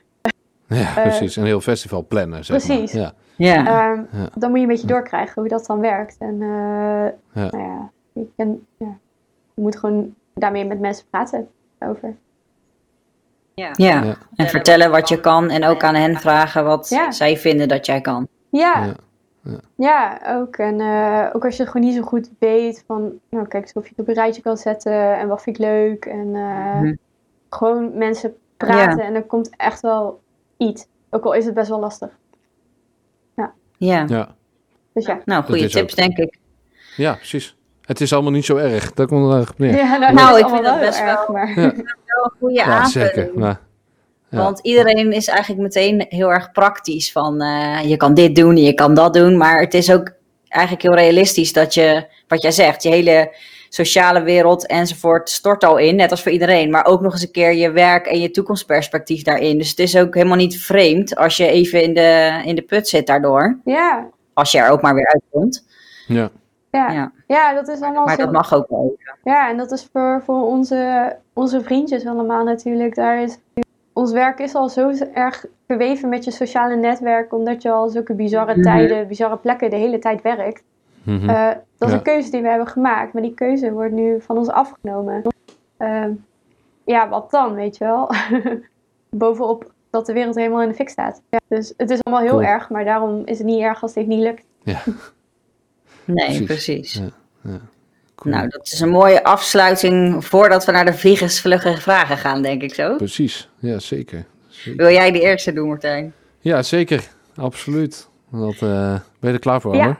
Ja, 0.68 0.92
precies. 1.02 1.36
Een 1.36 1.44
heel 1.44 1.60
festival 1.60 2.06
plannen, 2.06 2.44
zeg 2.44 2.64
precies. 2.64 2.92
maar. 2.92 3.02
Ja. 3.02 3.12
Ja. 3.36 3.66
Ehm, 3.92 4.02
Ja. 4.20 4.28
Dan 4.34 4.48
moet 4.50 4.58
je 4.58 4.64
een 4.64 4.70
beetje 4.72 4.86
doorkrijgen 4.86 5.40
hoe 5.40 5.48
dat 5.50 5.66
dan 5.66 5.80
werkt. 5.80 6.16
En 6.18 6.42
eh, 6.42 6.48
Ja. 6.48 7.50
nou 7.50 7.58
ja, 7.62 7.90
je, 8.12 8.26
kan, 8.36 8.58
ja, 8.76 8.96
je 9.54 9.62
moet 9.62 9.76
gewoon 9.76 10.14
daarmee 10.34 10.64
met 10.66 10.80
mensen 10.80 11.06
praten 11.10 11.48
over. 11.78 12.16
Ja. 13.58 13.72
Ja. 14.02 14.16
En 14.36 14.48
vertellen 14.48 14.90
wat 14.90 15.08
je 15.08 15.20
kan 15.20 15.50
en 15.50 15.64
ook 15.64 15.82
aan 15.84 15.94
hen 15.94 16.16
vragen 16.16 16.64
wat 16.64 16.88
Ja. 16.88 17.10
zij 17.10 17.36
vinden 17.36 17.68
dat 17.68 17.86
jij 17.86 18.00
kan. 18.00 18.28
Ja, 18.50 18.84
Ja. 18.84 18.94
ja. 19.42 19.58
Ja. 19.76 20.20
ook. 20.36 20.56
En 20.56 20.80
eh, 20.80 21.26
ook 21.32 21.44
als 21.44 21.56
je 21.56 21.62
het 21.62 21.70
gewoon 21.72 21.86
niet 21.86 21.96
zo 21.96 22.02
goed 22.02 22.30
weet 22.38 22.84
van, 22.86 23.12
nou 23.30 23.48
kijk 23.48 23.62
eens 23.62 23.72
of 23.72 23.82
je 23.84 23.88
het 23.90 23.98
op 23.98 24.08
een 24.08 24.14
rijtje 24.14 24.42
kan 24.42 24.56
zetten 24.56 25.18
en 25.18 25.28
wat 25.28 25.42
vind 25.42 25.56
ik 25.58 25.62
leuk. 25.64 26.04
En 26.04 26.34
eh, 26.36 26.74
Mhm. 26.80 26.94
gewoon 27.50 27.98
mensen 27.98 28.34
praten 28.56 29.04
en 29.04 29.14
er 29.14 29.22
komt 29.22 29.50
echt 29.56 29.80
wel 29.80 30.20
iets. 30.56 30.86
Ook 31.10 31.24
al 31.24 31.32
is 31.32 31.44
het 31.44 31.54
best 31.54 31.68
wel 31.68 31.80
lastig. 31.80 32.08
Ja. 33.36 33.52
Ja. 34.06 34.34
Dus 34.92 35.06
ja. 35.06 35.20
Nou, 35.24 35.44
goede 35.44 35.60
tips 35.68 35.76
ook- 35.80 35.96
denk 35.96 36.16
ik. 36.18 36.38
ja, 36.96 37.14
precies. 37.14 37.56
Het 37.88 38.00
is 38.00 38.12
allemaal 38.12 38.32
niet 38.32 38.44
zo 38.44 38.56
erg. 38.56 38.92
Daar 38.92 39.06
komt 39.06 39.24
het 39.24 39.32
eigenlijk 39.34 39.50
op 39.50 39.58
neer. 39.58 39.76
Ja, 39.76 39.96
nou, 39.98 40.14
Nou, 40.14 40.28
dat 40.30 40.38
ik 40.38 40.46
vind 40.54 40.64
dat 40.64 40.74
wel 40.74 40.86
best 40.86 41.00
erg, 41.00 41.26
wel- 41.26 41.36
maar... 41.36 41.48
Ja. 41.48 41.72
Wel 42.06 42.24
een 42.24 42.38
goede 42.38 42.54
Ja, 42.54 42.86
zeker. 42.86 43.30
Ja. 43.36 43.60
Want 44.30 44.58
iedereen 44.62 45.12
is 45.12 45.26
eigenlijk 45.28 45.60
meteen 45.60 46.06
heel 46.08 46.32
erg 46.32 46.52
praktisch 46.52 47.12
van 47.12 47.40
eh, 47.40 47.78
je 47.88 47.96
kan 47.96 48.14
dit 48.14 48.36
doen 48.36 48.56
en 48.56 48.62
je 48.62 48.74
kan 48.74 48.94
dat 48.94 49.14
doen. 49.14 49.36
Maar 49.36 49.60
het 49.60 49.74
is 49.74 49.92
ook 49.92 50.10
eigenlijk 50.48 50.82
heel 50.82 50.94
realistisch 50.94 51.52
dat 51.52 51.74
je, 51.74 52.06
wat 52.28 52.42
jij 52.42 52.50
zegt, 52.50 52.82
je 52.82 52.88
hele 52.88 53.34
sociale 53.68 54.22
wereld 54.22 54.66
enzovoort 54.66 55.30
stort 55.30 55.64
al 55.64 55.76
in, 55.76 55.96
net 55.96 56.10
als 56.10 56.22
voor 56.22 56.32
iedereen. 56.32 56.70
Maar 56.70 56.84
ook 56.86 57.00
nog 57.00 57.12
eens 57.12 57.22
een 57.22 57.30
keer 57.30 57.52
je 57.54 57.70
werk 57.70 58.06
en 58.06 58.20
je 58.20 58.30
toekomstperspectief 58.30 59.22
daarin. 59.22 59.58
Dus 59.58 59.68
het 59.70 59.78
is 59.78 59.96
ook 59.96 60.14
helemaal 60.14 60.36
niet 60.36 60.62
vreemd 60.62 61.16
als 61.16 61.36
je 61.36 61.46
even 61.46 61.82
in 61.82 61.94
de, 61.94 62.40
in 62.44 62.54
de 62.54 62.62
put 62.62 62.88
zit 62.88 63.06
daardoor. 63.06 63.58
Ja, 63.64 64.08
Als 64.34 64.52
je 64.52 64.58
er 64.58 64.70
ook 64.70 64.82
maar 64.82 64.94
weer 64.94 65.06
uitkomt. 65.12 65.66
ja. 66.06 66.30
Ja. 66.70 66.90
Ja. 66.90 67.12
ja. 67.26 67.54
dat 67.54 67.68
is 67.68 67.80
allemaal 67.80 68.04
Maar 68.04 68.14
zo. 68.16 68.22
dat 68.24 68.32
mag 68.32 68.54
ook 68.54 68.68
wel. 68.68 68.96
Ja, 69.24 69.48
en 69.48 69.56
dat 69.56 69.70
is 69.72 69.88
voor, 69.92 70.22
voor 70.24 70.46
onze, 70.46 71.16
onze 71.32 71.62
vriendjes 71.62 72.06
allemaal 72.06 72.44
natuurlijk. 72.44 72.94
Daar 72.94 73.22
is, 73.22 73.38
ons 73.92 74.12
werk 74.12 74.38
is 74.38 74.54
al 74.54 74.68
zo 74.68 74.92
erg 75.14 75.44
verweven 75.66 76.08
met 76.08 76.24
je 76.24 76.30
sociale 76.30 76.76
netwerk, 76.76 77.32
omdat 77.32 77.62
je 77.62 77.70
al 77.70 77.88
zulke 77.88 78.14
bizarre 78.14 78.52
Mhm. 78.52 78.62
tijden, 78.62 79.06
bizarre 79.08 79.36
plekken 79.36 79.70
de 79.70 79.76
hele 79.76 79.98
tijd 79.98 80.22
werkt. 80.22 80.62
Mhm. 81.02 81.28
Eh, 81.28 81.46
dat 81.78 81.88
is 81.88 81.90
Ja. 81.90 81.94
een 81.96 82.02
keuze 82.02 82.30
die 82.30 82.42
we 82.42 82.48
hebben 82.48 82.66
gemaakt, 82.68 83.12
maar 83.12 83.22
die 83.22 83.34
keuze 83.34 83.72
wordt 83.72 83.92
nu 83.92 84.20
van 84.20 84.36
ons 84.38 84.48
afgenomen. 84.48 85.22
Ehm, 85.76 86.10
ja, 86.84 87.08
wat 87.08 87.30
dan, 87.30 87.54
weet 87.54 87.76
je 87.76 87.84
wel? 87.84 88.10
Bovenop 89.10 89.72
dat 89.90 90.06
de 90.06 90.12
wereld 90.12 90.34
helemaal 90.34 90.62
in 90.62 90.68
de 90.68 90.74
fik 90.74 90.88
staat. 90.88 91.22
Ja, 91.30 91.38
dus 91.48 91.74
het 91.76 91.90
is 91.90 91.98
allemaal 92.02 92.24
heel 92.24 92.32
Cool. 92.38 92.42
erg, 92.48 92.70
maar 92.70 92.84
daarom 92.84 93.22
is 93.24 93.38
het 93.38 93.46
niet 93.46 93.60
erg 93.62 93.82
als 93.82 93.92
dit 93.92 94.06
niet 94.06 94.20
lukt. 94.22 94.44
Nee, 96.14 96.26
Precies. 96.26 96.44
precies. 96.46 96.92
Ja. 97.42 97.60
Cool. 98.14 98.34
Nou, 98.34 98.48
dat 98.48 98.66
is 98.66 98.80
een 98.80 98.88
mooie 98.88 99.24
afsluiting 99.24 100.24
voordat 100.24 100.64
we 100.64 100.72
naar 100.72 100.84
de 100.84 100.94
vliegensvlugge 100.94 101.76
vragen 101.76 102.16
gaan, 102.18 102.42
denk 102.42 102.62
ik 102.62 102.74
zo. 102.74 102.96
Precies. 102.96 103.48
Ja, 103.58 103.78
zeker. 103.78 104.24
zeker. 104.48 104.76
Wil 104.84 104.92
jij 104.92 105.10
de 105.12 105.20
eerste 105.20 105.52
doen, 105.52 105.68
Martijn? 105.68 106.12
Ja, 106.40 106.62
zeker. 106.62 107.08
Absoluut. 107.36 108.08
Dat, 108.30 108.52
eh, 108.54 108.60
ben 108.60 109.00
je 109.20 109.32
er 109.32 109.38
klaar 109.38 109.60
voor, 109.60 109.74
Ja. 109.74 109.80
Amber? 109.80 109.98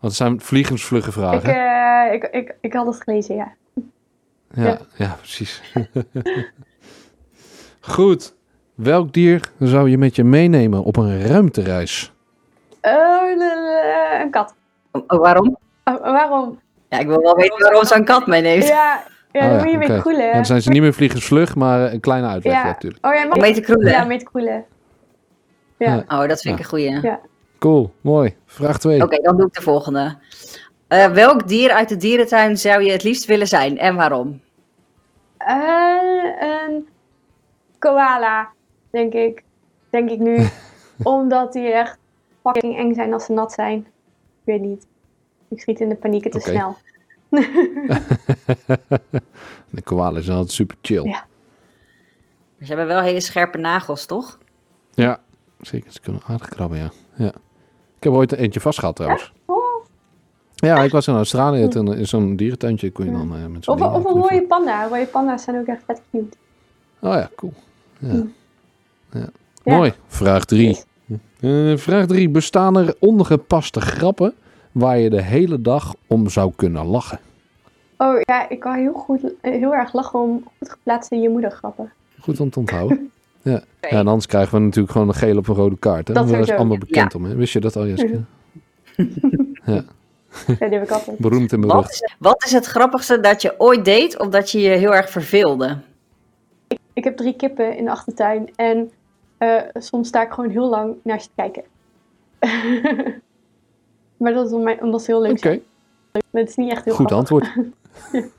Want 0.00 0.12
het 0.12 0.14
zijn 0.14 0.40
vliegensvlugge 0.40 1.12
vragen. 1.12 1.50
Ik, 1.50 1.56
eh, 1.56 2.14
ik, 2.14 2.44
ik, 2.48 2.54
ik 2.60 2.72
had 2.72 2.86
het 2.86 3.02
gelezen, 3.02 3.34
ja. 3.36 3.52
Ja, 4.54 4.64
Ja. 4.64 4.78
ja. 4.96 5.16
precies. 5.20 5.62
Goed. 7.80 8.34
Welk 8.74 9.12
dier 9.12 9.40
zou 9.58 9.90
je 9.90 9.98
met 9.98 10.16
je 10.16 10.24
meenemen 10.24 10.82
op 10.84 10.96
een 10.96 11.26
ruimtereis? 11.26 12.12
Oh, 12.82 13.22
eh, 13.42 14.20
een 14.20 14.30
kat. 14.30 14.54
Oh, 15.06 15.20
waarom? 15.20 15.58
Oh, 15.84 16.00
waarom? 16.00 16.60
Ja, 16.88 16.98
ik 16.98 17.06
wil 17.06 17.20
wel 17.22 17.36
weten 17.36 17.58
waarom 17.58 17.84
zo'n 17.84 18.04
kat 18.04 18.26
meeneemt. 18.26 18.66
Ja, 18.66 19.02
ja 19.32 19.44
Oh 19.44 19.48
dan 19.48 19.56
moet 19.56 19.70
je 19.70 19.78
mee. 19.78 20.26
Ja, 20.26 20.32
dan 20.32 20.44
zijn 20.44 20.62
ze 20.62 20.70
niet 20.70 20.82
meer 20.82 20.94
vliegensvlug, 20.94 21.54
maar 21.54 21.92
een 21.92 22.00
kleine 22.00 22.28
uitleg 22.28 22.54
Ja. 22.54 22.64
natuurlijk. 22.64 23.06
Oh 23.06 23.14
ja, 23.14 23.28
Om 23.28 23.40
mee 23.40 23.54
te 23.54 23.60
kroelen. 23.60 23.92
Ja, 23.92 24.04
mee 24.04 24.18
te 24.18 24.24
kroelen. 24.24 24.64
Ja. 25.78 25.94
Ja. 25.94 26.20
Oh, 26.20 26.28
dat 26.28 26.40
vind 26.40 26.54
ik 26.54 26.60
een 26.60 26.68
goeie. 26.68 27.00
Ja. 27.00 27.20
Cool, 27.58 27.92
mooi. 28.00 28.34
Vraag 28.46 28.78
2. 28.78 29.02
Oké, 29.02 29.22
dan 29.22 29.36
doe 29.36 29.46
ik 29.46 29.54
de 29.54 29.62
volgende. 29.62 30.18
Eh, 30.88 31.06
welk 31.06 31.48
dier 31.48 31.70
uit 31.70 31.88
de 31.88 31.96
dierentuin 31.96 32.56
zou 32.56 32.82
je 32.82 32.92
het 32.92 33.02
liefst 33.02 33.24
willen 33.24 33.46
zijn 33.46 33.78
en 33.78 33.94
waarom? 33.94 34.40
Eh, 35.38 35.56
een 36.40 36.88
koala, 37.78 38.48
denk 38.90 39.12
ik. 39.12 39.42
Denk 39.90 40.10
ik 40.10 40.18
nu. 40.18 40.46
Omdat 41.02 41.52
die 41.52 41.72
echt 41.72 41.98
fucking 42.42 42.76
eng 42.76 42.94
zijn 42.94 43.12
als 43.12 43.24
ze 43.24 43.32
nat 43.32 43.52
zijn. 43.52 43.86
Ik 44.46 44.52
weet 44.52 44.60
niet. 44.60 44.86
Ik 45.48 45.60
schiet 45.60 45.80
in 45.80 45.88
de 45.88 45.94
paniek 45.94 46.30
te 46.32 46.40
snel. 46.40 46.76
De 49.70 49.82
koala 49.84 50.18
is 50.18 50.30
altijd 50.30 50.50
super 50.50 50.76
chill. 50.82 51.04
Ja. 51.04 51.26
Ze 52.60 52.66
hebben 52.66 52.86
wel 52.86 53.00
hele 53.00 53.20
scherpe 53.20 53.58
nagels, 53.58 54.06
toch? 54.06 54.38
Ja, 54.94 55.20
zeker. 55.60 55.92
Ze 55.92 56.00
kunnen 56.00 56.22
aardig 56.26 56.48
krabben, 56.48 56.78
ja. 56.78 56.90
ja. 57.14 57.32
Ik 57.96 58.02
heb 58.04 58.12
ooit 58.12 58.32
eentje 58.32 58.60
vastgehad 58.60 58.96
trouwens. 58.96 59.32
Oh. 59.44 59.84
Ja, 60.54 60.82
ik 60.82 60.90
was 60.92 61.06
in 61.06 61.14
Australië. 61.14 61.68
toen 61.68 61.94
In 61.94 62.06
zo'n 62.06 62.36
dierentuintje 62.36 62.90
kon 62.92 63.04
je 63.04 63.10
dan 63.12 63.34
eh, 63.36 63.46
met 63.46 63.64
zo'n 63.64 63.74
Of, 63.74 63.80
een- 63.80 63.86
of 63.92 64.02
rode 64.02 64.42
panda. 64.42 64.88
Rode 64.88 65.06
panda's 65.06 65.42
zijn 65.42 65.58
ook 65.58 65.66
echt 65.66 65.82
vet 65.86 66.02
cute. 66.10 66.36
Oh 67.00 67.12
ja, 67.12 67.30
cool. 67.36 67.52
Ja. 67.98 68.12
Ja. 69.12 69.28
Ja. 69.64 69.76
Mooi. 69.76 69.92
Vraag 70.06 70.44
3. 70.44 70.78
Vraag 71.76 72.06
3. 72.06 72.28
Bestaan 72.28 72.76
er 72.78 72.94
ongepaste 72.98 73.80
grappen 73.80 74.34
waar 74.72 74.98
je 74.98 75.10
de 75.10 75.22
hele 75.22 75.60
dag 75.60 75.94
om 76.06 76.28
zou 76.28 76.52
kunnen 76.56 76.86
lachen? 76.86 77.18
Oh 77.98 78.20
ja, 78.20 78.48
ik 78.48 78.60
kan 78.60 78.74
heel, 78.74 78.92
goed, 78.92 79.20
heel 79.40 79.74
erg 79.74 79.92
lachen 79.92 80.20
om 80.20 80.44
goed 80.58 80.70
geplaatste 80.70 81.16
je 81.16 81.28
moeder 81.28 81.50
grappen. 81.50 81.92
Goed 82.20 82.40
om 82.40 82.50
te 82.50 82.58
onthouden. 82.58 83.10
Ja. 83.42 83.62
ja, 83.80 83.88
en 83.88 84.06
anders 84.06 84.26
krijgen 84.26 84.58
we 84.58 84.64
natuurlijk 84.64 84.92
gewoon 84.92 85.08
een 85.08 85.14
gele 85.14 85.38
op 85.38 85.48
een 85.48 85.54
rode 85.54 85.76
kaart. 85.78 86.08
Hè? 86.08 86.14
Dat 86.14 86.30
is 86.30 86.50
allemaal 86.50 86.78
bekend 86.78 87.14
om. 87.14 87.24
Hè? 87.24 87.34
Wist 87.34 87.52
je 87.52 87.60
dat 87.60 87.76
al, 87.76 87.86
Jessica? 87.86 88.18
Ja, 89.64 89.82
die 90.46 90.78
heb 90.78 90.82
ik 90.82 90.90
altijd. 90.90 91.18
Beroemd 91.18 91.52
en 91.52 91.60
Wat 91.60 91.68
berucht. 91.68 91.92
is, 91.92 92.14
wat 92.18 92.44
is 92.44 92.52
het 92.52 92.64
grappigste 92.66 93.20
dat 93.20 93.42
je 93.42 93.54
ooit 93.58 93.84
deed 93.84 94.18
of 94.18 94.28
dat 94.28 94.50
je 94.50 94.60
je 94.60 94.68
heel 94.68 94.94
erg 94.94 95.10
verveelde? 95.10 95.78
Ik 96.92 97.04
heb 97.04 97.16
drie 97.16 97.36
kippen 97.36 97.76
in 97.76 97.84
de 97.84 97.90
achtertuin 97.90 98.50
en 98.56 98.90
eh, 99.38 99.62
soms 99.74 100.08
sta 100.08 100.22
ik 100.22 100.32
gewoon 100.32 100.50
heel 100.50 100.68
lang 100.68 100.94
naar 101.02 101.20
ze 101.20 101.26
te 101.26 101.32
kijken. 101.34 101.62
maar 104.16 104.32
dat 104.32 104.46
is 104.46 104.52
om 104.52 104.62
mij, 104.62 104.80
omdat 104.80 105.02
ze 105.02 105.10
heel 105.10 105.20
leuk 105.20 105.36
Oké, 105.36 105.60
het 106.30 106.48
is 106.48 106.56
niet 106.56 106.70
echt 106.70 106.84
heel 106.84 106.94
goed 106.94 107.06
grappig. 107.10 107.40
antwoord. 107.40 107.54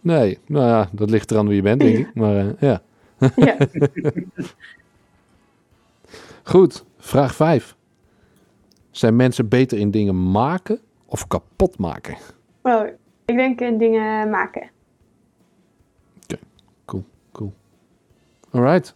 Nee, 0.00 0.38
nou 0.46 0.66
ja, 0.66 0.88
dat 0.92 1.10
ligt 1.10 1.30
eraan 1.30 1.46
wie 1.46 1.56
je 1.56 1.62
bent, 1.62 1.80
denk 1.80 1.98
ik. 1.98 2.14
Maar 2.14 2.36
eh, 2.36 2.46
ja. 2.58 2.82
Ja. 3.36 3.56
Goed, 6.52 6.84
vraag 6.98 7.34
5. 7.34 7.76
Zijn 8.90 9.16
mensen 9.16 9.48
beter 9.48 9.78
in 9.78 9.90
dingen 9.90 10.30
maken 10.30 10.80
of 11.06 11.26
kapot 11.26 11.78
maken? 11.78 12.16
Oh, 12.62 12.86
ik 13.24 13.36
denk 13.36 13.60
in 13.60 13.78
dingen 13.78 14.30
maken. 14.30 14.70
Alright. 18.56 18.94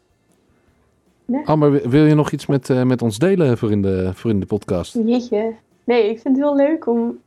Nee. 1.31 1.47
Amber, 1.47 1.71
wi- 1.73 1.89
wil 1.89 2.05
je 2.05 2.15
nog 2.15 2.31
iets 2.31 2.47
met, 2.47 2.71
eh, 2.71 2.83
met 2.83 3.03
ons 3.03 3.19
delen 3.19 3.59
voor 3.59 3.71
in, 3.71 3.83
de, 3.83 4.11
voor 4.15 4.31
in 4.31 4.41
de 4.41 4.47
podcast? 4.47 4.95
Jeetje. 5.05 5.53
Nee, 5.85 6.11
ik 6.11 6.21
vind 6.21 6.37
het 6.37 6.45
heel 6.47 6.57
leuk 6.57 6.87
om 6.87 7.19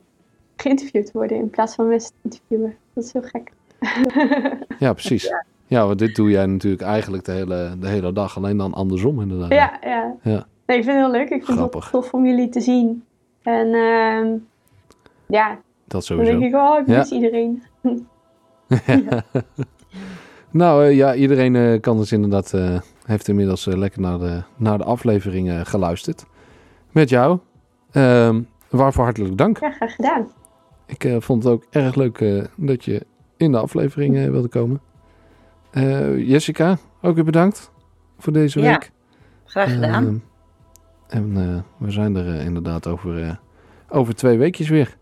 geïnterviewd 0.56 1.06
te 1.06 1.12
worden 1.14 1.38
in 1.38 1.50
plaats 1.50 1.76
van 1.76 1.88
mensen 1.88 2.10
te 2.12 2.16
interviewen. 2.24 2.76
Dat 2.94 3.04
is 3.04 3.14
heel 3.14 3.22
gek. 3.22 3.52
Ja, 4.80 4.94
precies. 4.94 5.34
Ja, 5.68 5.86
want 5.88 6.00
dit 6.00 6.16
doe 6.16 6.30
jij 6.30 6.46
natuurlijk 6.46 6.82
eigenlijk 6.82 7.26
de 7.26 7.32
hele, 7.32 7.76
de 7.80 7.88
hele 7.88 8.14
dag, 8.14 8.38
alleen 8.38 8.58
dan 8.58 8.74
andersom 8.74 9.22
inderdaad. 9.22 9.52
Ja, 9.52 9.78
ja. 9.82 10.16
Ja. 10.24 10.46
Nee, 10.66 10.78
ik 10.78 10.84
vind 10.84 10.98
het 10.98 11.06
heel 11.06 11.12
leuk. 11.12 11.30
Ik 11.30 11.46
vind 11.46 11.58
Grappig. 11.58 11.84
het 11.84 11.92
tof 11.94 12.14
om 12.14 12.26
jullie 12.26 12.50
te 12.50 12.60
zien. 12.62 13.04
En 13.42 13.66
ehm, 13.74 14.28
ja, 15.28 15.50
Dat 15.50 15.60
dan 15.88 16.02
sowieso. 16.02 16.32
denk 16.40 16.44
ik, 16.44 16.56
oh, 16.60 16.80
ik 16.80 16.88
Ja. 16.88 16.98
mis 16.98 17.12
iedereen. 17.12 17.64
Nou 20.52 20.86
eh, 20.86 20.96
ja, 20.96 21.16
iedereen 21.16 21.56
eh, 21.56 21.80
kan 21.82 21.98
dus 21.98 22.12
inderdaad, 22.12 22.54
heeft 23.06 23.28
inmiddels 23.28 23.68
eh, 23.68 23.78
lekker 23.78 24.02
naar 24.02 24.20
de, 24.20 24.44
naar 24.56 24.78
de 24.78 24.84
aflevering 24.84 25.50
eh, 25.50 25.60
geluisterd. 25.64 26.26
Met 26.92 27.10
jou. 27.10 27.40
Ehm, 27.92 28.42
waarvoor 28.70 29.04
hartelijk 29.04 29.38
dank. 29.38 29.60
Ja, 29.60 29.72
graag 29.72 29.96
gedaan. 29.96 30.32
Ik 30.86 31.04
eh, 31.04 31.16
vond 31.20 31.44
het 31.44 31.54
ook 31.54 31.66
erg 31.70 31.96
leuk 31.96 32.50
dat 32.56 32.86
je 32.86 33.06
in 33.38 33.52
de 33.52 33.58
aflevering 33.58 34.30
wilde 34.30 34.48
komen. 34.48 34.82
Jessica, 36.18 36.78
ook 37.02 37.16
weer 37.16 37.24
bedankt 37.24 37.72
voor 38.18 38.34
deze 38.34 38.60
Ja, 38.60 38.72
week. 38.72 38.92
Graag 39.46 39.74
gedaan. 39.74 40.22
Ehm, 41.08 41.36
en 41.36 41.64
we 41.78 41.92
zijn 41.92 42.16
er 42.16 42.42
inderdaad 42.42 42.88
over, 42.88 43.40
over 43.90 44.16
twee 44.16 44.38
weekjes 44.38 44.70
weer. 44.70 44.98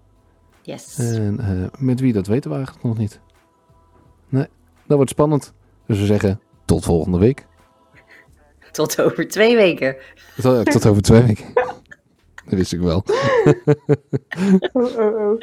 Yes. 0.62 1.00
En 1.00 1.40
met 1.78 2.00
wie, 2.00 2.14
dat 2.14 2.28
weten 2.28 2.50
we 2.50 2.56
eigenlijk 2.56 2.86
nog 2.86 2.98
niet. 2.98 3.20
Nee, 4.30 4.48
dat 4.86 4.96
wordt 4.96 5.12
spannend. 5.12 5.54
Dus 5.86 6.00
we 6.00 6.06
zeggen 6.06 6.40
tot 6.66 6.84
volgende 6.84 7.18
week. 7.18 7.48
Tot 8.78 9.02
over 9.02 9.28
twee 9.28 9.56
weken. 9.56 9.96
Tot, 10.42 10.72
tot 10.72 10.86
over 10.86 11.02
twee 11.02 11.22
weken. 11.22 11.46
Dat 12.46 12.60
wist 12.60 12.74
ik 12.74 12.80
wel. 12.80 13.04
Oh, 14.72 14.98
oh, 14.98 15.16
oh. 15.16 15.42